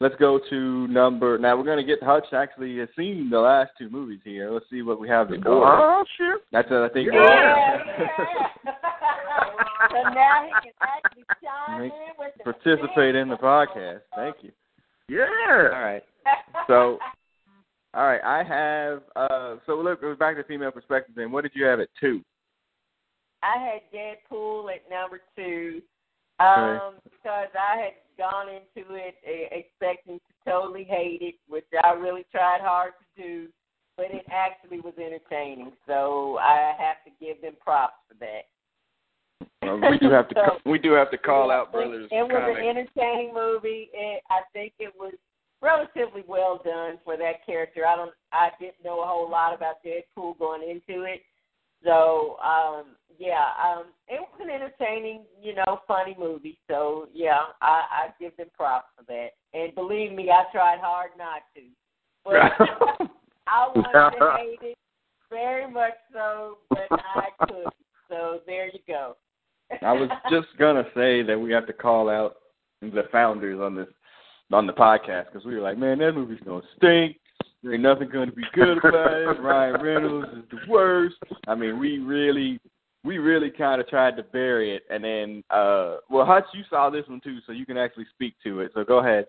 let's 0.00 0.14
go 0.16 0.40
to 0.48 0.88
number. 0.88 1.36
Now 1.36 1.56
we're 1.56 1.64
gonna 1.64 1.84
get 1.84 2.02
Hutch 2.02 2.32
actually 2.32 2.78
has 2.78 2.88
seen 2.96 3.28
the 3.30 3.38
last 3.38 3.72
two 3.78 3.90
movies 3.90 4.20
here. 4.24 4.50
Let's 4.50 4.64
see 4.70 4.80
what 4.80 4.98
we 4.98 5.08
have 5.08 5.32
in 5.32 5.46
order. 5.46 5.66
Oh 5.66 6.04
shit! 6.16 6.40
That's 6.50 6.70
what 6.70 6.82
I 6.84 6.88
think. 6.88 7.10
yeah, 7.12 7.78
yeah. 7.94 8.06
so 9.90 10.02
now 10.14 10.44
he 10.44 10.50
can 10.62 10.72
actually 10.80 11.24
chime 11.44 11.82
in 11.82 11.90
with 12.18 12.32
the 12.38 12.52
Participate 12.52 13.16
in 13.16 13.28
the 13.28 13.36
podcast. 13.36 14.00
Thank 14.16 14.36
you. 14.40 14.52
Yeah. 15.08 15.26
All 15.74 15.80
right. 15.80 16.02
So, 16.66 16.98
all 17.94 18.04
right, 18.06 18.20
I 18.22 18.42
have. 18.44 19.02
uh 19.16 19.56
So 19.66 19.74
look, 19.80 20.00
goes 20.00 20.18
back 20.18 20.36
to 20.36 20.44
female 20.44 20.70
perspective. 20.70 21.14
Then, 21.16 21.32
what 21.32 21.42
did 21.42 21.52
you 21.54 21.64
have 21.64 21.80
at 21.80 21.88
two? 22.00 22.22
I 23.42 23.56
had 23.58 23.80
Deadpool 23.94 24.66
at 24.74 24.88
number 24.90 25.20
two 25.36 25.80
um, 26.40 26.94
because 27.04 27.48
I 27.54 27.76
had 27.76 27.92
gone 28.16 28.46
into 28.48 28.94
it 28.94 29.14
expecting 29.52 30.18
to 30.18 30.50
totally 30.50 30.84
hate 30.84 31.20
it, 31.22 31.34
which 31.48 31.64
I 31.84 31.92
really 31.92 32.26
tried 32.32 32.60
hard 32.60 32.94
to 32.98 33.22
do, 33.22 33.46
but 33.96 34.06
it 34.10 34.26
actually 34.30 34.80
was 34.80 34.94
entertaining. 34.98 35.72
So 35.86 36.38
I 36.38 36.72
have 36.78 36.96
to 37.04 37.24
give 37.24 37.40
them 37.40 37.54
props 37.64 37.94
for 38.08 38.14
that. 38.18 38.46
Uh, 39.68 39.76
we 39.90 39.98
do 39.98 40.10
have 40.10 40.28
to. 40.28 40.34
So- 40.64 40.70
we 40.70 40.78
do 40.78 40.92
have 40.92 41.10
to 41.12 41.18
call 41.18 41.50
out 41.50 41.72
brothers. 41.72 42.08
It 42.10 42.22
was 42.22 42.56
an 42.58 42.64
entertaining 42.66 43.32
movie. 43.34 43.88
It, 43.92 44.22
I 44.30 44.40
think 44.52 44.72
it 44.78 44.92
was 44.98 45.14
relatively 45.60 46.24
well 46.26 46.60
done 46.64 46.98
for 47.04 47.16
that 47.16 47.44
character. 47.46 47.86
I 47.86 47.96
don't. 47.96 48.12
I 48.32 48.50
didn't 48.60 48.84
know 48.84 49.02
a 49.02 49.06
whole 49.06 49.30
lot 49.30 49.54
about 49.54 49.76
Deadpool 49.84 50.38
going 50.38 50.62
into 50.62 51.04
it, 51.04 51.22
so 51.84 52.36
um, 52.44 52.96
yeah, 53.18 53.50
um, 53.62 53.86
it 54.08 54.20
was 54.20 54.40
an 54.40 54.50
entertaining, 54.50 55.22
you 55.42 55.54
know, 55.54 55.80
funny 55.86 56.16
movie. 56.18 56.58
So 56.68 57.08
yeah, 57.12 57.38
I, 57.60 57.82
I 57.90 58.08
give 58.20 58.36
them 58.36 58.48
props 58.56 58.88
for 58.96 59.04
that. 59.04 59.30
And 59.54 59.74
believe 59.74 60.12
me, 60.12 60.30
I 60.30 60.44
tried 60.52 60.78
hard 60.80 61.10
not 61.16 61.42
to, 61.54 61.62
but 62.24 62.34
I 63.46 63.68
wanted 63.74 64.18
to 64.18 64.36
hate 64.38 64.70
it 64.70 64.78
very 65.30 65.70
much 65.70 65.94
so, 66.12 66.58
but 66.70 66.88
I 66.90 67.28
couldn't. 67.46 67.74
So 68.08 68.40
there 68.46 68.66
you 68.66 68.80
go. 68.86 69.16
I 69.82 69.92
was 69.92 70.08
just 70.30 70.48
gonna 70.58 70.84
say 70.94 71.22
that 71.22 71.38
we 71.38 71.52
have 71.52 71.66
to 71.66 71.72
call 71.72 72.08
out 72.08 72.36
the 72.80 73.04
founders 73.12 73.60
on 73.60 73.74
this 73.74 73.88
on 74.52 74.66
the 74.66 74.72
podcast 74.72 75.26
because 75.26 75.44
we 75.44 75.54
were 75.54 75.60
like, 75.60 75.78
man, 75.78 75.98
that 75.98 76.12
movie's 76.12 76.40
gonna 76.44 76.62
stink. 76.76 77.16
There 77.62 77.74
Ain't 77.74 77.82
nothing 77.82 78.08
going 78.08 78.30
to 78.30 78.34
be 78.36 78.44
good 78.54 78.78
about 78.78 79.12
it. 79.12 79.40
Ryan 79.42 79.80
Reynolds 79.82 80.28
is 80.36 80.44
the 80.50 80.58
worst. 80.70 81.16
I 81.48 81.56
mean, 81.56 81.76
we 81.80 81.98
really, 81.98 82.60
we 83.02 83.18
really 83.18 83.50
kind 83.50 83.80
of 83.80 83.88
tried 83.88 84.16
to 84.16 84.22
bury 84.22 84.76
it, 84.76 84.84
and 84.90 85.02
then, 85.02 85.42
uh, 85.50 85.96
well, 86.08 86.24
Hutch, 86.24 86.44
you 86.54 86.62
saw 86.70 86.88
this 86.88 87.02
one 87.08 87.20
too, 87.20 87.38
so 87.46 87.52
you 87.52 87.66
can 87.66 87.76
actually 87.76 88.06
speak 88.14 88.34
to 88.44 88.60
it. 88.60 88.70
So 88.74 88.84
go 88.84 88.98
ahead. 88.98 89.26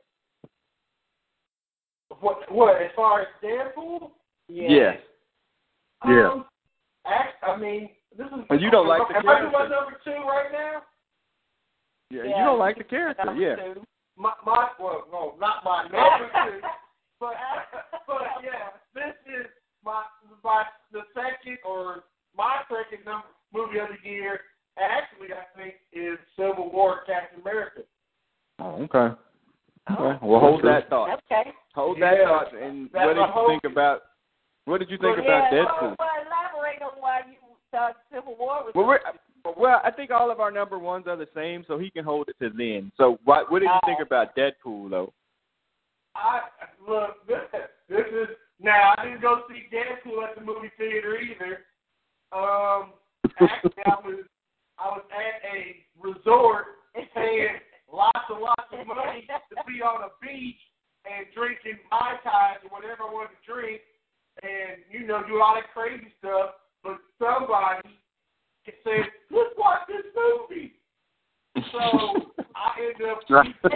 What? 2.19 2.51
What? 2.51 2.81
As 2.81 2.89
far 2.95 3.21
as 3.21 3.27
Deadpool? 3.43 4.11
yeah. 4.47 4.67
Yes. 4.69 4.97
Yeah. 6.07 6.29
Um, 6.31 6.45
act, 7.07 7.43
I 7.43 7.57
mean, 7.57 7.89
this 8.17 8.27
is. 8.27 8.45
And 8.49 8.61
you 8.61 8.69
don't 8.71 8.87
like 8.87 9.01
the 9.09 9.17
Am 9.17 9.27
I 9.27 9.39
doing 9.39 9.51
character. 9.51 9.75
number 9.75 9.97
two 10.03 10.11
right 10.11 10.51
now? 10.51 10.81
Yeah, 12.11 12.23
Yeah. 12.23 12.37
you 12.39 12.45
don't 12.45 12.59
like 12.59 12.77
the 12.77 12.83
character, 12.83 13.35
yeah. 13.35 13.55
two. 13.73 13.81
My, 14.19 14.33
my, 14.45 14.67
well, 14.79 15.05
no, 15.11 15.33
not 15.39 15.63
my 15.63 15.83
number 15.87 16.27
two. 16.27 16.59
But, 17.19 17.33
but 18.05 18.21
yeah, 18.43 18.75
this 18.93 19.15
is 19.25 19.47
my, 19.83 20.03
my, 20.43 20.63
the 20.91 21.01
second 21.15 21.57
or 21.65 22.03
my 22.37 22.59
second 22.67 23.05
number 23.05 23.27
movie 23.53 23.79
of 23.79 23.87
the 23.89 24.09
year. 24.09 24.41
Actually, 24.77 25.33
I 25.33 25.43
think 25.57 25.75
is 25.91 26.17
Civil 26.37 26.69
War, 26.71 26.99
Captain 27.07 27.41
America. 27.41 27.81
Oh, 28.59 28.83
okay. 28.83 29.15
Oh, 29.89 29.95
Okay. 29.95 30.19
Well, 30.21 30.39
hold 30.39 30.63
that 30.65 30.89
thought. 30.89 31.19
okay. 31.31 31.51
Hold 31.73 31.97
that 32.01 32.17
Yeah. 32.19 32.25
thought. 32.27 32.53
And 32.55 32.89
That's 32.93 33.07
what 33.07 33.13
did 33.15 33.21
you 33.25 33.31
hope. 33.33 33.47
think 33.49 33.63
about? 33.63 34.01
What 34.65 34.77
did 34.79 34.89
you 34.91 34.97
think 34.97 35.17
Well, 35.17 35.25
about 35.25 35.51
yeah, 35.51 35.63
Deadpool? 35.63 35.81
Well, 35.81 35.95
well, 35.97 36.15
elaborate 36.27 36.81
on 36.83 37.01
why 37.01 37.21
you 37.27 37.37
thought 37.71 37.95
Civil 38.13 38.35
War 38.37 38.63
was. 38.65 38.71
Well, 38.75 38.85
we're, 38.85 38.99
well, 39.57 39.81
I 39.83 39.91
think 39.91 40.11
all 40.11 40.31
of 40.31 40.39
our 40.39 40.51
number 40.51 40.79
ones 40.79 41.05
are 41.07 41.15
the 41.15 41.27
same, 41.35 41.63
so 41.67 41.77
he 41.77 41.89
can 41.89 42.03
hold 42.03 42.29
it 42.29 42.35
to 42.39 42.49
then. 42.55 42.91
So, 42.97 43.19
what 43.23 43.51
what 43.51 43.59
did 43.59 43.67
you 43.67 43.79
think 43.85 43.99
about 44.05 44.35
Deadpool, 44.35 44.89
though? 44.89 45.13
I 46.15 46.41
look. 46.87 47.27
This, 47.27 47.37
this 47.89 48.05
is 48.11 48.27
now. 48.59 48.93
I 48.97 49.05
didn't 49.05 49.21
go 49.21 49.41
see 49.49 49.63
Deadpool 49.75 50.23
at 50.27 50.35
the 50.35 50.45
movie 50.45 50.71
theater 50.77 51.17
either. 51.17 51.59
Um, 52.31 52.93
actually, 53.39 53.83
I 53.85 53.95
was 54.03 54.25
I 54.77 54.87
was 54.89 55.03
at 55.11 55.41
a 55.49 55.75
resort 55.99 56.65
paying 57.13 57.59
lots 57.91 58.25
and 58.29 58.39
lots 58.39 58.69
of 58.71 58.87
money 58.87 59.27
to 59.27 59.55
be 59.67 59.81
on 59.81 60.03
a 60.03 60.11
beach 60.21 60.59
and 61.05 61.25
drinking 61.33 61.79
mai 61.91 62.15
tais 62.23 62.63
or 62.63 62.69
whatever 62.69 63.03
I 63.07 63.13
wanted 63.13 63.35
to 63.39 63.41
drink, 63.47 63.81
and 64.43 64.83
you 64.91 65.07
know 65.07 65.23
do 65.27 65.41
all 65.41 65.55
that 65.55 65.73
crazy 65.73 66.11
stuff. 66.19 66.55
But 66.83 66.97
somebody 67.19 67.98
said, 68.83 69.09
"Let's 69.31 69.55
watch 69.57 69.87
this 69.87 70.05
movie." 70.15 70.73
So 71.71 72.33
I 72.55 72.77
ended 72.79 73.09
up 73.09 73.19
and, 73.29 73.73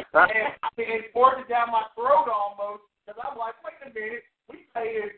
and 0.78 1.04
forced 1.14 1.42
it 1.42 1.50
down 1.50 1.72
my 1.72 1.84
throat 1.96 2.30
almost 2.30 2.84
because 3.06 3.20
I'm 3.22 3.38
like, 3.38 3.56
wait 3.64 3.82
a 3.84 3.94
minute, 3.94 4.24
we 4.50 4.68
paying 4.74 5.10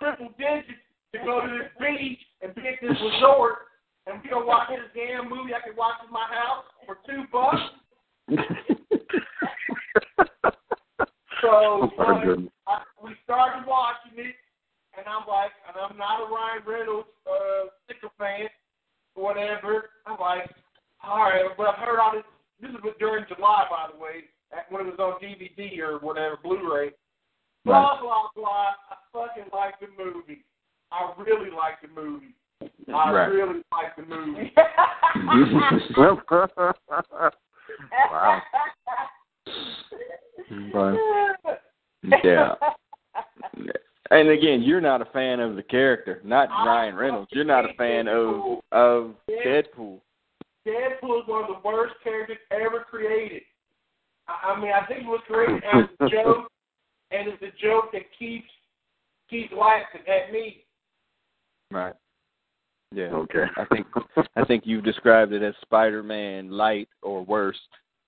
triple 0.00 0.30
digits 0.38 0.80
to 1.12 1.18
go 1.24 1.40
to 1.40 1.48
this 1.58 1.70
beach 1.78 2.20
and 2.42 2.54
be 2.54 2.62
at 2.62 2.80
this 2.80 2.96
resort, 3.00 3.68
and 4.06 4.22
we 4.22 4.30
don't 4.30 4.46
watch 4.46 4.68
this 4.70 4.88
damn 4.94 5.28
movie 5.28 5.54
I 5.54 5.60
can 5.66 5.76
watch 5.76 6.00
in 6.06 6.12
my 6.12 6.26
house 6.26 6.64
for 6.86 6.98
two 7.06 7.24
bucks. 7.30 7.60
So 11.44 11.92
oh. 12.00 12.48
I, 12.66 12.80
we 13.04 13.12
started 13.24 13.68
watching 13.68 14.16
it, 14.16 14.32
and 14.96 15.04
I'm 15.04 15.28
like, 15.28 15.52
and 15.68 15.76
I'm 15.76 15.92
not 16.00 16.24
a 16.24 16.32
Ryan 16.32 16.64
Reynolds 16.64 17.12
uh, 17.28 17.68
sticker 17.84 18.08
fan, 18.16 18.48
or 19.14 19.24
whatever. 19.24 19.90
I'm 20.06 20.18
like, 20.20 20.50
all 21.02 21.18
right, 21.18 21.42
but 21.56 21.66
I've 21.68 21.78
heard 21.78 21.98
all 22.00 22.12
this. 22.12 22.22
This 22.60 22.70
is 22.70 22.76
during 22.98 23.24
July, 23.34 23.64
by 23.68 23.88
the 23.92 23.98
way, 23.98 24.24
when 24.70 24.86
it 24.86 24.96
was 24.96 24.98
on 24.98 25.20
DVD 25.20 25.78
or 25.80 25.98
whatever, 25.98 26.38
Blu-ray. 26.42 26.90
Blah 27.64 28.00
blah 28.00 28.28
blah. 28.36 28.68
I 28.90 28.94
fucking 29.12 29.50
like 29.52 29.74
the 29.80 29.86
movie. 30.02 30.44
I 30.92 31.12
really 31.18 31.50
like 31.50 31.80
the 31.82 31.88
movie. 31.88 32.34
I 32.94 33.12
Right. 33.12 33.26
really 33.26 33.62
like 33.72 33.96
the 33.96 34.02
movie. 34.02 34.52
wow. 38.10 38.42
Right. 40.72 40.98
Yeah. 42.22 42.54
And 44.10 44.28
again, 44.28 44.62
you're 44.62 44.80
not 44.80 45.00
a 45.00 45.06
fan 45.06 45.40
of 45.40 45.56
the 45.56 45.62
character, 45.62 46.20
not 46.24 46.48
Ryan 46.50 46.94
Reynolds. 46.94 47.30
You're 47.32 47.44
not 47.44 47.64
a 47.64 47.72
fan 47.74 48.06
of 48.08 48.60
of 48.72 49.14
Deadpool. 49.28 50.00
Deadpool 50.66 51.22
is 51.22 51.26
one 51.28 51.44
of 51.44 51.48
the 51.48 51.60
worst 51.68 51.94
characters 52.02 52.38
ever 52.50 52.84
created. 52.88 53.42
I 54.28 54.52
I 54.52 54.60
mean, 54.60 54.72
I 54.72 54.86
think 54.86 55.00
it 55.00 55.06
was 55.06 55.20
created 55.26 55.62
as 55.72 55.84
a 56.00 56.08
joke, 56.10 56.48
and 57.10 57.28
it's 57.28 57.42
a 57.42 57.62
joke 57.62 57.92
that 57.92 58.02
keeps 58.18 58.48
keeps 59.30 59.52
laughing 59.52 60.02
at 60.06 60.32
me. 60.32 60.64
Right. 61.70 61.94
Yeah. 62.92 63.06
Okay. 63.06 63.44
I 63.56 63.64
think 63.66 63.86
I 64.36 64.44
think 64.44 64.64
you've 64.66 64.84
described 64.84 65.32
it 65.32 65.42
as 65.42 65.54
Spider-Man 65.62 66.50
light 66.50 66.88
or 67.02 67.24
worse. 67.24 67.58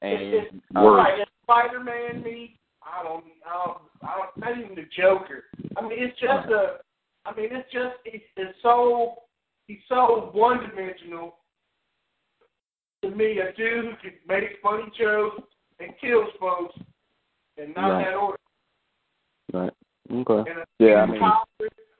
And 0.02 0.20
It's, 0.20 0.46
it's 0.54 0.62
uh, 0.76 0.82
Worse. 0.82 0.98
like 1.18 1.28
Spider-Man 1.42 2.22
meets. 2.22 2.52
I 2.86 3.02
don't, 3.02 3.24
I 3.44 3.64
don't, 3.66 3.78
I 4.02 4.16
don't, 4.18 4.36
not 4.36 4.58
even 4.64 4.76
the 4.76 4.86
Joker. 4.96 5.44
I 5.76 5.82
mean, 5.82 5.98
it's 5.98 6.18
just 6.20 6.48
a. 6.48 6.78
I 7.24 7.34
mean, 7.34 7.48
it's 7.50 7.70
just 7.72 7.96
it's, 8.04 8.24
it's 8.36 8.56
so 8.62 9.14
he's 9.66 9.78
so 9.88 10.30
one-dimensional. 10.32 11.36
To 13.02 13.10
me, 13.10 13.38
a 13.40 13.52
dude 13.56 13.84
who 13.84 13.90
can 14.00 14.12
make 14.28 14.44
funny 14.62 14.84
jokes 14.98 15.42
and 15.80 15.92
kills 16.00 16.28
folks, 16.40 16.74
and 17.58 17.74
not 17.74 17.90
Right. 17.90 18.04
that 18.04 18.14
order. 18.14 18.38
right. 19.52 19.72
Okay. 20.10 20.50
And, 20.50 20.60
uh, 20.60 20.64
Yeah, 20.78 21.02
I 21.02 21.06
mean- 21.06 21.20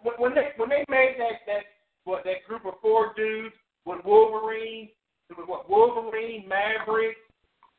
when, 0.02 0.14
when 0.18 0.34
they 0.34 0.52
when 0.56 0.68
they 0.68 0.84
made 0.88 1.16
that 1.18 1.40
that 1.46 1.64
what 2.04 2.22
that 2.24 2.44
group 2.46 2.64
of 2.64 2.74
four 2.80 3.12
dudes 3.16 3.54
with 3.84 4.04
Wolverine, 4.04 4.88
it 5.30 5.36
was 5.36 5.46
what 5.48 5.68
Wolverine, 5.68 6.46
Maverick, 6.48 7.16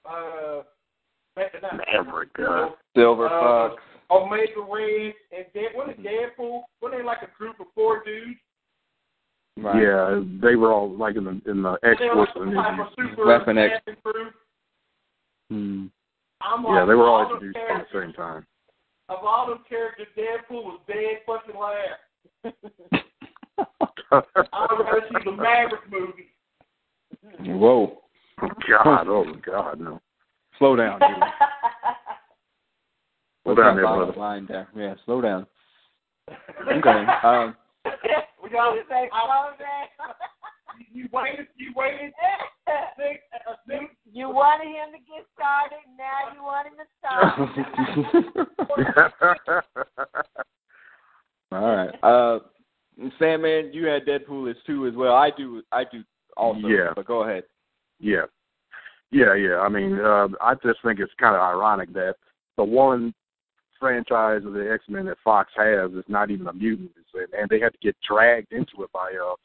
uh, 0.06 0.64
not- 1.62 1.78
Maverick, 1.88 2.30
uh, 2.40 2.70
Silver 2.96 3.28
Uh, 3.28 3.70
Fox. 3.70 3.84
Omega 4.10 4.62
Red, 4.62 5.14
and 5.36 5.46
Dead, 5.54 5.72
what 5.74 5.90
is 5.90 5.96
Deadpool? 5.98 6.64
What 6.80 6.92
they 6.92 7.04
like 7.04 7.22
a 7.24 7.28
group 7.38 7.60
of 7.60 7.68
four 7.76 8.04
dudes? 8.04 8.40
Right. 9.58 9.82
Yeah, 9.82 10.22
they 10.42 10.56
were 10.56 10.72
all 10.72 10.90
like 10.90 11.16
in 11.16 11.24
the 11.26 11.42
in 11.50 11.62
the 11.64 11.78
X 11.84 12.00
They 12.00 12.10
were 12.10 12.16
like 12.16 12.34
Force 12.34 12.46
some 12.48 12.54
type 12.54 12.78
movies. 12.98 13.18
Weapon 13.18 13.58
X. 13.58 13.74
crew. 14.04 14.30
Hmm. 15.50 15.86
Like, 16.42 16.66
Yeah, 16.76 16.86
they 16.86 16.94
were 16.94 17.08
all 17.08 17.26
of 17.26 17.32
introduced 17.32 17.58
at 17.58 17.88
the 17.92 18.00
same 18.02 18.14
time. 18.14 18.46
Of 19.10 19.24
all 19.24 19.48
those 19.48 19.60
characters, 19.68 20.08
Deadpool 20.16 20.64
was 20.64 20.80
dead 20.88 21.22
fucking 21.26 21.56
last. 21.60 22.02
I'd 24.12 24.24
rather 24.52 25.02
see 25.10 25.24
the 25.26 25.32
Maverick 25.32 25.90
movie. 25.92 26.30
Whoa. 27.40 28.02
God, 28.70 29.08
oh 29.08 29.26
God, 29.46 29.80
no. 29.80 30.00
Slow 30.58 30.76
down, 30.76 31.00
dude. 31.00 31.10
Slow 33.44 33.56
down 33.56 33.76
there, 33.76 33.86
Bottom 33.86 34.06
brother. 34.06 34.20
line 34.20 34.46
there. 34.48 34.68
Yeah, 34.76 34.96
slow 35.06 35.22
down. 35.22 35.48
Okay. 36.30 37.06
Um, 37.24 37.56
we 38.44 38.50
got 38.50 38.74
to 38.74 38.82
say 38.90 39.10
slow 39.10 39.52
down. 39.58 39.88
You 40.92 41.08
waited, 41.14 41.48
you 41.56 41.72
waited 41.76 42.12
six, 42.98 43.20
uh, 43.50 43.54
six 43.68 43.86
You 44.12 44.30
wanted 44.30 44.68
him 44.68 44.92
to 44.92 45.00
get 45.00 45.26
started, 45.34 45.80
now 45.98 46.34
you 46.36 46.44
want 46.44 46.68
him 46.68 46.74
to 46.78 46.86
stop. 47.00 47.38
all 51.52 51.76
right. 51.76 51.96
Uh, 52.04 52.40
Sandman, 53.18 53.72
you 53.74 53.86
had 53.86 54.06
Deadpool 54.06 54.50
as 54.52 54.58
two 54.66 54.88
as 54.88 54.94
well. 54.96 55.16
I 55.16 55.32
do. 55.32 55.62
I 55.72 55.84
do 55.92 56.04
also. 56.36 56.68
Yeah. 56.68 56.94
But 56.96 57.06
go 57.06 57.24
ahead. 57.24 57.44
Yeah. 58.00 58.26
Yeah, 59.12 59.34
yeah. 59.36 59.60
I 59.60 59.70
mean, 59.70 60.00
uh, 60.00 60.28
I 60.42 60.54
just 60.64 60.80
think 60.84 61.00
it's 61.00 61.14
kind 61.20 61.36
of 61.36 61.42
ironic 61.42 61.94
that 61.94 62.16
the 62.58 62.64
one 62.64 63.14
franchise 63.80 64.42
of 64.46 64.54
the 64.54 64.70
X 64.72 64.84
Men 64.90 65.06
that 65.06 65.18
Fox 65.24 65.52
has 65.56 65.92
is 65.92 66.04
not 66.08 66.30
even 66.32 66.48
a 66.48 66.54
mutant, 66.54 66.92
It's- 66.92 67.30
and 67.38 67.50
they 67.50 67.60
had 67.60 67.74
to 67.74 67.80
get 67.80 67.96
dragged 68.08 68.52
into 68.52 68.84
it 68.84 68.92
by 68.92 69.14
uh, 69.14 69.36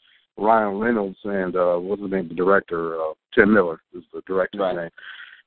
Ryan 0.42 0.78
Reynolds 0.78 1.18
and 1.24 1.54
uh, 1.56 1.76
what's 1.76 2.00
his 2.02 2.10
name, 2.10 2.28
the 2.28 2.34
director, 2.34 3.00
uh, 3.00 3.12
Tim 3.34 3.52
Miller 3.52 3.80
is 3.94 4.02
the 4.12 4.22
director's 4.26 4.60
Right. 4.60 4.76
name. 4.76 4.90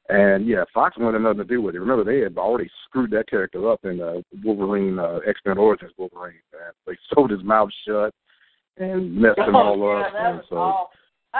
And 0.08 0.48
yeah, 0.48 0.64
Fox 0.72 0.96
wanted 1.00 1.20
nothing 1.24 1.40
to 1.40 1.44
do 1.44 1.62
with 1.64 1.74
it. 1.74 1.80
Remember, 1.80 2.04
they 2.04 2.20
had 2.20 2.38
already 2.38 2.70
screwed 2.86 3.10
that 3.12 3.28
character 3.28 3.68
up 3.72 3.84
in 3.86 4.00
uh, 4.00 4.22
Wolverine, 4.44 5.00
uh, 5.00 5.20
X 5.26 5.40
Men 5.46 5.58
Origins 5.58 5.94
Wolverine. 5.98 6.40
And 6.54 6.74
they 6.86 6.96
sewed 7.16 7.32
his 7.32 7.44
mouth 7.44 7.70
shut 7.88 8.14
and 8.78 9.16
messed 9.16 9.40
him 9.40 9.56
all 9.56 9.82
Oh, 9.84 9.98
yeah, 10.00 10.06
up. 10.06 10.14
and 10.16 10.42
so 10.48 10.56
awful. 10.58 10.90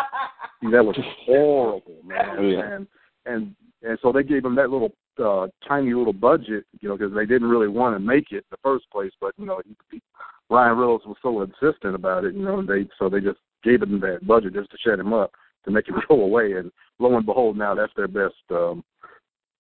that 0.72 0.86
was 0.86 0.98
horrible, 1.26 1.98
man. 2.04 2.36
Oh, 2.38 2.42
yeah. 2.42 2.76
And 2.76 2.88
and 3.26 3.56
and 3.82 4.00
so 4.02 4.12
they 4.12 4.24
gave 4.24 4.46
him 4.46 4.56
that 4.56 4.70
little 4.70 4.92
uh 5.24 5.48
tiny 5.68 5.94
little 5.94 6.14
budget, 6.14 6.66
you 6.82 6.90
know, 6.90 6.98
because 6.98 7.14
they 7.14 7.26
didn't 7.26 7.50
really 7.50 7.68
want 7.68 7.96
to 7.96 8.00
make 8.00 8.32
it 8.32 8.38
in 8.38 8.52
the 8.52 8.58
first 8.64 8.90
place. 8.92 9.12
But 9.20 9.34
you 9.38 9.46
know, 9.46 9.62
he, 9.66 9.76
he, 9.92 10.02
Ryan 10.50 10.78
Reynolds 10.78 11.06
was 11.06 11.18
so 11.22 11.42
insistent 11.42 11.96
about 11.96 12.26
it, 12.26 12.36
you 12.36 12.44
know, 12.44 12.62
they 12.66 12.88
so 13.00 13.10
they 13.10 13.22
just 13.22 13.40
gave 13.64 13.82
him 13.82 14.00
that 14.02 14.26
budget 14.28 14.54
just 14.54 14.72
to 14.72 14.78
shut 14.78 15.00
him 15.00 15.14
up 15.14 15.32
to 15.66 15.72
make 15.72 15.88
him 15.88 15.96
go 16.08 16.22
away. 16.22 16.54
And 16.54 16.72
lo 17.00 17.16
and 17.16 17.26
behold, 17.26 17.58
now 17.58 17.76
that's 17.76 17.94
their 17.96 18.08
best 18.08 18.36
um 18.52 18.84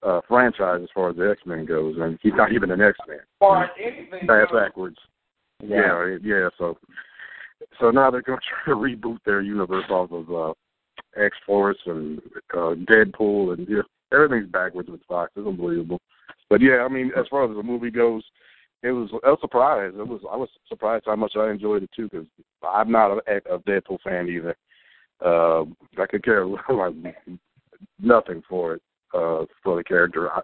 uh 0.03 0.21
franchise 0.27 0.81
as 0.83 0.89
far 0.93 1.09
as 1.09 1.15
the 1.15 1.29
X 1.29 1.41
Men 1.45 1.65
goes, 1.65 1.95
and 1.99 2.19
he's 2.21 2.33
not 2.35 2.51
even 2.51 2.71
an 2.71 2.81
X 2.81 2.97
Man. 3.07 3.17
As 3.17 3.25
far 3.39 3.63
as 3.65 3.69
anything 3.79 4.27
Pass 4.27 4.49
goes. 4.51 4.61
backwards. 4.61 4.97
Yeah, 5.63 6.17
yeah. 6.21 6.49
So, 6.57 6.77
so 7.79 7.91
now 7.91 8.11
they're 8.11 8.21
going 8.21 8.39
to 8.65 8.73
try 8.73 8.73
to 8.73 8.79
reboot 8.79 9.19
their 9.25 9.41
universe 9.41 9.85
off 9.89 10.11
of 10.11 10.31
uh 10.31 10.53
X 11.21 11.35
Force 11.45 11.77
and 11.85 12.19
uh 12.53 12.75
Deadpool, 12.89 13.53
and 13.53 13.67
yeah, 13.67 13.81
everything's 14.13 14.51
backwards 14.51 14.89
with 14.89 15.01
Fox. 15.07 15.31
It's 15.35 15.47
unbelievable. 15.47 16.01
But 16.49 16.61
yeah, 16.61 16.85
I 16.85 16.87
mean, 16.87 17.11
as 17.17 17.25
far 17.29 17.49
as 17.49 17.55
the 17.55 17.63
movie 17.63 17.91
goes, 17.91 18.23
it 18.83 18.91
was 18.91 19.09
a 19.23 19.35
surprise. 19.41 19.93
It 19.97 20.07
was 20.07 20.21
I 20.31 20.35
was 20.35 20.49
surprised 20.67 21.05
how 21.07 21.15
much 21.15 21.33
I 21.35 21.49
enjoyed 21.49 21.83
it 21.83 21.89
too, 21.95 22.09
because 22.09 22.27
I'm 22.63 22.91
not 22.91 23.17
a, 23.27 23.37
a 23.53 23.59
Deadpool 23.59 23.99
fan 24.03 24.29
either. 24.29 24.55
Uh, 25.23 25.63
I 25.97 26.05
could 26.09 26.23
care 26.23 26.45
like 26.69 26.93
nothing 27.99 28.43
for 28.47 28.75
it 28.75 28.81
uh, 29.13 29.45
for 29.63 29.77
the 29.77 29.83
character. 29.83 30.31
I, 30.31 30.41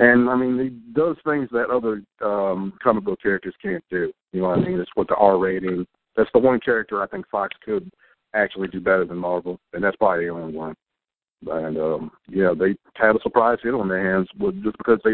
and 0.00 0.28
I 0.30 0.36
mean, 0.36 0.58
he 0.58 0.68
does 0.92 1.16
things 1.24 1.48
that 1.50 1.70
other 1.70 2.02
um, 2.24 2.74
comic 2.82 3.04
book 3.04 3.20
characters 3.20 3.54
can't 3.60 3.82
do. 3.90 4.12
You 4.32 4.42
know 4.42 4.48
what 4.48 4.58
I 4.58 4.62
mean? 4.62 4.80
It's 4.80 4.90
with 4.96 5.08
the 5.08 5.16
R 5.16 5.38
rating. 5.38 5.86
That's 6.18 6.28
the 6.34 6.40
one 6.40 6.58
character 6.58 7.00
I 7.00 7.06
think 7.06 7.26
Fox 7.30 7.56
could 7.64 7.90
actually 8.34 8.66
do 8.68 8.80
better 8.80 9.04
than 9.04 9.16
Marvel, 9.16 9.60
and 9.72 9.82
that's 9.82 9.96
probably 9.96 10.24
the 10.26 10.32
only 10.32 10.52
one. 10.52 10.74
And 11.46 11.78
um, 11.78 12.10
yeah, 12.28 12.52
they 12.58 12.74
had 12.96 13.14
a 13.14 13.20
surprise 13.22 13.58
hit 13.62 13.72
on 13.72 13.86
their 13.88 14.12
hands 14.12 14.28
with, 14.38 14.60
just 14.64 14.76
because 14.78 14.98
they 15.04 15.12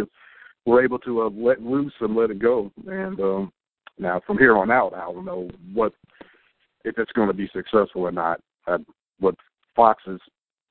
were 0.65 0.83
able 0.83 0.99
to 1.01 1.23
uh, 1.23 1.31
let 1.31 1.61
loose 1.63 1.93
and 2.01 2.17
let 2.17 2.31
it 2.31 2.39
go. 2.39 2.73
And 2.87 3.21
um, 3.21 3.53
now 3.99 4.23
from 4.27 4.39
here 4.39 4.57
on 4.57 4.71
out, 4.71 4.95
I 4.95 5.01
don't 5.13 5.27
know 5.27 5.51
what 5.75 5.93
if 6.87 6.99
it's 6.99 7.13
going 7.13 7.29
to 7.29 7.35
be 7.35 7.51
successful 7.55 8.01
or 8.01 8.11
not. 8.13 8.41
Uh, 8.67 8.79
what 9.21 9.35
Fox's 9.77 10.21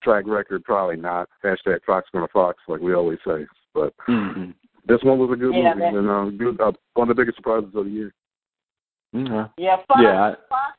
track 0.01 0.23
record, 0.25 0.63
probably 0.63 0.95
not. 0.97 1.29
Hashtag 1.45 1.79
Fox 1.85 2.09
gonna 2.11 2.27
Fox, 2.33 2.57
like 2.67 2.81
we 2.81 2.95
always 2.95 3.19
say. 3.25 3.45
But 3.75 3.93
Mm-hmm. 4.09 4.49
this 4.87 5.03
one 5.03 5.19
was 5.19 5.29
a 5.31 5.35
good 5.35 5.53
Yeah, 5.53 5.75
movie, 5.75 5.79
that- 5.91 5.93
and 5.99 6.09
uh, 6.09 6.25
good, 6.43 6.59
uh, 6.59 6.71
one 6.95 7.07
of 7.09 7.15
the 7.15 7.21
biggest 7.21 7.37
surprises 7.37 7.69
of 7.75 7.85
the 7.85 7.91
year. 7.91 8.11
Okay. 9.15 9.51
Yeah, 9.57 9.77
Fox, 9.87 9.99
Yeah, 10.01 10.23
I- 10.23 10.35
Fox, 10.49 10.77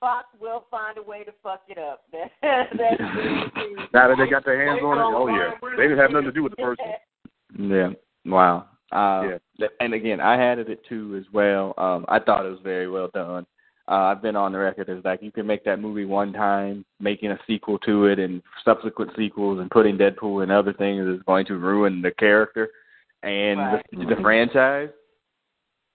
Fox 0.00 0.26
will 0.40 0.64
find 0.70 0.98
a 0.98 1.02
way 1.02 1.24
to 1.24 1.32
fuck 1.42 1.62
it 1.68 1.78
up. 1.78 2.02
That's 2.12 2.30
Now 3.92 4.08
that 4.08 4.16
they 4.18 4.28
got 4.28 4.44
their 4.44 4.64
hands 4.66 4.80
on 4.82 4.98
it, 4.98 5.02
oh 5.02 5.28
yeah, 5.28 5.52
they 5.76 5.84
didn't 5.84 5.98
have 5.98 6.10
nothing 6.10 6.26
to 6.26 6.32
do 6.32 6.42
with 6.42 6.52
the 6.56 6.62
first 6.62 6.80
one. 6.80 7.70
Yeah. 7.70 7.90
Wow. 8.24 8.66
Uh, 8.90 9.36
Yeah. 9.58 9.66
And 9.80 9.94
again, 9.94 10.20
I 10.20 10.36
had 10.36 10.58
it 10.58 10.80
too 10.88 11.16
as 11.18 11.32
well. 11.32 11.74
Um, 11.78 12.04
I 12.08 12.18
thought 12.18 12.46
it 12.46 12.50
was 12.50 12.60
very 12.64 12.88
well 12.88 13.08
done. 13.14 13.46
Uh, 13.88 13.94
I've 14.14 14.22
been 14.22 14.36
on 14.36 14.52
the 14.52 14.58
record 14.58 14.88
as 14.88 15.04
like 15.04 15.22
you 15.22 15.32
can 15.32 15.46
make 15.46 15.64
that 15.64 15.80
movie 15.80 16.04
one 16.04 16.32
time, 16.32 16.84
making 17.00 17.30
a 17.32 17.38
sequel 17.46 17.78
to 17.80 18.06
it 18.06 18.18
and 18.18 18.40
subsequent 18.64 19.10
sequels 19.16 19.58
and 19.60 19.70
putting 19.70 19.98
Deadpool 19.98 20.42
and 20.42 20.52
other 20.52 20.72
things 20.72 21.04
is 21.06 21.22
going 21.26 21.46
to 21.46 21.56
ruin 21.58 22.00
the 22.00 22.12
character 22.12 22.70
and 23.22 23.58
Right. 23.58 23.86
the, 23.92 24.14
the 24.14 24.20
franchise. 24.20 24.88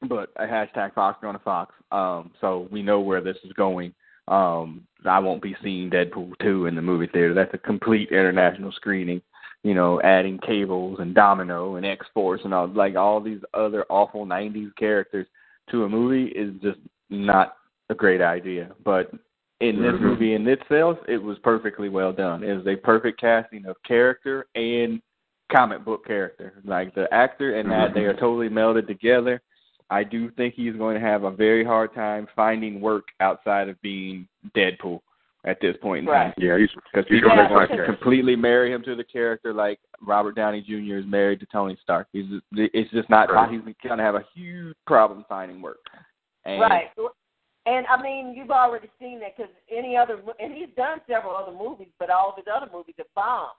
But 0.01 0.29
a 0.35 0.45
hashtag 0.45 0.93
Fox 0.93 1.19
on 1.23 1.35
a 1.35 1.39
Fox. 1.39 1.73
Um, 1.91 2.31
so 2.39 2.67
we 2.71 2.83
know 2.83 2.99
where 2.99 3.21
this 3.21 3.37
is 3.43 3.53
going. 3.53 3.93
Um, 4.27 4.85
I 5.05 5.19
won't 5.19 5.41
be 5.41 5.55
seeing 5.63 5.89
Deadpool 5.89 6.33
two 6.41 6.65
in 6.65 6.75
the 6.75 6.81
movie 6.81 7.07
theater. 7.07 7.33
That's 7.33 7.53
a 7.53 7.57
complete 7.57 8.11
international 8.11 8.71
screening 8.73 9.21
you 9.63 9.73
know, 9.73 10.01
adding 10.01 10.39
cables 10.39 10.99
and 10.99 11.13
Domino 11.13 11.75
and 11.75 11.85
X 11.85 12.05
Force 12.13 12.41
and 12.43 12.53
all 12.53 12.67
like 12.67 12.95
all 12.95 13.19
these 13.19 13.41
other 13.53 13.85
awful 13.89 14.25
'90s 14.25 14.73
characters 14.77 15.27
to 15.71 15.83
a 15.83 15.89
movie 15.89 16.31
is 16.31 16.53
just 16.61 16.79
not 17.09 17.57
a 17.89 17.95
great 17.95 18.21
idea. 18.21 18.71
But 18.83 19.11
in 19.59 19.81
this 19.81 19.95
Mhm. 19.95 20.01
movie 20.01 20.33
in 20.35 20.47
itself, 20.47 20.99
it 21.07 21.21
was 21.21 21.39
perfectly 21.39 21.89
well 21.89 22.13
done. 22.13 22.43
It 22.43 22.55
was 22.55 22.67
a 22.67 22.75
perfect 22.75 23.19
casting 23.19 23.65
of 23.65 23.81
character 23.83 24.45
and 24.55 25.01
comic 25.49 25.83
book 25.83 26.05
character. 26.05 26.53
Like 26.63 26.93
the 26.93 27.11
actor 27.13 27.55
and 27.55 27.69
that 27.71 27.93
they 27.93 28.05
are 28.05 28.13
totally 28.13 28.49
melded 28.49 28.87
together. 28.87 29.41
I 29.89 30.03
do 30.03 30.29
think 30.31 30.53
he's 30.53 30.75
going 30.75 30.95
to 30.99 31.05
have 31.05 31.23
a 31.23 31.31
very 31.31 31.63
hard 31.63 31.93
time 31.93 32.27
finding 32.35 32.81
work 32.81 33.05
outside 33.19 33.69
of 33.69 33.81
being 33.81 34.27
Deadpool 34.55 34.99
at 35.45 35.61
this 35.61 35.75
point 35.81 35.99
in 36.07 36.13
time 36.13 36.33
Yeah, 36.37 36.57
he's 36.57 36.69
because 36.73 37.07
he's 37.07 37.17
people 37.21 37.29
gonna 37.29 37.43
are 37.43 37.47
going 37.47 37.69
like 37.69 37.79
to 37.79 37.85
completely 37.85 38.35
marry 38.35 38.71
him 38.71 38.83
to 38.83 38.95
the 38.95 39.03
character 39.03 39.53
like 39.53 39.79
Robert 40.01 40.35
Downey 40.35 40.61
Jr. 40.61 40.97
is 40.97 41.05
married 41.05 41.39
to 41.39 41.45
Tony 41.45 41.77
Stark. 41.81 42.07
He's 42.11 42.25
just, 42.27 42.43
it's 42.51 42.91
just 42.91 43.09
not 43.09 43.31
Right. 43.31 43.49
he's 43.49 43.61
going 43.83 43.97
to 43.97 44.03
have 44.03 44.15
a 44.15 44.25
huge 44.35 44.75
problem 44.85 45.23
finding 45.29 45.61
work. 45.61 45.77
And 46.45 46.59
Right. 46.61 46.89
And 47.65 47.85
I 47.87 48.01
mean, 48.01 48.33
you've 48.33 48.51
already 48.51 48.87
seen 48.99 49.19
that 49.19 49.35
because 49.35 49.51
any 49.69 49.97
other, 49.97 50.19
and 50.39 50.53
he's 50.53 50.69
done 50.77 50.99
several 51.07 51.35
other 51.35 51.51
movies, 51.51 51.89
but 51.99 52.09
all 52.09 52.29
of 52.29 52.35
his 52.37 52.45
other 52.53 52.69
movies 52.71 52.95
have 52.97 53.07
bombed. 53.15 53.51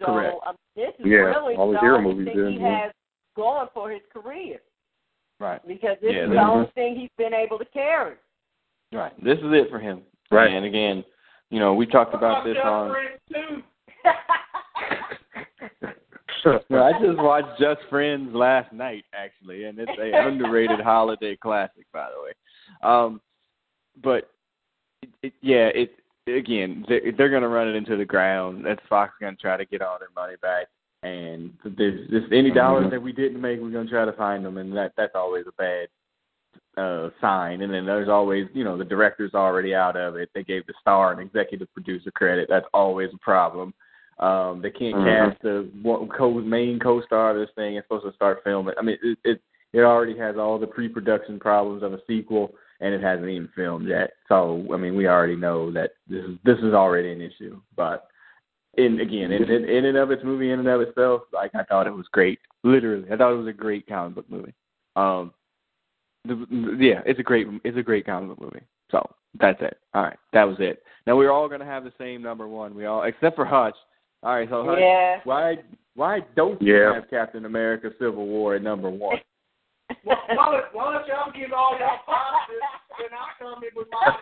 So 0.00 0.06
Correct. 0.06 0.36
um, 0.46 0.56
this 0.76 0.92
is 0.98 1.06
Yeah, 1.06 1.32
really 1.32 1.54
all 1.56 1.72
his 1.72 1.76
the 1.76 1.80
hero 1.80 2.00
movies 2.00 2.26
thing 2.26 2.36
did, 2.36 2.52
he 2.52 2.58
yeah. 2.60 2.84
has 2.84 2.92
going 3.36 3.68
for 3.74 3.90
his 3.90 4.02
career 4.12 4.58
Right. 5.40 5.60
because 5.66 5.96
this 6.02 6.12
Yeah, 6.12 6.24
is 6.24 6.30
this 6.30 6.36
the 6.36 6.42
is- 6.42 6.48
only 6.50 6.70
thing 6.74 6.96
he's 6.96 7.10
been 7.16 7.34
able 7.34 7.58
to 7.58 7.64
carry. 7.66 8.14
Right. 8.92 9.12
This 9.22 9.38
is 9.38 9.44
it 9.52 9.70
for 9.70 9.78
him. 9.78 10.02
Right. 10.30 10.52
And 10.52 10.64
again, 10.64 11.04
you 11.50 11.60
know, 11.60 11.74
we 11.74 11.86
talked 11.86 12.14
about 12.14 12.44
this 12.44 12.56
on. 12.62 12.94
No, 16.70 16.82
I 16.82 16.92
just 16.92 17.18
watched 17.18 17.58
Just 17.60 17.80
Friends 17.90 18.34
last 18.34 18.72
night, 18.72 19.04
actually, 19.12 19.64
and 19.64 19.78
it's 19.78 19.90
a 20.00 20.26
underrated 20.26 20.80
holiday 20.80 21.36
classic, 21.36 21.84
by 21.92 22.08
the 22.14 22.22
way. 22.22 22.32
Um, 22.82 23.20
but 24.02 24.30
it, 25.02 25.10
it, 25.22 25.32
yeah, 25.42 25.68
it 25.74 25.90
again, 26.32 26.84
they're, 26.88 27.12
they're 27.16 27.28
going 27.28 27.42
to 27.42 27.48
run 27.48 27.68
it 27.68 27.74
into 27.74 27.96
the 27.96 28.04
ground. 28.04 28.64
That's 28.64 28.80
Fox 28.88 29.12
going 29.20 29.34
to 29.36 29.40
try 29.42 29.56
to 29.56 29.64
get 29.66 29.82
all 29.82 29.98
their 29.98 30.08
money 30.14 30.36
back, 30.40 30.68
and 31.02 31.52
there's 31.64 32.08
just 32.10 32.32
any 32.32 32.50
dollars 32.50 32.86
Mhm. 32.86 32.90
that 32.90 33.02
we 33.02 33.12
didn't 33.12 33.40
make, 33.40 33.60
we're 33.60 33.70
going 33.70 33.86
to 33.86 33.92
try 33.92 34.04
to 34.04 34.12
find 34.12 34.44
them, 34.44 34.58
and 34.58 34.76
that 34.76 34.92
that's 34.96 35.14
always 35.14 35.46
a 35.46 35.52
bad 35.52 35.88
uh 36.76 37.10
sign. 37.20 37.62
And 37.62 37.72
then 37.72 37.84
there's 37.86 38.08
always, 38.08 38.48
you 38.52 38.64
know, 38.64 38.76
the 38.76 38.84
director's 38.84 39.34
already 39.34 39.74
out 39.74 39.96
of 39.96 40.16
it. 40.16 40.30
They 40.34 40.44
gave 40.44 40.66
the 40.66 40.74
star 40.80 41.12
and 41.12 41.20
executive 41.20 41.72
producer 41.72 42.10
credit. 42.12 42.48
That's 42.48 42.66
always 42.72 43.10
a 43.12 43.18
problem. 43.18 43.74
Um, 44.18 44.60
they 44.60 44.70
can't 44.70 44.96
Mhm. 44.96 45.04
cast 45.04 45.42
the 45.42 45.68
one 45.82 46.08
co 46.08 46.34
main 46.34 46.78
co-star 46.78 47.30
of 47.30 47.36
this 47.36 47.50
thing. 47.54 47.76
It's 47.76 47.86
supposed 47.86 48.06
to 48.06 48.12
start 48.12 48.42
filming. 48.42 48.74
I 48.78 48.82
mean, 48.82 48.98
it, 49.02 49.18
it 49.24 49.40
it 49.72 49.80
already 49.80 50.16
has 50.16 50.36
all 50.36 50.58
the 50.58 50.66
pre-production 50.66 51.38
problems 51.38 51.82
of 51.82 51.92
a 51.92 52.00
sequel, 52.06 52.54
and 52.80 52.94
it 52.94 53.02
hasn't 53.02 53.28
even 53.28 53.48
filmed 53.48 53.86
yet. 53.86 54.14
So, 54.28 54.64
I 54.72 54.76
mean, 54.76 54.96
we 54.96 55.06
already 55.06 55.36
know 55.36 55.70
that 55.72 55.92
this 56.08 56.24
is 56.24 56.38
this 56.44 56.58
is 56.58 56.74
already 56.74 57.12
an 57.12 57.20
issue. 57.20 57.60
But 57.76 58.08
in 58.76 59.00
again, 59.00 59.32
in, 59.32 59.44
in 59.50 59.64
in 59.64 59.84
and 59.86 59.96
of 59.98 60.10
its 60.10 60.22
movie, 60.24 60.50
in 60.50 60.60
and 60.60 60.68
of 60.68 60.80
itself, 60.80 61.22
like 61.32 61.52
I 61.54 61.64
thought 61.64 61.86
it 61.86 61.94
was 61.94 62.06
great. 62.12 62.38
Literally, 62.64 63.10
I 63.10 63.16
thought 63.16 63.32
it 63.32 63.36
was 63.38 63.46
a 63.48 63.52
great 63.52 63.86
comic 63.86 64.14
book 64.14 64.30
movie. 64.30 64.54
Um, 64.96 65.32
the, 66.24 66.76
yeah, 66.78 67.00
it's 67.06 67.18
a 67.20 67.22
great 67.22 67.46
it's 67.64 67.78
a 67.78 67.82
great 67.82 68.06
comic 68.06 68.28
book 68.28 68.40
movie. 68.40 68.64
So 68.90 69.08
that's 69.40 69.60
it. 69.62 69.78
All 69.94 70.02
right, 70.02 70.18
that 70.32 70.44
was 70.44 70.56
it. 70.60 70.82
Now 71.06 71.16
we're 71.16 71.30
all 71.30 71.48
gonna 71.48 71.64
have 71.64 71.84
the 71.84 71.92
same 71.98 72.22
number 72.22 72.46
one. 72.46 72.74
We 72.74 72.86
all 72.86 73.02
except 73.04 73.36
for 73.36 73.44
Hutch. 73.44 73.76
All 74.22 74.34
right, 74.34 74.48
so 74.48 74.64
Hutch, 74.64 74.78
yeah. 74.80 75.20
why 75.24 75.56
why 75.94 76.20
don't 76.36 76.60
you 76.62 76.76
Yeah. 76.76 76.94
have 76.94 77.10
Captain 77.10 77.44
America: 77.46 77.90
Civil 77.98 78.26
War 78.26 78.54
at 78.56 78.62
number 78.62 78.90
one? 78.90 79.18
Why, 80.04 80.16
why, 80.34 80.60
why 80.72 80.92
don't 80.92 81.06
y'all 81.08 81.32
give 81.32 81.50
all 81.52 81.72
y'all 81.80 81.98
positives 82.04 82.60
and 83.00 83.08
I 83.10 83.32
come 83.42 83.62
in 83.64 83.70
with 83.74 83.88
my 83.90 84.18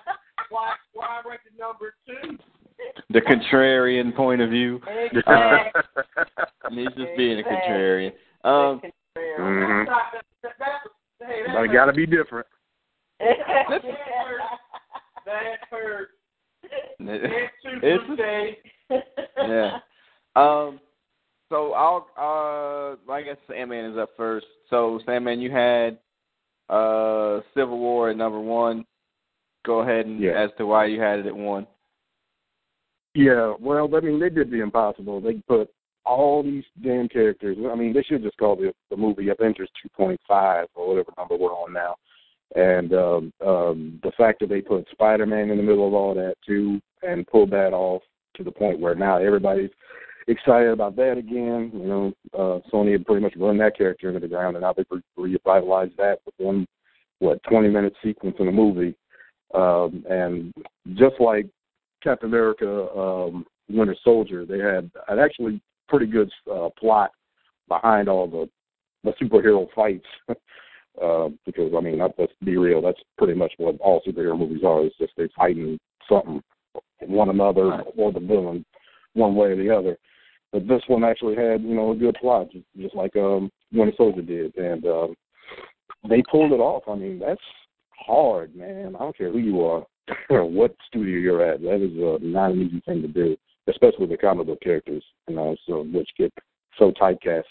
why 0.49 0.75
why 0.95 1.07
I 1.25 1.29
ranked 1.29 1.47
it 1.47 1.59
number 1.59 1.95
two? 2.07 2.39
The 3.11 3.21
contrarian 3.21 4.15
point 4.15 4.41
of 4.41 4.51
view. 4.51 4.81
Exactly. 4.87 5.83
He's 6.83 6.87
just 6.89 7.17
being 7.17 7.41
a 7.41 7.43
contrarian. 7.43 8.13
Um, 8.45 8.81
Mhm. 9.39 9.87
That's- 10.43 10.89
hey, 11.21 11.43
But 11.47 11.65
it 11.65 11.73
got 11.73 11.87
to 11.87 11.93
be 11.93 12.07
different. 12.07 12.47
That 13.19 13.83
hurt. 15.71 16.09
That 17.01 17.51
too 17.63 17.81
It's- 17.83 18.07
good 18.89 19.03
yeah. 19.39 19.79
Um. 20.37 20.81
So 21.49 21.73
I'll 21.73 22.09
uh. 22.17 22.97
I 23.13 23.23
guess 23.23 23.37
Sandman 23.49 23.93
is 23.93 23.99
up 23.99 24.11
first. 24.17 24.47
So 24.71 25.01
Sandman, 25.07 25.41
you 25.41 25.51
had 25.51 25.99
uh 26.69 27.41
Civil 27.55 27.79
War 27.79 28.11
at 28.11 28.17
number 28.17 28.41
one. 28.41 28.85
Go 29.65 29.81
ahead 29.81 30.07
and 30.07 30.21
Yeah. 30.21 30.33
as 30.33 30.51
to 30.59 30.67
why 30.67 30.87
you 30.87 31.01
had 31.01 31.21
it 31.21 31.27
at 31.27 31.37
one. 31.37 31.67
Yeah, 33.17 33.55
well, 33.59 33.89
I 33.97 34.01
mean, 34.01 34.21
they 34.21 34.29
did 34.29 34.51
the 34.51 34.61
impossible. 34.61 35.23
They 35.23 35.41
put 35.49 35.71
all 36.05 36.43
these 36.43 36.65
damn 36.83 37.09
characters. 37.09 37.57
I 37.67 37.75
mean, 37.75 37.95
they 37.95 38.03
should 38.03 38.23
just 38.23 38.37
call 38.37 38.57
the 38.57 38.75
the 38.91 38.97
movie 38.97 39.31
Avengers 39.31 39.71
2.5 39.99 40.67
or 40.75 40.89
whatever 40.89 41.13
number 41.17 41.35
we're 41.35 41.51
on 41.51 41.73
now. 41.73 41.97
And 42.55 42.93
um, 42.93 43.33
um, 43.45 44.01
the 44.03 44.13
fact 44.19 44.41
that 44.41 44.51
they 44.51 44.61
put 44.61 44.87
Spider-Man 44.93 45.49
in 45.49 45.57
the 45.57 45.63
middle 45.63 45.89
of 45.89 45.95
all 45.95 46.15
that 46.15 46.35
too, 46.47 46.79
and 47.03 47.27
pulled 47.27 47.51
that 47.53 47.73
off 47.73 48.03
to 48.37 48.45
the 48.45 48.53
point 48.53 48.81
where 48.81 48.95
now 48.95 49.17
everybody's 49.17 49.71
excited 50.29 50.69
about 50.69 50.95
that 50.97 51.17
again. 51.17 51.71
You 51.73 51.87
know, 51.87 52.13
uh, 52.35 52.61
Sony 52.71 52.93
had 52.93 53.07
pretty 53.07 53.23
much 53.23 53.35
run 53.39 53.57
that 53.59 53.79
character 53.79 54.09
into 54.09 54.21
the 54.21 54.29
ground, 54.29 54.57
and 54.57 54.63
now 54.63 54.75
they 54.75 54.85
re- 54.91 55.01
revitalized 55.17 55.97
that 55.97 56.19
with 56.27 56.35
one 56.37 56.67
what 57.21 57.43
20 57.49 57.71
minute 57.71 57.95
sequence 58.05 58.37
in 58.39 58.45
the 58.45 58.53
movie. 58.53 58.95
Um, 59.55 60.05
and 60.11 60.53
just 60.97 61.19
like 61.19 61.47
Captain 62.03 62.29
America, 62.29 62.89
um, 62.97 63.47
Winter 63.69 63.97
Soldier, 64.05 64.47
they 64.47 64.59
had 64.59 64.91
I'd 65.09 65.19
actually 65.19 65.61
pretty 65.89 66.07
good 66.07 66.31
uh, 66.53 66.69
plot 66.79 67.11
behind 67.69 68.09
all 68.09 68.27
the 68.27 68.49
the 69.05 69.13
superhero 69.23 69.67
fights. 69.75 70.07
uh, 71.03 71.29
because 71.45 71.73
I 71.77 71.81
mean, 71.81 71.99
let's 71.99 72.33
be 72.45 72.57
real, 72.57 72.83
that's 72.83 73.01
pretty 73.19 73.35
much 73.35 73.53
what 73.59 73.79
all 73.81 74.03
superhero 74.07 74.39
movies 74.39 74.63
are. 74.65 74.85
It's 74.85 74.97
just 74.99 75.13
they 75.17 75.29
fighting 75.37 75.79
something, 76.09 76.43
one 77.01 77.31
another 77.31 77.83
or 77.97 78.13
the 78.13 78.21
villain, 78.21 78.65
one 79.15 79.35
way 79.35 79.49
or 79.49 79.57
the 79.57 79.71
other. 79.71 79.97
But 80.53 80.69
this 80.69 80.83
one 80.87 81.05
actually 81.05 81.35
had, 81.37 81.63
you 81.63 81.75
know, 81.75 81.91
a 81.91 81.97
good 81.97 82.17
plot, 82.21 82.51
just, 82.53 82.65
just 82.77 82.95
like 82.95 83.15
um, 83.17 83.51
Winter 83.73 83.93
Soldier 83.97 84.23
did, 84.23 84.57
and 84.57 84.87
um, 84.87 85.15
they 86.09 86.23
pulled 86.31 86.53
it 86.53 86.61
off. 86.61 86.85
I 86.89 86.95
mean, 86.95 87.19
that's 87.19 87.41
hard, 87.91 88.55
man. 88.55 88.95
I 88.95 89.01
don't 89.01 89.17
care 89.17 89.33
who 89.33 89.39
you 89.39 89.65
are 89.65 89.85
what 90.29 90.75
studio 90.87 91.19
you're 91.19 91.45
at. 91.45 91.61
That 91.63 91.83
is 91.83 91.93
uh, 92.03 92.19
not 92.23 92.53
an 92.53 92.63
easy 92.63 92.81
thing 92.87 93.03
to 93.03 93.09
do, 93.09 93.37
especially 93.69 94.07
with 94.07 94.11
the 94.11 94.17
comic 94.17 94.47
book 94.47 94.61
characters, 94.61 95.05
you 95.29 95.37
know, 95.37 95.57
so 95.67 95.85
which 95.93 96.11
get 96.19 96.33
so 96.79 96.93
typecast 96.93 97.45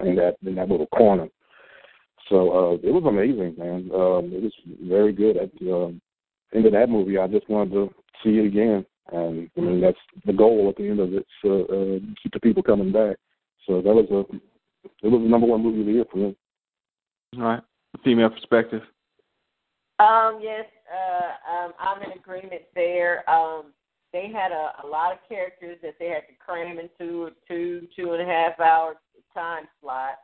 in 0.00 0.16
that 0.16 0.36
in 0.44 0.54
that 0.56 0.68
little 0.68 0.86
corner. 0.86 1.28
So 2.28 2.50
uh, 2.50 2.74
it 2.82 2.92
was 2.92 3.04
amazing, 3.06 3.54
man. 3.58 3.90
Um, 3.92 4.32
it 4.32 4.42
was 4.42 4.52
very 4.82 5.12
good. 5.12 5.36
At 5.36 5.50
the 5.58 5.74
uh, 5.74 6.56
end 6.56 6.66
of 6.66 6.72
that 6.72 6.88
movie, 6.88 7.18
I 7.18 7.26
just 7.26 7.48
wanted 7.48 7.72
to 7.72 7.94
see 8.22 8.38
it 8.38 8.46
again, 8.46 8.86
and 9.12 9.50
I 9.56 9.60
mean 9.60 9.80
that's 9.80 9.98
the 10.24 10.32
goal 10.32 10.68
at 10.68 10.76
the 10.76 10.88
end 10.88 11.00
of 11.00 11.12
it. 11.12 11.26
So 11.42 11.64
uh, 11.64 11.98
keep 12.22 12.32
the 12.32 12.40
people 12.40 12.62
coming 12.62 12.92
back. 12.92 13.16
So 13.66 13.82
that 13.82 13.94
was 13.94 14.06
a 14.10 14.20
it 15.04 15.08
was 15.08 15.22
the 15.22 15.28
number 15.28 15.46
one 15.46 15.62
movie 15.62 15.80
of 15.80 15.86
the 15.86 15.92
year 15.92 16.04
for 16.10 16.18
me. 16.18 16.36
All 17.36 17.44
right, 17.44 17.62
female 18.04 18.30
perspective. 18.30 18.82
Um, 19.98 20.40
yes, 20.42 20.64
uh, 20.92 21.64
um, 21.64 21.72
I'm 21.78 22.02
in 22.02 22.12
agreement 22.18 22.62
there. 22.74 23.28
Um, 23.28 23.72
they 24.12 24.30
had 24.32 24.52
a, 24.52 24.72
a 24.84 24.86
lot 24.86 25.12
of 25.12 25.18
characters 25.28 25.78
that 25.82 25.94
they 25.98 26.08
had 26.08 26.22
to 26.28 26.34
cram 26.38 26.78
into 26.78 27.26
a 27.26 27.30
two, 27.48 27.88
two 27.96 28.12
and 28.12 28.22
a 28.22 28.26
half 28.26 28.60
hour 28.60 28.96
time 29.34 29.64
slot. 29.80 30.18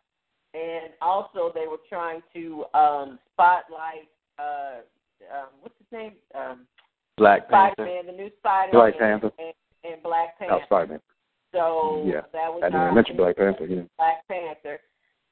And 0.54 0.92
also 1.00 1.50
they 1.54 1.66
were 1.66 1.78
trying 1.88 2.22
to 2.34 2.64
um 2.74 3.18
spotlight 3.32 4.08
uh 4.38 4.80
um 5.32 5.48
what's 5.60 5.74
his 5.78 5.86
name? 5.92 6.12
Um 6.34 6.66
Black 7.16 7.46
Spider-Man, 7.48 8.06
the 8.06 8.12
new 8.12 8.30
Spider-Man 8.38 8.72
Black 8.72 8.98
Panther. 8.98 9.30
and, 9.38 9.92
and 9.92 10.02
Black 10.02 10.38
Panther. 10.38 10.54
Oh, 10.60 10.64
Spider-Man. 10.66 11.00
So 11.52 12.04
Yeah. 12.06 12.20
that 12.32 12.52
was 12.52 12.62
I 12.64 12.68
didn't 12.68 12.94
mention 12.94 13.16
Black 13.16 13.36
Panther. 13.36 13.66
Yeah. 13.66 13.82
Black 13.96 14.26
Panther. 14.28 14.78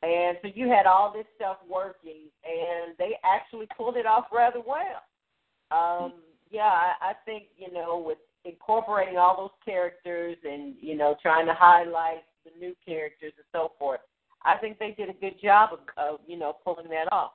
And 0.02 0.36
so 0.42 0.48
you 0.54 0.68
had 0.68 0.86
all 0.86 1.12
this 1.12 1.26
stuff 1.36 1.56
working, 1.68 2.28
and 2.44 2.94
they 2.98 3.16
actually 3.24 3.66
pulled 3.76 3.96
it 3.96 4.04
off 4.06 4.26
rather 4.32 4.60
well. 4.60 5.02
Um, 5.70 6.14
yeah, 6.50 6.62
I, 6.62 6.92
I 7.00 7.12
think 7.24 7.44
you 7.56 7.72
know 7.72 8.02
with 8.04 8.18
incorporating 8.44 9.16
all 9.16 9.36
those 9.36 9.58
characters 9.64 10.36
and 10.44 10.74
you 10.80 10.96
know 10.96 11.16
trying 11.20 11.46
to 11.46 11.54
highlight 11.54 12.24
the 12.44 12.58
new 12.58 12.74
characters 12.84 13.32
and 13.36 13.46
so 13.52 13.72
forth. 13.78 14.00
I 14.42 14.56
think 14.58 14.78
they 14.78 14.94
did 14.96 15.08
a 15.08 15.14
good 15.14 15.40
job 15.42 15.70
of, 15.72 15.80
of 15.96 16.20
you 16.26 16.38
know 16.38 16.56
pulling 16.64 16.88
that 16.90 17.12
off. 17.12 17.32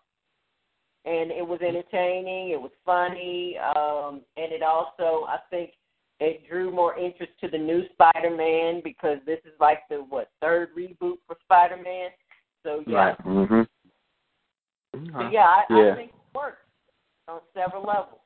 And 1.04 1.32
it 1.32 1.46
was 1.46 1.60
entertaining. 1.62 2.52
It 2.52 2.62
was 2.62 2.72
funny, 2.86 3.58
um, 3.58 4.22
and 4.38 4.52
it 4.52 4.62
also 4.62 5.26
I 5.28 5.40
think 5.50 5.72
it 6.20 6.48
drew 6.48 6.72
more 6.72 6.98
interest 6.98 7.32
to 7.42 7.48
the 7.50 7.58
new 7.58 7.84
Spider-Man 7.94 8.82
because 8.84 9.18
this 9.26 9.40
is 9.44 9.54
like 9.60 9.80
the 9.90 9.98
what 9.98 10.30
third 10.40 10.70
reboot 10.78 11.18
for 11.26 11.36
Spider-Man. 11.44 12.12
So 12.64 12.84
yeah, 12.86 12.98
Right. 12.98 13.18
Mhm. 13.26 13.68
so 14.94 15.30
yeah, 15.32 15.48
I, 15.48 15.66
Yeah. 15.70 15.94
I 15.94 15.96
think 15.96 16.12
it 16.12 16.38
worked 16.38 16.68
on 17.28 17.42
several 17.56 17.84
levels. 17.84 18.21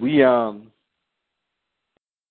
We 0.00 0.22
um, 0.22 0.70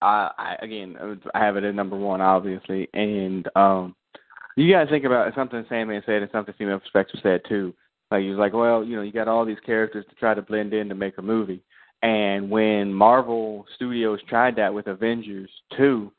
I, 0.01 0.31
I 0.37 0.55
again, 0.61 0.95
I 1.33 1.39
have 1.39 1.57
it 1.57 1.63
at 1.63 1.75
number 1.75 1.97
one, 1.97 2.21
obviously, 2.21 2.87
and 2.93 3.47
um, 3.55 3.95
you 4.55 4.71
gotta 4.71 4.89
think 4.89 5.05
about 5.05 5.33
something 5.35 5.65
Sandman 5.67 6.01
said 6.05 6.21
and 6.21 6.31
something 6.31 6.53
Female 6.57 6.79
Perspective 6.79 7.19
said 7.21 7.41
too. 7.47 7.73
Like 8.09 8.23
he 8.23 8.29
was 8.29 8.39
like, 8.39 8.53
well, 8.53 8.83
you 8.83 8.95
know, 8.95 9.01
you 9.01 9.11
got 9.11 9.27
all 9.27 9.45
these 9.45 9.59
characters 9.65 10.05
to 10.09 10.15
try 10.15 10.33
to 10.33 10.41
blend 10.41 10.73
in 10.73 10.89
to 10.89 10.95
make 10.95 11.17
a 11.17 11.21
movie, 11.21 11.61
and 12.01 12.49
when 12.49 12.93
Marvel 12.93 13.65
Studios 13.75 14.19
tried 14.29 14.55
that 14.55 14.73
with 14.73 14.87
Avengers 14.87 15.49
two, 15.75 16.11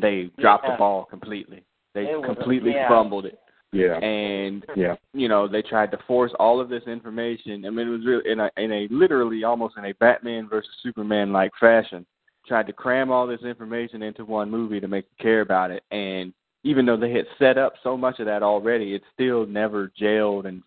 they 0.00 0.30
dropped 0.38 0.64
Yeah. 0.64 0.72
the 0.72 0.78
ball 0.78 1.04
completely. 1.04 1.64
They 1.94 2.06
completely 2.24 2.72
yeah. 2.72 2.88
fumbled 2.88 3.26
it, 3.26 3.38
Yeah. 3.72 3.98
and 3.98 4.64
Yeah. 4.76 4.96
you 5.12 5.28
know 5.28 5.46
they 5.46 5.62
tried 5.62 5.90
to 5.90 5.98
force 6.06 6.32
all 6.38 6.60
of 6.60 6.68
this 6.68 6.84
information. 6.86 7.64
I 7.66 7.70
mean, 7.70 7.88
it 7.88 7.90
was 7.90 8.06
really 8.06 8.30
in 8.30 8.40
a 8.40 8.50
in 8.56 8.72
a 8.72 8.88
literally 8.90 9.44
almost 9.44 9.76
in 9.76 9.84
a 9.84 9.92
Batman 9.94 10.48
versus 10.48 10.70
Superman 10.82 11.32
like 11.32 11.52
fashion. 11.60 12.06
Tried 12.46 12.66
to 12.68 12.72
cram 12.72 13.10
all 13.10 13.26
this 13.26 13.42
information 13.42 14.02
into 14.02 14.24
one 14.24 14.50
movie 14.50 14.80
to 14.80 14.88
make 14.88 15.04
you 15.04 15.22
care 15.22 15.42
about 15.42 15.70
it, 15.70 15.82
and 15.90 16.32
even 16.64 16.86
though 16.86 16.96
they 16.96 17.12
had 17.12 17.26
set 17.38 17.58
up 17.58 17.74
so 17.82 17.96
much 17.96 18.18
of 18.20 18.26
that 18.26 18.42
already, 18.42 18.94
it 18.94 19.02
still 19.12 19.46
never 19.46 19.92
jailed 19.96 20.46
and 20.46 20.62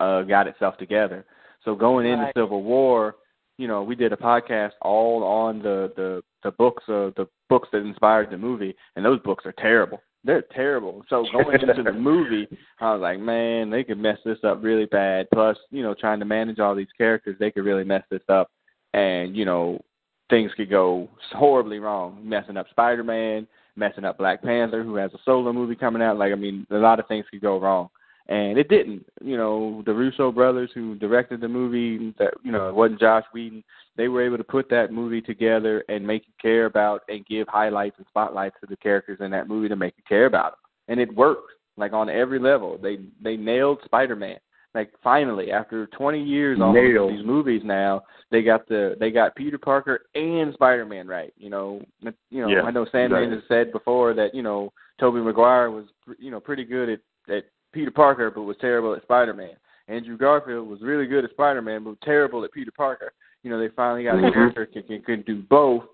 uh, 0.00 0.22
got 0.22 0.46
itself 0.48 0.76
together. 0.76 1.24
So 1.64 1.74
going 1.74 2.06
into 2.06 2.24
Right. 2.24 2.34
Civil 2.34 2.62
War, 2.62 3.16
you 3.58 3.68
know, 3.68 3.82
we 3.82 3.94
did 3.94 4.12
a 4.12 4.16
podcast 4.16 4.72
all 4.82 5.22
on 5.22 5.60
the 5.62 5.92
the 5.96 6.22
the 6.42 6.50
books 6.52 6.82
of 6.88 7.14
the 7.14 7.26
books 7.48 7.68
that 7.72 7.78
inspired 7.78 8.30
the 8.30 8.38
movie, 8.38 8.74
and 8.96 9.04
those 9.04 9.20
books 9.20 9.46
are 9.46 9.52
terrible. 9.52 10.00
They're 10.22 10.44
terrible. 10.54 11.02
So 11.08 11.24
going 11.32 11.60
into 11.60 11.82
the 11.82 11.92
movie, 11.92 12.46
I 12.80 12.92
was 12.92 13.00
like, 13.00 13.18
man, 13.18 13.70
they 13.70 13.84
could 13.84 13.98
mess 13.98 14.18
this 14.24 14.38
up 14.44 14.62
really 14.62 14.84
bad. 14.86 15.28
Plus, 15.32 15.56
you 15.70 15.82
know, 15.82 15.94
trying 15.94 16.18
to 16.18 16.26
manage 16.26 16.58
all 16.58 16.74
these 16.74 16.92
characters, 16.96 17.36
they 17.38 17.50
could 17.50 17.64
really 17.64 17.84
mess 17.84 18.02
this 18.10 18.22
up, 18.28 18.50
and 18.92 19.34
you 19.34 19.44
know, 19.44 19.80
things 20.28 20.52
could 20.56 20.68
go 20.68 21.08
horribly 21.32 21.78
wrong. 21.78 22.20
Messing 22.22 22.58
up 22.58 22.68
Spider-Man, 22.70 23.46
messing 23.76 24.04
up 24.04 24.18
Black 24.18 24.42
Panther, 24.42 24.82
who 24.82 24.96
has 24.96 25.10
a 25.14 25.18
solo 25.24 25.52
movie 25.52 25.74
coming 25.74 26.02
out. 26.02 26.18
Like, 26.18 26.32
I 26.32 26.36
mean, 26.36 26.66
a 26.70 26.76
lot 26.76 27.00
of 27.00 27.08
things 27.08 27.24
could 27.30 27.40
go 27.40 27.58
wrong 27.58 27.88
and 28.30 28.56
it 28.56 28.68
didn't. 28.68 29.04
You 29.22 29.36
know, 29.36 29.82
the 29.84 29.92
Russo 29.92 30.32
brothers 30.32 30.70
who 30.72 30.94
directed 30.94 31.40
the 31.40 31.48
movie, 31.48 32.14
that 32.18 32.32
you 32.42 32.52
know, 32.52 32.68
it 32.68 32.74
wasn't 32.74 33.00
Joss 33.00 33.24
Whedon. 33.34 33.62
They 33.96 34.08
were 34.08 34.24
able 34.24 34.38
to 34.38 34.44
put 34.44 34.70
that 34.70 34.92
movie 34.92 35.20
together 35.20 35.84
and 35.88 36.06
make 36.06 36.22
you 36.26 36.32
care 36.40 36.66
about 36.66 37.02
and 37.08 37.26
give 37.26 37.48
highlights 37.48 37.96
and 37.98 38.06
spotlights 38.08 38.56
to 38.60 38.66
the 38.66 38.76
characters 38.76 39.18
in 39.20 39.30
that 39.32 39.48
movie 39.48 39.68
to 39.68 39.76
make 39.76 39.94
you 39.96 40.04
care 40.08 40.26
about 40.26 40.52
them, 40.52 40.58
and 40.88 41.00
it 41.00 41.14
worked. 41.14 41.52
Like 41.76 41.92
on 41.92 42.10
every 42.10 42.38
level, 42.38 42.78
they 42.80 42.98
they 43.22 43.36
nailed 43.36 43.78
Spider-Man. 43.84 44.38
Like 44.74 44.92
finally, 45.02 45.50
after 45.50 45.86
20 45.86 46.22
years 46.22 46.60
on 46.60 46.74
these 46.74 47.26
movies 47.26 47.62
now, 47.64 48.02
they 48.30 48.42
got 48.42 48.68
the 48.68 48.96
they 49.00 49.10
got 49.10 49.34
Peter 49.34 49.58
Parker 49.58 50.02
and 50.14 50.52
Spider-Man 50.54 51.08
right. 51.08 51.32
You 51.38 51.50
know, 51.50 51.82
you 52.02 52.42
know, 52.42 52.48
Yeah, 52.48 52.62
I 52.62 52.70
know 52.70 52.86
Sandman 52.92 53.22
exactly. 53.22 53.36
has 53.36 53.48
said 53.48 53.72
before 53.72 54.14
that 54.14 54.34
you 54.34 54.42
know 54.42 54.72
Tobey 55.00 55.20
Maguire 55.20 55.70
was 55.70 55.86
you 56.18 56.30
know 56.30 56.38
pretty 56.38 56.64
good 56.64 56.88
at 56.90 57.00
at 57.34 57.44
Peter 57.72 57.90
Parker, 57.90 58.30
but 58.30 58.42
was 58.42 58.56
terrible 58.60 58.94
at 58.94 59.02
Spider 59.02 59.34
Man. 59.34 59.56
Andrew 59.88 60.16
Garfield 60.16 60.68
was 60.68 60.80
really 60.82 61.06
good 61.06 61.24
at 61.24 61.30
Spider 61.30 61.62
Man, 61.62 61.84
but 61.84 62.00
terrible 62.02 62.44
at 62.44 62.52
Peter 62.52 62.70
Parker. 62.70 63.12
You 63.42 63.50
know, 63.50 63.58
they 63.58 63.68
finally 63.74 64.04
got 64.04 64.18
a 64.18 64.30
character 64.32 64.68
who 64.72 64.82
can, 64.82 65.02
can 65.02 65.22
do 65.22 65.42
both. 65.48 65.84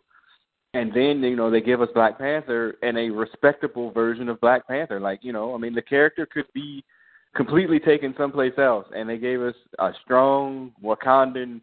And 0.74 0.93
then 0.93 1.22
you 1.22 1.37
know 1.37 1.51
they 1.51 1.62
give 1.62 1.81
us 1.81 1.89
Black 1.95 2.18
Panther 2.18 2.77
and 2.83 2.99
a 2.99 3.09
respectable 3.09 3.91
version 3.93 4.29
of 4.29 4.41
Black 4.41 4.66
Panther. 4.68 5.01
Like 5.01 5.20
you 5.22 5.33
know, 5.33 5.55
I 5.55 5.59
mean, 5.59 5.74
the 5.74 5.81
character 5.81 6.27
could 6.27 6.47
be 6.53 6.85
completely 7.35 7.79
taken 7.79 8.14
someplace 8.18 8.53
else, 8.59 8.87
and 8.95 9.09
they 9.09 9.16
gave 9.16 9.41
us 9.41 9.55
a 9.79 9.93
strong 10.05 10.72
Wakandan 10.83 11.61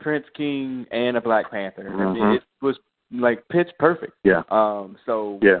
Prince 0.00 0.26
King 0.36 0.86
and 0.90 1.16
a 1.16 1.20
Black 1.20 1.50
Panther. 1.50 1.88
I 1.88 2.12
mean, 2.12 2.22
Mhm. 2.22 2.36
it 2.36 2.42
was 2.60 2.78
like 3.12 3.46
pitch 3.48 3.70
perfect. 3.78 4.12
Yeah. 4.24 4.42
Um. 4.50 4.98
So 5.06 5.38
Yeah. 5.40 5.60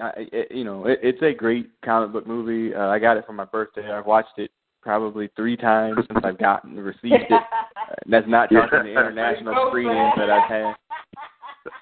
I, 0.00 0.10
it, 0.16 0.52
you 0.52 0.64
know, 0.64 0.86
it, 0.86 0.98
it's 1.02 1.22
a 1.22 1.32
great 1.32 1.70
comic 1.84 2.12
book 2.12 2.26
movie. 2.26 2.74
Uh, 2.74 2.88
I 2.88 2.98
got 2.98 3.16
it 3.16 3.26
for 3.26 3.32
my 3.32 3.44
birthday. 3.44 3.90
I've 3.90 4.06
watched 4.06 4.38
it 4.38 4.50
probably 4.80 5.28
three 5.36 5.56
times 5.56 5.98
since 6.08 6.20
I've 6.24 6.38
gotten 6.38 6.76
received 6.76 7.14
it. 7.30 7.32
Uh, 7.32 7.94
that's 8.06 8.26
not 8.28 8.50
talking 8.50 8.84
the 8.84 8.90
international 8.90 9.68
screenings 9.68 10.12
that 10.16 10.30
I've 10.30 10.50
had. 10.50 10.74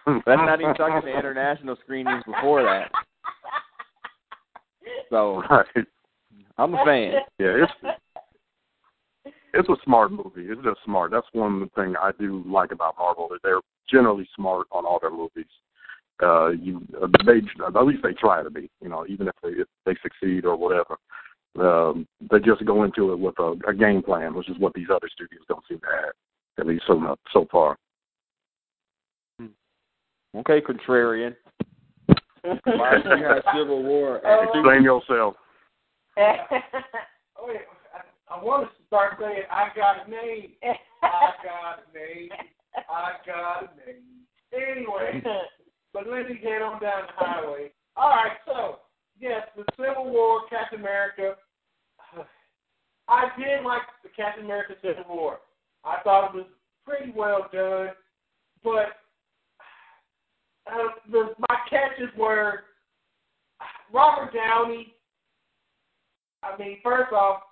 That's 0.26 0.42
not 0.44 0.60
even 0.60 0.74
talking 0.74 1.10
the 1.10 1.18
international 1.18 1.74
screenings 1.82 2.22
before 2.26 2.62
that. 2.62 2.90
So 5.08 5.42
Right. 5.50 5.86
I'm 6.58 6.74
a 6.74 6.84
fan. 6.84 7.14
Yeah, 7.38 7.64
it's 7.64 7.72
it's 9.54 9.68
a 9.68 9.76
smart 9.84 10.12
movie. 10.12 10.46
It's 10.50 10.60
just 10.62 10.80
smart. 10.84 11.10
That's 11.10 11.26
one 11.32 11.70
thing 11.74 11.94
I 12.00 12.12
do 12.18 12.44
like 12.46 12.72
about 12.72 12.96
Marvel 12.98 13.28
that 13.30 13.40
they're 13.42 13.60
generally 13.90 14.28
smart 14.36 14.66
on 14.70 14.84
all 14.84 14.98
their 15.00 15.10
movies. 15.10 15.46
Uh, 16.22 16.48
you 16.50 16.80
uh, 17.02 17.06
they 17.24 17.40
at 17.66 17.86
least 17.86 18.02
they 18.02 18.12
try 18.12 18.42
to 18.42 18.50
be. 18.50 18.70
You 18.82 18.88
know, 18.88 19.06
even 19.08 19.28
if 19.28 19.34
they 19.42 19.50
if 19.50 19.68
they 19.86 19.94
succeed 20.02 20.44
or 20.44 20.56
whatever, 20.56 20.96
um, 21.58 22.06
they 22.30 22.38
just 22.38 22.64
go 22.64 22.84
into 22.84 23.12
it 23.12 23.18
with 23.18 23.38
a, 23.38 23.56
a 23.68 23.74
game 23.74 24.02
plan, 24.02 24.34
which 24.34 24.48
is 24.48 24.58
what 24.58 24.74
these 24.74 24.88
other 24.92 25.08
studios 25.12 25.42
don't 25.48 25.64
seem 25.68 25.78
to 25.80 25.86
have, 25.86 26.12
at 26.58 26.66
least 26.66 26.84
so 26.86 26.98
much, 26.98 27.18
so 27.32 27.46
far. 27.50 27.76
Okay, 30.36 30.60
contrarian. 30.60 31.34
Why 32.42 33.02
do 33.02 33.08
you 33.18 33.24
have 33.24 33.42
Civil 33.56 33.82
War? 33.82 34.20
Oh. 34.24 34.40
And 34.40 34.48
Explain 34.48 34.82
yourself. 34.84 35.34
Oh, 37.42 37.48
yeah. 37.50 37.60
I, 38.28 38.34
I 38.34 38.44
want 38.44 38.68
to 38.68 38.86
start 38.86 39.14
saying, 39.18 39.44
I 39.50 39.68
got 39.74 40.06
a 40.06 40.10
name. 40.10 40.50
I 41.02 41.30
got 41.42 41.78
a 41.88 41.96
name. 41.96 42.28
I 42.76 43.12
got 43.26 43.62
a 43.62 43.88
name. 43.88 44.02
Anyway, 44.52 45.22
but 45.92 46.08
let 46.08 46.28
me 46.28 46.38
get 46.42 46.62
on 46.62 46.80
down 46.80 47.02
the 47.06 47.24
highway. 47.24 47.70
All 47.96 48.10
right, 48.10 48.36
so, 48.46 48.78
yes, 49.18 49.42
the 49.56 49.64
Civil 49.76 50.10
War, 50.10 50.42
Captain 50.48 50.80
America. 50.80 51.36
I 53.08 53.28
did 53.38 53.64
like 53.64 53.82
the 54.02 54.10
Captain 54.16 54.44
America 54.44 54.74
Civil 54.82 55.04
War. 55.08 55.38
I 55.84 55.96
thought 56.04 56.34
it 56.34 56.36
was 56.36 56.46
pretty 56.86 57.12
well 57.14 57.48
done, 57.52 57.90
but 58.62 58.96
uh, 60.72 60.88
the, 61.10 61.34
my 61.38 61.56
catches 61.68 62.14
were 62.16 62.64
Robert 63.92 64.32
Downey. 64.32 64.94
I 66.42 66.56
mean, 66.56 66.78
first 66.82 67.12
off, 67.12 67.42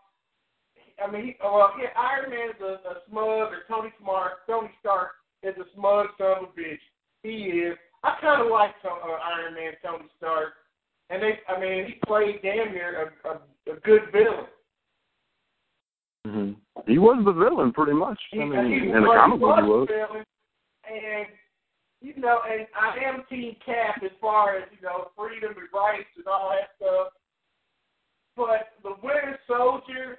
I 1.05 1.11
mean, 1.11 1.27
he, 1.27 1.37
well, 1.43 1.73
yeah, 1.81 1.91
Iron 1.97 2.31
Man 2.31 2.49
is 2.51 2.61
a, 2.61 2.89
a 2.89 2.95
smug, 3.09 3.53
or 3.53 3.63
Tony 3.69 3.91
Smart, 4.01 4.47
Tony 4.47 4.71
Stark 4.81 5.11
is 5.43 5.55
a 5.57 5.65
smug 5.75 6.07
son 6.19 6.39
of 6.39 6.43
a 6.45 6.61
bitch. 6.61 6.79
He 7.23 7.31
is. 7.61 7.68
I 8.39 8.41
kind 8.41 8.47
of 8.47 8.53
like 8.53 8.75
uh, 8.85 9.19
Iron 9.35 9.55
Man, 9.55 9.73
Tony 9.83 10.09
Stark, 10.19 10.55
and 11.11 11.23
they, 11.23 11.39
I 11.49 11.59
mean, 11.59 11.87
he 11.87 11.95
played 12.07 12.41
damn 12.43 12.73
near 12.73 13.13
a, 13.25 13.29
a, 13.29 13.73
a 13.73 13.81
good 13.81 14.03
villain. 14.13 14.47
Mm-hmm. 16.27 16.91
He 16.91 16.99
was 16.99 17.23
the 17.25 17.33
villain, 17.33 17.73
pretty 17.73 17.95
much. 17.95 18.19
He, 18.31 18.41
I 18.41 18.45
mean, 18.45 18.71
he 18.71 18.89
in 18.91 19.03
the 19.03 19.13
comic 19.17 19.41
book, 19.41 19.57
he 19.59 19.63
was 19.65 19.89
villain, 19.89 20.25
and 20.87 21.27
you 22.01 22.15
know, 22.21 22.41
and 22.49 22.67
I 22.79 23.03
am 23.05 23.25
Team 23.29 23.57
Cap 23.65 24.03
as 24.05 24.11
far 24.21 24.57
as 24.57 24.65
you 24.71 24.87
know, 24.87 25.11
freedom 25.17 25.51
and 25.57 25.69
rights 25.75 26.09
and 26.17 26.27
all 26.27 26.51
that 26.51 26.71
stuff. 26.77 27.13
But 28.37 28.79
the 28.85 28.95
Winter 29.03 29.39
Soldier, 29.49 30.19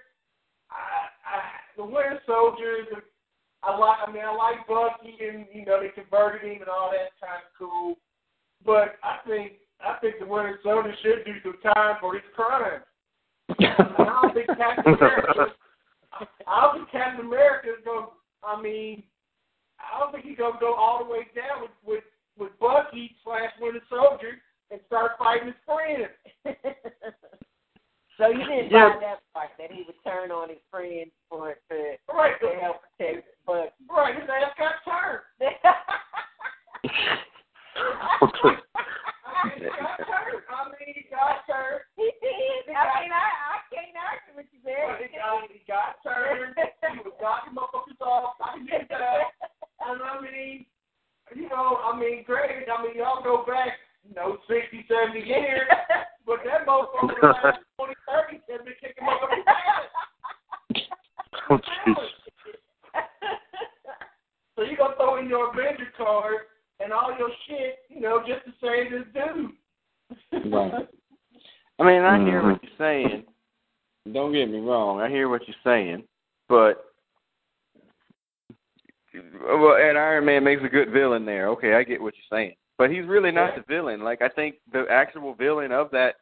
I, 0.69 1.07
I, 1.23 1.39
the 1.77 1.85
Winter 1.85 2.19
Soldier, 2.25 2.83
I 3.63 3.77
like. 3.77 3.99
I 4.05 4.11
mean, 4.11 4.23
I 4.25 4.35
like 4.35 4.67
Bucky, 4.67 5.15
and 5.23 5.45
you 5.53 5.65
know, 5.65 5.79
they 5.79 5.89
converted 5.89 6.43
him 6.43 6.61
and 6.61 6.69
all 6.69 6.91
that 6.91 7.15
kind 7.21 7.39
of 7.39 7.51
cool. 7.57 7.95
But 8.65 8.95
I 9.03 9.17
think 9.27 9.53
I 9.81 9.97
think 10.01 10.19
the 10.19 10.25
Winter 10.25 10.59
Soldier 10.63 10.93
should 11.01 11.25
do 11.25 11.33
some 11.43 11.73
time 11.73 11.95
for 12.01 12.13
his 12.13 12.23
crimes. 12.35 12.83
I 13.59 14.19
don't 14.21 14.33
think 14.33 14.47
Captain 14.47 14.93
America. 14.93 15.53
I 16.47 16.61
don't 16.61 16.75
think 16.79 16.91
Captain 16.91 17.25
America 17.25 17.69
is 17.69 17.83
going. 17.85 18.05
To, 18.05 18.11
I 18.43 18.61
mean, 18.61 19.03
I 19.79 19.99
don't 19.99 20.11
think 20.11 20.25
he's 20.25 20.37
gonna 20.37 20.59
go 20.59 20.73
all 20.75 21.03
the 21.03 21.09
way 21.09 21.27
down 21.35 21.61
with 21.61 21.71
with, 21.85 22.03
with 22.37 22.59
Bucky 22.59 23.15
slash 23.23 23.51
Winter 23.61 23.81
Soldier 23.89 24.41
and 24.71 24.79
start 24.87 25.11
fighting 25.17 25.47
his 25.47 25.55
friend. 25.65 26.09
so 28.17 28.27
you 28.27 28.39
didn't 28.39 28.71
Yeah. 28.71 28.89
buy 28.93 28.99
that 28.99 29.19
part 29.33 29.49
that 29.57 29.71
he 29.71 29.83
would 29.83 29.95
turn 30.03 30.31
on 30.31 30.49
his 30.49 30.59
friends 30.69 31.11
for 31.29 31.55
to, 31.71 31.97
Right. 32.13 32.39
to 32.41 32.49
help 32.61 32.81
protect 32.97 33.27
Bucky. 33.45 33.71
Right, 33.89 34.15
his 34.19 34.29
ass 34.29 34.53
got 34.57 34.83
turned. 34.85 35.23
Turned. 37.79 38.59
I 40.49 40.67
mean, 40.67 40.99
got 41.07 41.47
turned. 41.47 41.87
he 41.95 42.11
did. 42.19 42.75
I 42.75 42.83
mean, 42.99 43.11
I, 43.15 43.23
I 43.23 43.63
can't 43.71 43.95
argue 43.95 44.35
with 44.35 44.51
you 44.51 44.59
there. 44.67 44.99
He 44.99 45.07
got, 45.63 46.03
turned. 46.03 46.55
He 46.59 46.99
was 47.07 47.15
knocking 47.23 47.55
motherfuckers 47.55 48.01
off. 48.03 48.35
I 48.43 48.59
get 48.67 48.89
that. 48.89 49.31
I 49.79 50.19
mean, 50.21 50.65
you 51.35 51.47
know, 51.47 51.79
I 51.87 51.97
mean, 51.97 52.23
granted, 52.25 52.67
I 52.67 52.83
mean, 52.83 52.97
y'all 52.97 53.23
go 53.23 53.45
back, 53.47 53.79
you 54.07 54.13
know, 54.15 54.37
60, 54.47 54.85
70 54.87 55.19
years, 55.19 55.67
but 56.25 56.39
that 56.43 56.67
motherfucker 56.67 57.15
the 57.21 57.27
last 57.27 57.59
20, 57.77 57.93
30 58.03 58.41
has 58.49 58.61
been 58.65 58.75
kicking 58.81 59.07
motherfuckers' 59.07 59.47
ass. 59.47 59.87
Oh. 61.49 61.59
So 64.55 64.63
you 64.65 64.75
gonna 64.75 64.95
throw 64.97 65.17
in 65.17 65.29
your 65.29 65.51
Avenger 65.53 65.87
card 65.95 66.51
and 66.79 66.93
all 66.93 67.15
your 67.17 67.29
shit, 67.47 67.79
you 67.89 68.01
know, 68.01 68.19
just 68.19 68.45
to 68.45 68.51
save 68.61 68.91
this 68.91 69.07
dude. 69.13 70.53
Right. 70.53 70.87
I 71.79 71.83
mean, 71.83 72.01
I 72.01 72.19
hear 72.23 72.43
what 72.43 72.61
mm-hmm. 72.61 72.65
you're 72.65 72.77
saying. 72.77 73.23
Don't 74.13 74.33
get 74.33 74.49
me 74.49 74.59
wrong. 74.59 74.99
I 74.99 75.09
hear 75.09 75.29
what 75.29 75.41
you're 75.47 75.55
saying, 75.63 76.03
but 76.47 76.85
well, 79.13 79.75
and 79.75 79.97
Iron 79.97 80.25
Man 80.25 80.43
makes 80.43 80.61
a 80.63 80.69
good 80.69 80.91
villain 80.91 81.25
there. 81.25 81.49
Okay, 81.49 81.73
I 81.73 81.83
get 81.83 82.01
what 82.01 82.13
you're 82.15 82.37
saying, 82.37 82.55
but 82.77 82.89
he's 82.89 83.05
really 83.05 83.31
not 83.31 83.55
the 83.55 83.63
villain. 83.67 84.03
Like 84.03 84.21
I 84.21 84.29
think 84.29 84.55
the 84.71 84.85
actual 84.89 85.33
villain 85.35 85.71
of 85.71 85.91
that 85.91 86.15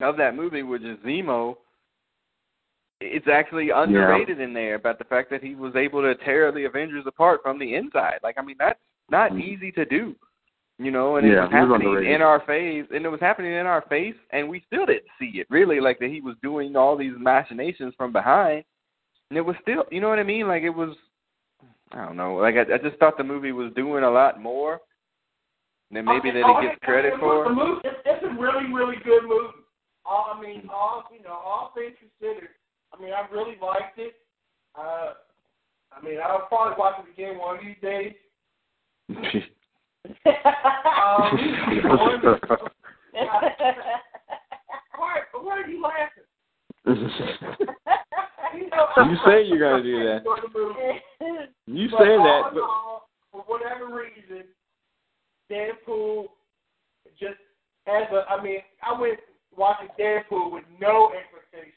of 0.00 0.16
that 0.16 0.34
movie, 0.34 0.62
which 0.62 0.82
is 0.82 0.98
Zemo, 0.98 1.56
it's 3.00 3.28
actually 3.28 3.70
underrated 3.70 4.40
in 4.40 4.52
there 4.52 4.74
about 4.74 4.98
the 4.98 5.04
fact 5.04 5.30
that 5.30 5.42
he 5.42 5.54
was 5.54 5.76
able 5.76 6.02
to 6.02 6.14
tear 6.24 6.50
the 6.52 6.64
Avengers 6.64 7.04
apart 7.06 7.40
from 7.42 7.58
the 7.58 7.74
inside. 7.74 8.18
Like 8.22 8.36
I 8.38 8.42
mean, 8.42 8.56
that's 8.58 8.80
not 9.12 9.30
Mhm. 9.32 9.40
easy 9.40 9.70
to 9.72 9.84
do. 9.84 10.16
You 10.78 10.90
know, 10.90 11.16
and 11.16 11.26
it 11.26 11.30
Yeah, 11.30 11.42
was 11.42 11.50
was 11.50 11.52
happening 11.52 11.88
underrated. 11.88 12.12
in 12.14 12.22
our 12.22 12.40
face, 12.40 12.86
and 12.90 13.04
it 13.04 13.08
was 13.08 13.20
happening 13.20 13.52
in 13.52 13.66
our 13.66 13.82
face, 13.82 14.16
and 14.30 14.48
we 14.48 14.58
still 14.60 14.86
didn't 14.86 15.06
see 15.18 15.38
it 15.38 15.46
really, 15.48 15.78
like 15.78 16.00
that 16.00 16.08
he 16.10 16.20
was 16.20 16.34
doing 16.42 16.74
all 16.74 16.96
these 16.96 17.16
machinations 17.16 17.94
from 17.94 18.10
behind, 18.10 18.64
and 19.30 19.36
it 19.36 19.42
was 19.42 19.54
still, 19.58 19.86
you 19.92 20.00
know 20.00 20.08
what 20.08 20.18
I 20.18 20.24
mean? 20.24 20.48
Like 20.48 20.64
it 20.64 20.70
was, 20.74 20.96
I 21.92 22.04
don't 22.06 22.16
know, 22.16 22.34
like 22.36 22.56
I, 22.56 22.62
I 22.74 22.78
just 22.78 22.96
thought 22.98 23.16
the 23.16 23.22
movie 23.22 23.52
was 23.52 23.72
doing 23.74 24.02
a 24.02 24.10
lot 24.10 24.40
more 24.40 24.80
than 25.92 26.06
maybe 26.06 26.30
that 26.32 26.42
Oh, 26.44 26.58
it 26.58 26.62
gets 26.62 26.78
yeah, 26.82 26.86
credit 26.88 27.12
the 27.14 27.18
for. 27.20 27.48
movie, 27.54 27.80
it's, 27.84 27.98
it's 28.04 28.24
a 28.24 28.30
really, 28.40 28.72
really 28.72 28.96
good 29.04 29.22
movie. 29.24 29.62
All, 30.04 30.32
I 30.34 30.40
mean, 30.40 30.68
all 30.72 31.04
you 31.12 31.22
know, 31.22 31.34
all 31.34 31.72
things 31.76 31.94
considered, 32.00 32.48
I 32.92 33.00
mean, 33.00 33.12
I 33.12 33.28
really 33.32 33.56
liked 33.60 33.98
it. 33.98 34.14
Uh, 34.74 35.12
I 35.92 36.00
mean, 36.02 36.18
I'll 36.24 36.46
probably 36.48 36.74
watch 36.78 36.96
it 37.06 37.12
again 37.12 37.38
one 37.38 37.58
of 37.58 37.62
these 37.62 37.76
days. 37.82 38.14
Um, 40.24 41.38
why, 44.96 45.20
why 45.32 45.60
are 45.62 45.68
you 45.68 45.82
laughing? 45.82 46.24
You, 48.54 48.68
know, 48.70 48.86
You 49.10 49.16
say 49.26 49.42
you're 49.44 49.58
gonna 49.58 49.82
do 49.82 50.04
that. 50.04 50.16
Enjoy 50.18 50.36
the 50.42 50.48
movie. 50.58 51.00
You 51.66 51.88
But 51.90 51.98
say 52.02 52.16
that, 52.16 52.50
but 52.52 52.62
all, 52.62 53.08
for 53.30 53.40
whatever 53.46 53.86
reason, 53.94 54.44
Deadpool 55.50 56.26
just 57.18 57.38
as 57.86 58.04
a. 58.12 58.24
I 58.30 58.42
mean, 58.42 58.58
I 58.82 58.98
went 59.00 59.18
watching 59.56 59.88
Deadpool 59.98 60.52
with 60.52 60.64
no 60.80 61.12
expectations. 61.12 61.74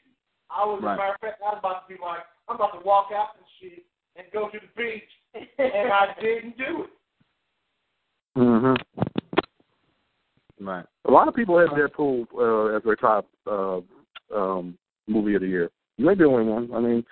I 0.50 0.64
was, 0.64 0.80
Right. 0.82 0.92
as 0.92 0.96
a 0.96 0.98
matter 0.98 1.14
of 1.14 1.20
fact, 1.20 1.42
I 1.42 1.48
was 1.50 1.58
about 1.58 1.88
to 1.88 1.94
be 1.94 2.00
like, 2.00 2.20
I'm 2.48 2.56
about 2.56 2.78
to 2.78 2.84
walk 2.86 3.08
out 3.14 3.36
this 3.38 3.48
shit 3.60 3.84
and 4.16 4.26
go 4.32 4.48
to 4.48 4.58
the 4.58 4.68
beach, 4.76 5.10
and 5.58 5.92
I 5.92 6.14
didn't 6.20 6.56
do 6.56 6.84
it. 6.84 6.90
Hmm 8.36 8.74
right. 10.60 10.84
A 11.06 11.10
lot 11.10 11.26
of 11.26 11.34
people 11.34 11.58
have 11.58 11.70
Deadpool 11.70 12.26
uh, 12.36 12.76
as 12.76 12.82
their 12.84 12.96
top 12.96 13.26
uh, 13.46 13.80
um, 14.34 14.76
movie 15.06 15.34
of 15.34 15.40
the 15.40 15.48
year. 15.48 15.70
You 15.96 16.10
ain't 16.10 16.18
the 16.18 16.26
only 16.26 16.44
one. 16.44 16.68
I 16.74 16.80
mean, 16.80 17.04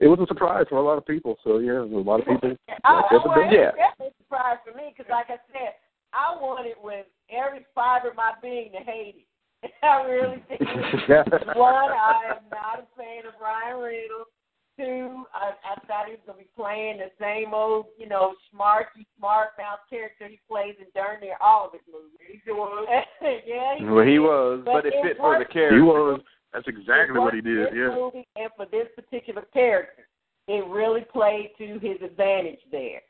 it 0.00 0.08
was 0.08 0.18
a 0.20 0.26
surprise 0.26 0.66
for 0.68 0.76
a 0.76 0.82
lot 0.82 0.98
of 0.98 1.06
people. 1.06 1.38
So 1.42 1.58
yeah, 1.58 1.80
a 1.80 1.84
lot 1.84 2.20
of 2.20 2.26
people. 2.26 2.56
I, 2.84 2.92
like 2.92 3.04
I, 3.10 3.14
that, 3.14 3.24
but 3.24 3.52
Yeah. 3.52 3.70
definitely 3.72 4.12
a 4.12 4.22
surprise 4.22 4.58
for 4.64 4.76
me 4.76 4.92
because, 4.94 5.10
like 5.10 5.30
I 5.30 5.38
said, 5.52 5.80
I 6.12 6.36
wanted 6.38 6.76
with 6.82 7.06
every 7.30 7.64
fiber 7.74 8.10
of 8.10 8.16
my 8.16 8.32
being 8.42 8.72
to 8.72 8.78
hate 8.78 9.24
it. 9.62 9.72
I 9.82 10.02
really 10.02 10.42
think. 10.48 10.60
One, 11.56 11.90
I 11.90 12.36
am 12.36 12.44
not 12.52 12.84
a 12.84 12.86
fan 13.00 13.24
of 13.24 13.40
Ryan 13.40 13.80
Reynolds. 13.80 14.35
Two, 14.76 15.24
I, 15.32 15.52
I 15.64 15.74
thought 15.86 16.06
he 16.06 16.12
was 16.12 16.20
gonna 16.26 16.38
be 16.38 16.48
playing 16.54 16.98
the 16.98 17.10
same 17.18 17.54
old, 17.54 17.86
you 17.98 18.06
know, 18.08 18.34
smarty, 18.52 19.06
smart 19.16 19.50
mouth 19.58 19.78
character 19.88 20.28
he 20.28 20.38
plays 20.48 20.74
in 20.78 20.86
darn 20.94 21.20
near 21.20 21.36
all 21.40 21.66
of 21.66 21.72
his 21.72 21.80
movies. 21.90 22.42
He 22.44 22.52
was. 22.52 22.86
yeah, 23.22 23.78
he 23.78 23.84
Well, 23.84 24.04
he 24.04 24.12
did. 24.12 24.18
was, 24.20 24.62
but, 24.66 24.72
But 24.74 24.86
it 24.86 24.94
it 24.94 25.02
fit 25.02 25.16
for 25.16 25.38
the 25.38 25.46
character. 25.46 25.76
he 25.76 25.82
was. 25.82 26.20
That's 26.52 26.68
exactly 26.68 27.18
what 27.18 27.34
he 27.34 27.40
did. 27.40 27.68
this 27.68 27.74
Yeah. 27.74 27.94
movie 27.94 28.26
and 28.36 28.50
for 28.56 28.66
this 28.66 28.86
particular 28.94 29.42
character, 29.52 30.08
it 30.48 30.64
really 30.66 31.02
played 31.12 31.50
to 31.58 31.78
his 31.78 32.00
advantage 32.02 32.60
there. 32.70 33.00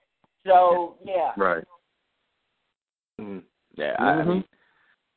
So 0.46 0.96
yeah, 1.04 1.32
Right. 1.36 1.64
Mm, 3.20 3.42
yeah, 3.76 3.96
I, 3.98 4.04
I 4.04 4.24
mean, 4.24 4.44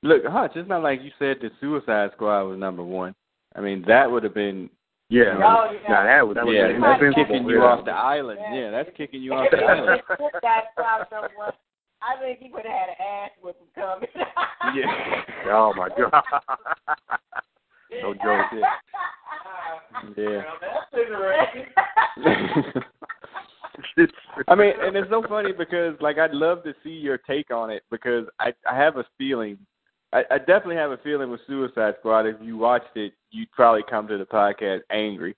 look, 0.03 0.25
Hutch. 0.25 0.53
It's 0.55 0.69
not 0.69 0.81
like 0.83 1.01
you 1.01 1.11
said 1.19 1.37
the 1.41 1.51
Suicide 1.59 2.11
Squad 2.15 2.43
was 2.43 2.57
number 2.59 2.83
one. 2.83 3.13
I 3.55 3.61
mean, 3.61 3.83
that 3.87 4.09
would 4.09 4.23
have 4.23 4.33
been 4.33 4.69
Yeah. 5.10 5.41
Oh, 5.41 5.72
yeah. 5.74 5.89
Now 5.89 6.03
that 6.03 6.28
was 6.28 6.36
that 6.36 6.45
was 6.45 6.53
yeah, 6.53 6.68
that's 6.80 7.01
that's 7.01 7.16
kicking 7.16 7.49
you 7.49 7.57
yeah. 7.57 7.66
off 7.66 7.86
the 7.86 7.91
island. 7.91 8.39
Yeah. 8.41 8.53
Yeah, 8.55 8.72
that's 8.72 8.89
kicking 8.95 9.22
you 9.24 9.34
off 9.34 9.49
the 9.49 9.57
island. 9.57 10.01
this 10.10 10.20
someone, 11.10 11.53
I 12.01 12.22
think 12.22 12.39
he 12.39 12.49
would 12.53 12.64
have 12.64 12.72
had 12.72 12.89
an 12.89 12.95
ass 13.01 13.32
whipping 13.41 13.68
coming. 13.76 14.10
Yeah. 14.76 14.86
Oh 15.51 15.74
my 15.76 15.88
god. 15.89 16.22
No 18.03 18.14
joke. 18.14 18.45
Yeah. 18.53 18.60
Yeah. 20.16 20.43
Now, 20.43 20.53
that's 20.62 20.93
interesting. 20.93 22.84
I 24.47 24.55
mean, 24.55 24.74
and 24.80 24.95
it's 24.95 25.10
so 25.10 25.24
funny 25.28 25.53
because 25.57 25.95
like 26.01 26.20
I'd 26.20 26.34
love 26.34 26.64
to 26.66 26.74
see 26.84 26.89
your 26.89 27.18
take 27.18 27.51
on 27.51 27.70
it 27.72 27.84
because 27.89 28.26
I 28.39 28.53
I 28.70 28.78
have 28.78 28.97
a 28.97 29.05
feeling 29.18 29.57
I, 30.12 30.24
I 30.30 30.38
definitely 30.39 30.76
have 30.76 30.91
a 30.91 30.97
feeling 30.97 31.32
with 31.32 31.41
Suicide 31.47 31.95
Squad. 31.99 32.26
If 32.26 32.36
you 32.41 32.57
watched 32.57 32.95
it, 32.95 33.14
you'd 33.32 33.51
probably 33.51 33.84
come 33.89 34.07
to 34.07 34.17
the 34.17 34.25
podcast 34.25 34.82
angry, 34.91 35.36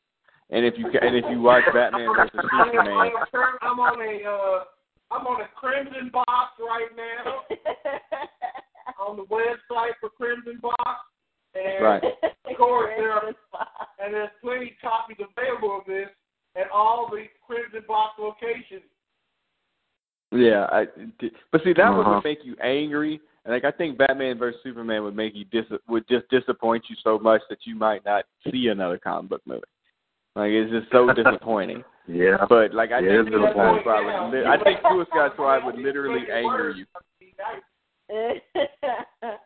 and 0.50 0.66
if 0.66 0.76
you 0.78 0.88
and 1.02 1.16
if 1.16 1.26
you 1.30 1.42
watch 1.42 1.64
Batman 1.74 2.10
versus 2.16 2.40
I'm, 2.52 2.68
Superman, 2.72 2.92
on- 2.92 3.58
I'm 3.62 3.80
on 3.80 4.02
a 4.02 4.30
uh, 4.30 4.64
I'm 5.12 5.28
on 5.28 5.42
a 5.42 5.48
Crimson 5.56 6.10
Box 6.14 6.52
right 6.60 6.88
now 6.96 7.44
on 9.00 9.18
the 9.18 9.24
website 9.24 9.92
for 10.00 10.10
Crimson 10.10 10.60
Box. 10.62 11.00
And 11.54 11.84
Right. 11.84 12.04
Of 12.04 12.58
course, 12.58 12.92
there 12.98 13.12
are, 13.12 13.28
and 14.00 14.14
there's 14.14 14.30
plenty 14.42 14.74
copies 14.82 15.18
available 15.20 15.80
of 15.80 15.86
this 15.86 16.08
at 16.56 16.70
all 16.74 17.10
the 17.12 17.26
Crimson 17.46 17.84
Box 17.88 18.14
locations. 18.20 18.84
Yeah, 20.32 20.66
I, 20.72 20.86
but 21.52 21.62
see 21.64 21.74
that 21.74 21.82
Uh-huh. 21.84 22.10
would 22.16 22.24
make 22.24 22.40
you 22.46 22.56
angry. 22.64 23.20
And 23.46 23.54
like 23.54 23.66
I 23.66 23.72
think 23.72 23.98
Batman 23.98 24.38
versus 24.38 24.60
Superman 24.64 25.04
would 25.04 25.16
make 25.16 25.34
you 25.36 25.46
dis 25.46 25.66
would 25.88 26.08
just 26.08 26.30
disappoint 26.30 26.84
you 26.90 26.96
so 27.04 27.18
much 27.18 27.42
that 27.50 27.60
you 27.66 27.76
might 27.76 28.06
not 28.06 28.26
see 28.52 28.68
another 28.68 28.98
comic 29.00 29.30
book 29.30 29.42
movie. 29.46 29.62
Like 30.36 30.52
it's 30.52 30.72
just 30.72 30.92
so 30.92 31.12
disappointing. 31.14 31.84
Yeah. 32.08 32.46
But 32.48 32.74
like 32.74 32.92
I 32.92 33.00
Yeah, 33.00 33.24
think 33.24 33.28
it's 33.28 33.36
Suicide 33.36 33.48
disappointing. 33.48 33.82
Squad 33.82 34.30
would 34.30 34.38
li- 34.40 34.46
I 34.46 34.64
think 34.64 34.80
Suicide 34.90 35.32
Squad 35.34 35.66
would 35.66 35.76
literally 35.78 36.26
anger 36.32 36.72
you. 36.76 36.86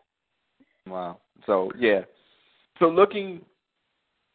Wow. 0.88 1.20
So 1.48 1.72
yeah. 1.78 2.02
So 2.80 2.88
looking 2.90 3.42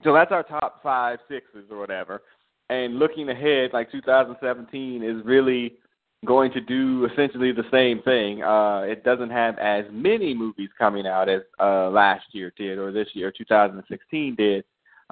so 0.02 0.12
that's 0.12 0.32
our 0.32 0.42
top 0.42 0.82
five 0.82 1.18
sixes 1.28 1.70
or 1.70 1.78
whatever. 1.78 2.22
And 2.70 2.98
looking 2.98 3.28
ahead, 3.28 3.70
like 3.72 3.90
2017 3.92 5.02
is 5.02 5.24
really 5.24 5.74
going 6.26 6.52
to 6.52 6.60
do 6.60 7.08
essentially 7.10 7.52
the 7.52 7.64
same 7.70 8.02
thing. 8.02 8.42
Uh, 8.42 8.80
it 8.82 9.04
doesn't 9.04 9.30
have 9.30 9.58
as 9.58 9.84
many 9.90 10.34
movies 10.34 10.68
coming 10.78 11.06
out 11.06 11.28
as 11.28 11.42
uh, 11.58 11.88
last 11.90 12.24
year 12.32 12.52
did 12.56 12.78
or 12.78 12.92
this 12.92 13.08
year, 13.14 13.32
2016 13.36 14.34
did. 14.34 14.64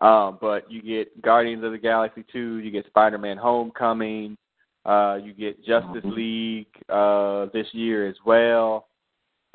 Um, 0.03 0.39
but 0.41 0.71
you 0.71 0.83
get 0.83 1.21
Guardians 1.23 1.65
of 1.65 1.73
the 1.73 1.79
Galaxy 1.79 2.25
2, 2.33 2.59
you 2.59 2.71
get 2.71 2.87
Spider-Man 2.87 3.37
Homecoming, 3.37 4.37
uh, 4.85 5.19
you 5.23 5.33
get 5.33 5.59
Justice 5.65 6.05
Mhm. 6.05 6.15
League 6.15 6.67
uh, 6.89 7.47
this 7.47 7.67
year 7.73 8.07
as 8.07 8.15
well. 8.25 8.87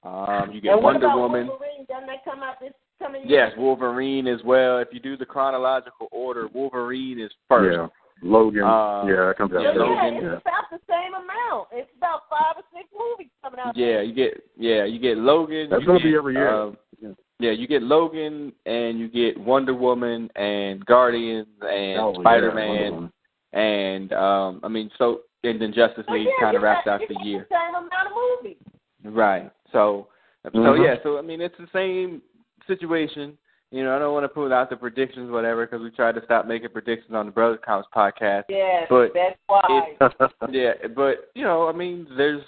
Um, 0.03 0.51
you 0.51 0.59
get 0.59 0.73
and 0.73 0.83
what 0.83 0.93
Wonder 0.95 1.05
about 1.07 1.17
Woman. 1.19 1.47
Wolverine? 1.47 1.85
Doesn't 1.87 2.07
that 2.07 2.25
come 2.25 2.43
out 2.43 2.59
this 2.59 2.73
coming 2.99 3.25
year? 3.27 3.45
Yes, 3.47 3.57
Wolverine 3.57 4.27
as 4.27 4.43
well. 4.43 4.79
If 4.79 4.89
you 4.91 4.99
do 4.99 5.15
the 5.15 5.25
chronological 5.25 6.09
order, 6.11 6.47
Wolverine 6.53 7.19
is 7.19 7.31
first. 7.47 7.77
Yeah. 7.77 7.87
Logan. 8.21 8.63
Uh, 8.63 9.03
yeah, 9.07 9.29
it 9.31 9.37
comes 9.37 9.53
out. 9.53 9.61
Yeah, 9.63 9.71
Yeah, 9.73 9.79
Logan. 9.79 10.13
it's 10.15 10.23
Yeah. 10.23 10.29
about 10.37 10.69
the 10.71 10.79
same 10.89 11.13
amount. 11.13 11.67
It's 11.71 11.89
about 11.97 12.21
five 12.29 12.55
or 12.57 12.63
six 12.73 12.87
movies 12.97 13.31
coming 13.41 13.59
out. 13.59 13.75
Yeah, 13.75 14.01
you 14.01 14.13
get 14.13 14.43
yeah, 14.57 14.85
you 14.85 14.99
get 14.99 15.17
Logan. 15.17 15.69
That's 15.69 15.83
gonna 15.83 15.99
get, 15.99 16.05
be 16.05 16.15
every 16.15 16.33
year. 16.35 16.49
um, 16.49 16.77
Yeah. 17.01 17.09
yeah, 17.39 17.51
you 17.51 17.67
get 17.67 17.83
Logan 17.83 18.53
and 18.65 18.99
you 18.99 19.07
get 19.09 19.37
Wonder 19.37 19.73
Woman 19.73 20.29
and 20.35 20.85
Guardians 20.85 21.47
and 21.61 21.99
Oh, 21.99 22.13
Spider 22.19 22.51
Man 22.53 22.93
Woman. 22.93 23.13
and 23.53 24.13
um 24.13 24.59
I 24.63 24.67
mean 24.69 24.89
so 24.97 25.21
and 25.43 25.61
then 25.61 25.73
Justice 25.73 26.05
Oh, 26.07 26.13
League 26.13 26.27
yeah, 26.27 26.31
kind 26.45 26.55
of 26.55 26.61
you 26.61 26.65
wraps 26.65 26.85
got- 26.85 27.01
out 27.01 27.07
the 27.09 27.17
year. 27.25 27.45
The 27.49 27.55
same 27.55 27.75
amount 27.75 28.07
of 28.07 28.13
movies. 28.41 28.57
Right. 29.03 29.51
So 29.71 30.07
so 30.45 30.49
Mhm. 30.51 30.83
yeah, 30.85 30.95
so 31.03 31.17
I 31.17 31.21
mean 31.21 31.41
it's 31.41 31.57
the 31.57 31.67
same 31.73 32.21
situation. 32.67 33.37
You 33.73 33.83
know, 33.83 33.95
I 33.95 33.97
don't 33.97 34.13
want 34.13 34.23
to 34.23 34.29
put 34.29 34.51
out 34.51 34.69
the 34.69 34.75
predictions, 34.75 35.31
whatever, 35.31 35.65
because 35.65 35.81
we 35.81 35.89
tried 35.89 36.13
to 36.13 36.23
stop 36.25 36.45
making 36.45 36.69
predictions 36.69 37.15
on 37.15 37.25
the 37.25 37.31
Brothers 37.31 37.57
Comics 37.65 37.89
podcast. 37.93 38.43
Yes, 38.47 38.85
But 38.87 39.13
that's 39.15 39.35
why. 39.47 39.95
yeah, 40.51 40.73
but 40.95 41.31
you 41.33 41.43
know, 41.43 41.67
I 41.67 41.71
mean, 41.71 42.05
there's 42.15 42.43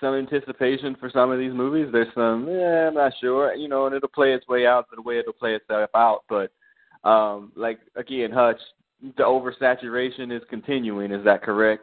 some 0.00 0.14
anticipation 0.14 0.96
for 0.98 1.10
some 1.10 1.30
of 1.30 1.38
these 1.38 1.52
movies. 1.52 1.88
There's 1.92 2.08
some, 2.14 2.48
eh, 2.48 2.86
I'm 2.88 2.94
not 2.94 3.12
sure, 3.20 3.54
you 3.54 3.68
know, 3.68 3.84
and 3.84 3.94
it'll 3.94 4.08
play 4.08 4.32
its 4.32 4.48
way 4.48 4.66
out 4.66 4.88
to 4.88 4.96
the 4.96 5.02
way 5.02 5.18
it'll 5.18 5.34
play 5.34 5.54
itself 5.54 5.90
out. 5.94 6.24
But 6.30 6.50
um, 7.06 7.52
like 7.54 7.80
again, 7.96 8.30
Hutch, 8.32 8.60
the 9.02 9.24
oversaturation 9.24 10.34
is 10.34 10.42
continuing. 10.48 11.12
Is 11.12 11.22
that 11.26 11.42
correct? 11.42 11.82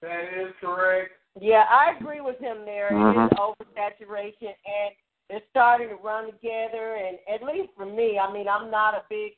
That 0.00 0.24
is 0.34 0.54
correct. 0.62 1.10
Yeah, 1.38 1.64
I 1.70 1.94
agree 2.00 2.22
with 2.22 2.38
him 2.38 2.64
there. 2.64 2.88
It 2.88 2.94
Mhm. 2.94 3.26
is 3.26 3.32
oversaturation, 3.38 4.54
and 4.64 4.94
they're 5.28 5.42
starting 5.50 5.88
to 5.88 5.96
run 5.96 6.26
together. 6.26 6.96
And 6.96 7.18
at 7.32 7.46
least 7.46 7.70
for 7.76 7.86
me, 7.86 8.18
I 8.18 8.32
mean, 8.32 8.48
I'm 8.48 8.70
not 8.70 8.94
a 8.94 9.02
big, 9.08 9.32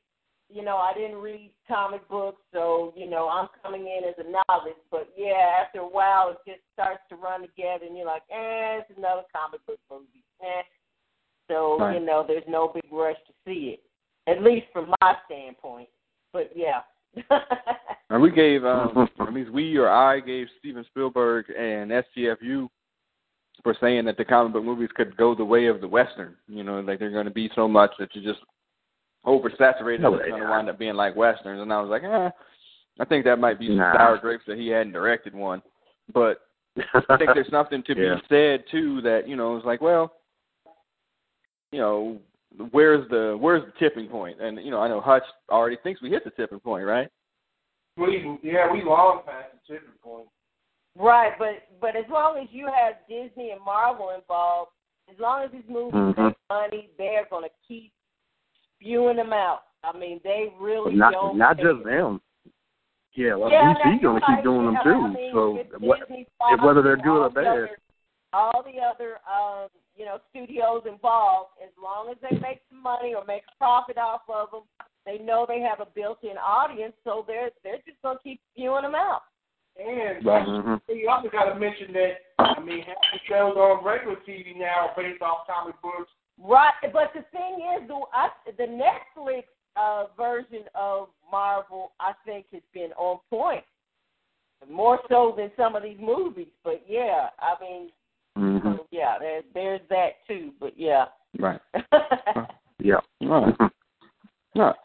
you 0.49 0.65
know, 0.65 0.77
I 0.77 0.93
didn't 0.95 1.17
read 1.17 1.53
comic 1.69 2.07
books, 2.09 2.43
so 2.53 2.93
you 2.97 3.09
know, 3.09 3.29
I'm 3.29 3.49
coming 3.63 3.83
in 3.83 4.09
as 4.09 4.15
a 4.19 4.25
novice. 4.25 4.81
But 4.91 5.09
yeah, 5.17 5.63
after 5.65 5.81
a 5.81 5.89
while, 5.89 6.31
it 6.31 6.39
just 6.47 6.63
starts 6.73 7.01
to 7.11 7.17
run 7.17 7.43
together, 7.43 7.87
and 7.87 7.97
you're 7.97 8.07
like, 8.07 8.23
eh, 8.31 8.81
it's 8.81 8.99
another 8.99 9.23
comic 9.35 9.65
book 9.67 9.79
movie. 9.91 10.25
Eh. 10.43 10.63
So 11.49 11.79
Right. 11.79 11.99
you 11.99 12.05
know, 12.05 12.25
there's 12.27 12.45
no 12.49 12.69
big 12.69 12.91
rush 12.93 13.17
to 13.27 13.33
see 13.45 13.77
it, 13.77 13.83
at 14.31 14.43
least 14.43 14.67
from 14.73 14.93
my 15.01 15.17
standpoint. 15.27 15.89
But 16.33 16.53
yeah. 16.55 16.83
And 18.11 18.21
we 18.21 18.33
gave, 18.33 18.65
um, 18.65 19.09
at 19.21 19.33
least 19.33 19.51
we 19.53 19.77
or 19.77 19.89
I 19.89 20.19
gave 20.19 20.49
Steven 20.59 20.85
Spielberg 20.91 21.47
and 21.57 21.93
STFU 21.93 22.69
for 23.63 23.75
saying 23.81 24.05
that 24.07 24.17
the 24.17 24.25
comic 24.25 24.53
book 24.53 24.65
movies 24.65 24.89
could 24.95 25.17
go 25.17 25.35
the 25.35 25.45
way 25.45 25.67
of 25.67 25.81
the 25.81 25.89
western. 25.89 26.37
You 26.49 26.63
know, 26.63 26.81
like 26.81 26.99
they're 26.99 27.11
going 27.11 27.27
to 27.27 27.31
be 27.31 27.51
so 27.55 27.69
much 27.69 27.91
that 27.99 28.15
you 28.15 28.23
just 28.23 28.41
oversaturated. 29.27 30.01
No, 30.01 30.15
it's 30.15 30.25
they 30.25 30.31
going 30.31 30.43
to 30.43 30.49
wind 30.49 30.69
up 30.69 30.79
being 30.79 30.95
like 30.95 31.17
westerns. 31.17 31.61
And 31.61 31.73
I 31.73 31.81
was 31.81 31.91
like, 31.91 32.03
eh, 32.05 32.31
I 32.99 33.05
think 33.05 33.25
that 33.25 33.39
might 33.39 33.59
be 33.59 33.69
some 33.69 33.77
Nah. 33.79 33.97
sour 33.97 34.19
grapes 34.19 34.45
that 34.47 34.59
he 34.59 34.69
hadn't 34.69 34.93
directed 34.93 35.35
one. 35.35 35.63
But 36.13 36.41
I 36.77 37.17
think 37.17 37.31
there's 37.35 37.49
something 37.51 37.83
to 37.85 37.95
Yeah. 37.97 38.15
be 38.17 38.23
said 38.29 38.65
too 38.71 39.01
that 39.03 39.29
you 39.29 39.37
know 39.37 39.57
it's 39.57 39.67
like, 39.67 39.81
well, 39.81 40.13
you 41.73 41.79
know, 41.79 42.19
where's 42.73 43.09
the 43.11 43.37
where's 43.41 43.65
the 43.65 43.73
tipping 43.79 44.09
point? 44.09 44.41
And 44.41 44.59
you 44.65 44.71
know, 44.71 44.81
I 44.81 44.89
know 44.89 45.01
Hutch 45.01 45.23
already 45.51 45.77
thinks 45.83 46.03
we 46.03 46.11
hit 46.11 46.25
the 46.25 46.31
tipping 46.31 46.61
point, 46.61 46.85
right? 46.85 47.09
We 47.97 48.39
yeah, 48.43 48.73
we 48.73 48.83
long 48.83 49.23
past 49.27 49.49
the 49.53 49.75
tipping 49.75 49.95
point. 50.03 50.29
Right, 51.01 51.33
but 51.39 51.65
but 51.81 51.97
as 51.97 52.05
long 52.11 52.37
as 52.37 52.49
you 52.53 52.67
have 52.67 52.95
Disney 53.09 53.51
and 53.53 53.65
Marvel 53.65 54.11
involved, 54.11 54.73
as 55.11 55.19
long 55.19 55.43
as 55.43 55.51
these 55.51 55.67
movies 55.67 55.95
Mhm. 55.95 56.27
make 56.27 56.37
money, 56.51 56.91
they're 56.99 57.25
gonna 57.31 57.49
keep 57.67 57.91
spewing 58.75 59.17
them 59.17 59.33
out. 59.33 59.63
I 59.83 59.97
mean, 59.97 60.21
they 60.23 60.53
really 60.59 60.95
not 60.95 61.15
don't. 61.15 61.39
not 61.39 61.57
just 61.57 61.83
them. 61.85 62.21
Yeah, 63.15 63.35
well, 63.35 63.51
Yeah, 63.51 63.75
DC 63.83 63.99
gonna 64.03 64.21
keep 64.21 64.43
doing 64.45 64.67
them 64.67 64.79
too. 64.85 64.91
I 64.91 65.09
mean, 65.09 65.33
so 65.33 65.51
what, 65.79 66.01
Disney, 66.01 66.27
if- 66.53 66.61
whether 66.61 66.83
they're 66.83 66.97
good 66.97 67.25
or 67.25 67.31
bad. 67.31 67.47
other- 67.47 67.79
all 68.33 68.63
the 68.63 68.81
other 68.81 69.21
um, 69.27 69.69
you 69.97 70.05
know 70.05 70.21
studios 70.29 70.85
involved, 70.85 71.59
as 71.63 71.77
long 71.79 72.11
as 72.11 72.19
they 72.21 72.37
make 72.39 72.61
some 72.69 72.83
money 72.83 73.15
or 73.15 73.25
make 73.25 73.45
a 73.49 73.57
profit 73.57 73.97
off 73.97 74.29
of 74.29 74.51
them, 74.51 74.63
they 75.07 75.17
know 75.19 75.47
they 75.47 75.61
have 75.61 75.81
a 75.81 75.87
built-in 75.87 76.37
audience, 76.39 76.95
so 77.05 77.23
they're 77.27 77.51
they're 77.65 77.81
just 77.87 78.01
gonna 78.03 78.19
keep 78.23 78.41
spewing 78.53 78.83
them 78.83 78.95
out. 78.95 79.23
And 79.81 80.25
Mhm. 80.25 80.81
you 80.89 81.09
also 81.09 81.29
got 81.31 81.45
to 81.53 81.55
mention 81.59 81.93
that 81.95 82.21
I 82.39 82.59
mean, 82.61 82.83
half 82.83 82.97
the 83.13 83.19
shows 83.29 83.57
on 83.57 83.85
regular 83.85 84.17
TV 84.17 84.55
now 84.57 84.89
are 84.89 84.95
based 84.97 85.23
off 85.23 85.47
comic 85.47 85.81
books. 85.83 86.11
Right, 86.39 86.73
but 86.93 87.13
the 87.15 87.23
thing 87.33 87.61
is, 87.77 87.87
the 87.89 88.01
I, 88.13 88.31
the 88.47 88.65
Netflix 88.65 89.45
uh, 89.77 90.07
version 90.17 90.65
of 90.75 91.09
Marvel, 91.31 91.93
I 92.01 92.13
think, 92.25 92.47
has 92.53 92.63
been 92.73 92.93
on 92.97 93.21
point, 93.31 93.65
more 94.69 95.01
so 95.09 95.35
than 95.37 95.51
some 95.57 95.77
of 95.77 95.83
these 95.83 95.99
movies. 96.01 96.49
But 96.65 96.83
yeah, 96.89 97.31
I 97.39 97.55
mean, 97.61 97.93
Mhm. 98.37 98.77
so, 98.79 98.87
yeah, 98.91 99.19
there's 99.19 99.45
there's 99.55 99.81
that 99.89 100.27
too. 100.27 100.53
But 100.59 100.79
yeah, 100.79 101.07
Right. 101.39 101.61
Yeah. 102.83 103.01
All 103.23 103.45
right. 103.45 103.55
All 103.61 103.71
right. 104.63 104.77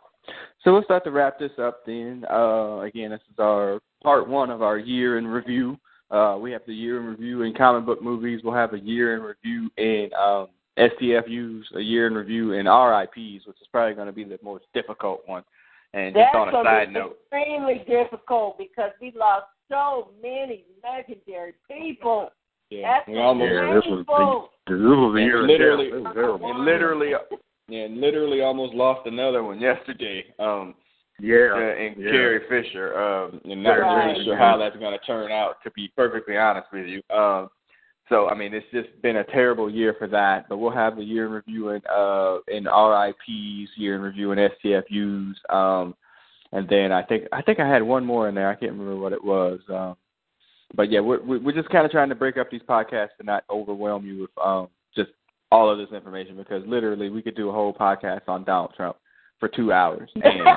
So 0.66 0.72
let's 0.72 0.86
start 0.88 1.04
to 1.04 1.12
wrap 1.12 1.38
this 1.38 1.52
up 1.62 1.86
then. 1.86 2.26
Uh, 2.30 2.80
again, 2.80 3.12
this 3.12 3.22
is 3.32 3.38
our 3.38 3.80
part 4.02 4.28
one 4.28 4.50
of 4.50 4.64
our 4.64 4.80
year 4.80 5.20
in 5.20 5.28
review. 5.28 5.78
Uh, 6.10 6.38
we 6.42 6.52
have 6.52 6.64
the 6.66 6.74
year 6.74 7.00
in 7.00 7.06
review 7.06 7.44
in 7.44 7.54
comic 7.54 7.86
book 7.86 8.02
movies. 8.02 8.42
We'll 8.44 8.56
have 8.56 8.74
a 8.74 8.80
year 8.80 9.16
in 9.16 9.22
review 9.22 9.70
in 9.78 10.10
um, 10.20 10.48
STFUs, 10.80 11.64
a 11.76 11.82
year 11.82 12.08
in 12.08 12.16
review 12.16 12.54
in 12.54 12.66
RIPs, 12.66 13.46
which 13.46 13.62
is 13.62 13.68
probably 13.72 13.94
going 13.94 14.08
to 14.08 14.14
be 14.14 14.24
the 14.24 14.40
most 14.44 14.66
difficult 14.74 15.22
one. 15.28 15.44
And 15.94 16.16
just 16.16 16.26
that's 16.34 16.36
on 16.36 16.50
a 16.50 16.64
side 16.64 16.88
be 16.88 16.94
note, 16.96 17.18
extremely 17.32 17.86
difficult 17.88 18.58
because 18.58 18.90
we 19.00 19.14
lost 19.16 19.46
so 19.70 20.10
many 20.22 20.66
legendary 20.84 21.54
people. 21.70 22.30
yeah, 22.72 23.02
That's 23.06 23.08
we 23.08 23.14
Yeah, 23.14 23.76
this 23.76 23.84
was 23.86 24.04
painful. 24.08 24.50
This 24.66 24.80
was 24.80 25.16
a 25.16 25.22
year 25.22 25.44
literally- 25.48 25.92
death. 25.92 26.00
It 26.00 26.04
was 26.04 26.14
terrible. 26.16 26.64
literally, 26.66 27.12
yeah, 27.12 27.38
and 27.70 28.00
literally 28.00 28.42
almost 28.42 28.74
lost 28.74 29.08
another 29.08 29.44
one 29.44 29.60
yesterday. 29.60 30.26
Um, 30.40 30.76
Yeah. 31.20 31.56
and 31.58 31.96
yeah. 31.98 32.12
Carrie 32.12 32.42
Fisher. 32.50 32.98
Um, 32.98 33.42
and 33.46 33.64
not 33.64 33.80
Right. 33.80 34.12
really 34.12 34.26
sure 34.26 34.36
how 34.36 34.58
that's 34.58 34.76
going 34.76 34.98
to 34.98 35.06
turn 35.06 35.32
out. 35.32 35.62
To 35.64 35.72
be 35.72 35.88
perfectly 35.96 36.38
honest 36.38 36.72
with 36.72 36.88
you, 36.88 37.02
um, 37.10 37.50
so 38.10 38.30
I 38.30 38.36
mean, 38.36 38.54
it's 38.54 38.70
just 38.72 39.02
been 39.02 39.18
a 39.18 39.24
terrible 39.24 39.70
year 39.70 39.94
for 39.94 40.08
that. 40.08 40.48
But 40.50 40.58
we'll 40.58 40.72
have 40.72 40.98
the 40.98 41.04
year 41.04 41.26
in 41.26 41.32
review 41.32 41.70
and 41.70 41.86
uh, 41.88 42.40
in 42.50 42.66
RIPS, 42.66 43.78
year 43.78 43.96
in 43.96 44.02
review 44.02 44.32
in 44.34 44.40
STFUs, 44.40 45.36
um, 45.50 45.96
and 46.52 46.68
then 46.68 46.92
I 46.92 47.02
think 47.02 47.28
I 47.32 47.42
think 47.42 47.60
I 47.60 47.68
had 47.68 47.82
one 47.82 48.06
more 48.06 48.28
in 48.28 48.36
there. 48.36 48.50
I 48.50 48.56
can't 48.56 48.74
remember 48.74 48.98
what 48.98 49.14
it 49.14 49.24
was. 49.24 49.60
Um, 49.70 49.96
but 50.76 50.92
yeah, 50.92 51.00
we're 51.00 51.22
we're 51.24 51.54
just 51.54 51.70
kind 51.70 51.86
of 51.86 51.92
trying 51.92 52.10
to 52.10 52.16
break 52.16 52.38
up 52.38 52.52
these 52.52 52.62
podcasts 52.64 53.16
to 53.18 53.24
not 53.24 53.46
overwhelm 53.50 54.06
you 54.06 54.22
with 54.22 54.38
um, 54.44 54.68
all 55.56 55.70
of 55.70 55.78
this 55.78 55.96
information 55.96 56.36
because 56.36 56.64
literally 56.68 57.10
we 57.10 57.22
could 57.22 57.36
do 57.36 57.50
a 57.50 57.52
whole 57.54 57.74
podcast 57.74 58.22
on 58.28 58.44
Donald 58.44 58.74
Trump 58.76 58.98
for 59.40 59.48
two 59.48 59.72
hours 59.72 60.10
and 60.16 60.48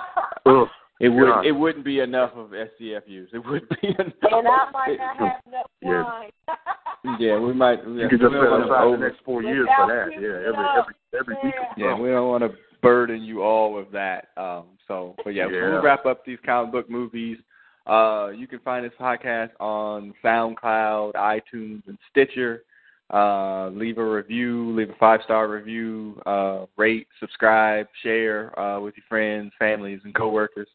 it 1.00 1.08
would 1.08 1.26
God. 1.28 1.46
it 1.46 1.52
wouldn't 1.52 1.84
be 1.84 2.00
enough 2.00 2.32
of 2.34 2.48
STFUs. 2.50 3.28
It 3.32 3.38
would 3.46 3.68
be 3.68 3.88
enough. 3.88 4.12
and 4.22 4.48
I 4.48 4.70
might 4.72 4.96
not 4.98 5.16
have 5.16 5.40
enough 5.46 5.66
Yeah. 5.82 6.02
wine. 6.04 6.30
Yeah, 7.20 7.38
we 7.38 7.52
might. 7.54 7.78
Yeah, 7.86 8.02
you 8.02 8.08
can 8.08 8.18
just 8.18 8.32
we 8.32 8.38
set 8.40 8.50
don't 8.50 8.62
aside 8.64 8.84
wanna 8.84 8.96
the 8.98 9.04
next 9.08 9.20
four 9.24 9.40
years 9.44 9.68
for 9.78 9.86
that. 9.86 10.08
Yeah, 10.20 10.28
it 10.28 10.46
every 10.48 10.66
every 10.76 10.94
every 11.20 11.36
week. 11.44 11.54
Yeah, 11.76 11.96
we 11.96 12.08
don't 12.08 12.28
want 12.28 12.42
to 12.42 12.50
burden 12.82 13.22
you 13.22 13.40
all 13.42 13.72
with 13.72 13.90
that. 13.92 14.28
Um, 14.36 14.64
so, 14.88 15.14
but 15.24 15.30
yeah, 15.30 15.46
Yeah. 15.48 15.70
we'll 15.70 15.82
wrap 15.82 16.06
up 16.06 16.24
these 16.26 16.38
comic 16.44 16.72
book 16.72 16.90
movies. 16.90 17.38
Uh, 17.86 18.30
you 18.36 18.48
can 18.48 18.58
find 18.60 18.84
this 18.84 18.92
podcast 19.00 19.50
on 19.60 20.12
SoundCloud, 20.24 21.12
iTunes, 21.14 21.82
and 21.86 21.96
Stitcher. 22.10 22.64
Uh, 23.10 23.70
leave 23.70 23.96
a 23.96 24.04
review, 24.04 24.74
leave 24.76 24.90
a 24.90 24.94
five 25.00 25.20
star 25.24 25.48
review, 25.48 26.20
uh, 26.26 26.66
rate, 26.76 27.06
subscribe, 27.20 27.86
share 28.02 28.58
uh, 28.58 28.78
with 28.80 28.94
your 28.96 29.04
friends, 29.08 29.50
families, 29.58 30.00
and 30.04 30.14
coworkers. 30.14 30.68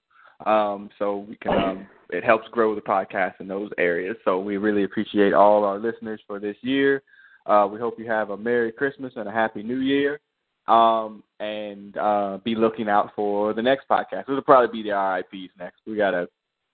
Um, 0.46 0.90
so 0.98 1.26
we 1.30 1.36
can 1.36 1.54
um, 1.54 1.88
it 2.10 2.24
helps 2.24 2.48
grow 2.50 2.74
the 2.74 2.82
podcast 2.82 3.34
in 3.40 3.48
those 3.48 3.70
areas. 3.78 4.18
So 4.26 4.40
we 4.40 4.58
really 4.58 4.84
appreciate 4.84 5.34
all 5.34 5.64
our 5.64 5.78
listeners 5.78 6.22
for 6.26 6.40
this 6.40 6.58
year. 6.62 7.04
Uh, 7.46 7.68
we 7.72 7.80
hope 7.80 8.00
you 8.00 8.10
have 8.10 8.30
a 8.30 8.38
Merry 8.38 8.72
Christmas 8.72 9.14
and 9.16 9.28
a 9.28 9.32
Happy 9.32 9.62
New 9.64 9.80
Year. 9.80 10.20
Um, 10.68 11.24
and 11.42 11.98
uh, 11.98 12.38
be 12.46 12.56
looking 12.56 12.88
out 12.88 13.12
for 13.16 13.54
the 13.54 13.62
next 13.62 13.88
podcast. 13.90 14.30
It'll 14.30 14.42
probably 14.42 14.82
be 14.82 14.90
the 14.90 14.96
RIPs 14.96 15.52
next. 15.60 15.82
We 15.86 15.98
gotta 15.98 16.30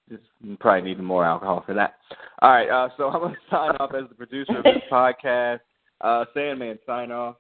just 0.10 0.60
probably 0.60 0.90
need 0.90 1.02
more 1.02 1.26
alcohol 1.26 1.64
for 1.66 1.74
that. 1.74 1.96
All 2.42 2.52
right, 2.52 2.70
uh, 2.70 2.90
so 2.98 3.08
I'm 3.10 3.22
gonna 3.22 3.36
sign 3.50 3.72
off 3.80 3.94
as 3.94 4.10
the 4.10 4.16
producer 4.16 4.58
of 4.58 4.64
this 4.64 4.84
podcast. 4.92 5.60
Uh, 6.02 6.26
Sandman, 6.34 6.80
sign 6.86 7.12
off. 7.12 7.36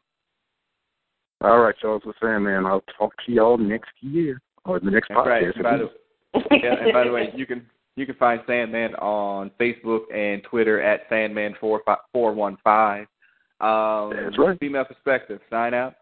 All 1.42 1.60
right, 1.60 1.76
y'all. 1.82 2.02
So 2.04 2.12
saying, 2.22 2.44
man, 2.44 2.66
I'll 2.66 2.84
talk 2.98 3.14
to 3.26 3.32
y'all 3.32 3.58
next 3.58 3.92
year 4.02 4.42
or 4.66 4.80
the 4.80 4.92
next 4.92 5.08
That's 5.10 5.26
right. 5.26 5.44
podcast. 5.44 5.56
And 5.56 5.64
by 5.64 5.78
the, 5.78 6.58
yeah, 6.62 6.76
and 6.84 6.94
by 6.94 7.04
the 7.06 7.12
way, 7.12 7.30
you 7.34 7.46
can 7.46 7.66
you 7.96 8.06
can 8.06 8.16
find 8.16 8.42
Sandman 8.46 8.96
on 8.96 9.52
Facebook 9.60 10.14
and 10.14 10.44
Twitter 10.44 10.82
at 10.82 11.02
Sandman 11.10 11.56
four 11.60 11.82
four 12.12 12.34
one 12.34 12.58
five. 12.64 13.08
Um, 13.62 14.14
That's 14.16 14.38
right. 14.38 14.60
Female 14.60 14.86
perspective. 14.86 15.40
Sign 15.50 15.74
out. 15.74 15.96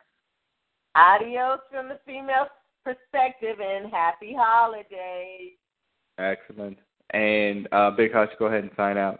Adios 0.96 1.60
from 1.72 1.90
the 1.90 2.00
female 2.06 2.48
perspective 2.84 3.58
and 3.62 3.92
happy 3.92 4.36
holidays. 4.38 5.54
Excellent. 6.18 6.78
And 7.12 7.68
uh, 7.72 7.92
Big 7.92 8.14
Hutch, 8.14 8.30
go 8.40 8.46
ahead 8.46 8.64
and 8.64 8.72
sign 8.76 8.98
out. 8.98 9.20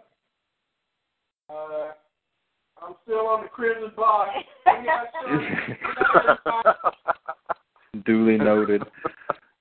Uh, 1.50 1.92
I'm 2.82 2.94
still 3.04 3.26
on 3.26 3.42
the 3.42 3.48
crimson 3.48 3.92
box. 3.96 4.30
Duly 8.04 8.36
noted. 8.36 8.82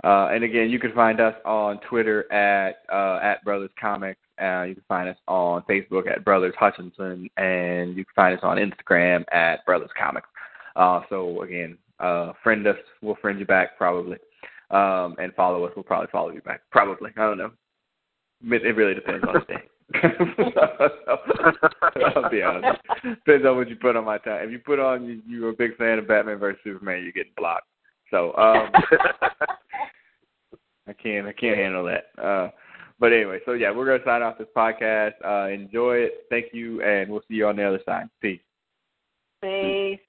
Uh, 0.04 0.30
and 0.32 0.44
again, 0.44 0.70
you 0.70 0.80
can 0.80 0.94
find 0.94 1.20
us 1.20 1.34
on 1.46 1.80
Twitter 1.90 2.32
at 2.32 2.84
uh, 2.92 3.20
at 3.22 3.44
Brothers 3.44 3.72
Comics. 3.80 4.20
Uh, 4.42 4.64
you 4.64 4.76
can 4.76 4.84
find 4.88 5.10
us 5.10 5.18
on 5.28 5.64
Facebook 5.64 6.10
at 6.10 6.24
Brothers 6.24 6.54
Hutchinson, 6.60 7.30
and 7.38 7.98
you 7.98 8.06
can 8.06 8.14
find 8.16 8.38
us 8.38 8.44
on 8.44 8.58
Instagram 8.58 9.24
at 9.34 9.66
Brothers 9.66 9.90
Comics. 10.00 10.28
Uh, 10.76 11.02
so 11.10 11.42
again, 11.42 11.78
uh, 12.00 12.34
friend 12.44 12.68
us. 12.68 12.76
We'll 13.02 13.16
friend 13.16 13.40
you 13.40 13.46
back 13.46 13.78
probably, 13.78 14.18
um, 14.72 15.16
and 15.20 15.34
follow 15.36 15.66
us. 15.66 15.74
We'll 15.76 15.84
probably 15.84 16.08
follow 16.12 16.32
you 16.32 16.42
back. 16.42 16.62
Probably. 16.72 17.12
I 17.18 17.22
don't 17.22 17.38
know. 17.38 17.52
It 18.44 18.66
it 18.66 18.76
really 18.76 18.94
depends 18.94 19.26
on 19.28 19.34
the 19.34 19.42
day. 19.54 19.64
I'll 22.16 22.30
be 22.30 22.42
honest. 22.42 22.82
Depends 23.04 23.46
on 23.46 23.58
what 23.58 23.70
you 23.70 23.78
put 23.78 23.96
on 23.96 24.04
my 24.06 24.18
time. 24.18 24.46
If 24.46 24.52
you 24.52 24.60
put 24.60 24.80
on 24.80 25.06
you, 25.06 25.22
you're 25.28 25.50
a 25.50 25.54
big 25.54 25.78
fan 25.78 26.00
of 26.00 26.08
Batman 26.08 26.38
versus 26.38 26.60
Superman, 26.64 27.04
you're 27.04 27.14
getting 27.14 27.34
blocked. 27.38 27.68
So 28.12 28.36
um, 28.38 28.70
I 30.88 30.94
can't 30.94 31.28
I 31.28 31.34
can't 31.34 31.58
handle 31.58 31.84
that. 31.86 32.06
Uh, 32.22 32.50
but 33.00 33.14
anyway, 33.14 33.40
so 33.46 33.54
yeah, 33.54 33.72
we're 33.72 33.86
gonna 33.86 34.04
sign 34.06 34.22
off 34.22 34.38
this 34.38 34.48
podcast. 34.56 35.14
Uh, 35.26 35.48
enjoy 35.50 35.96
it. 35.98 36.26
Thank 36.30 36.54
you, 36.54 36.82
and 36.82 37.10
we'll 37.10 37.24
see 37.28 37.36
you 37.36 37.48
on 37.48 37.56
the 37.56 37.64
other 37.64 37.80
side. 37.86 38.10
Peace. 38.22 38.42
Peace. 39.42 40.00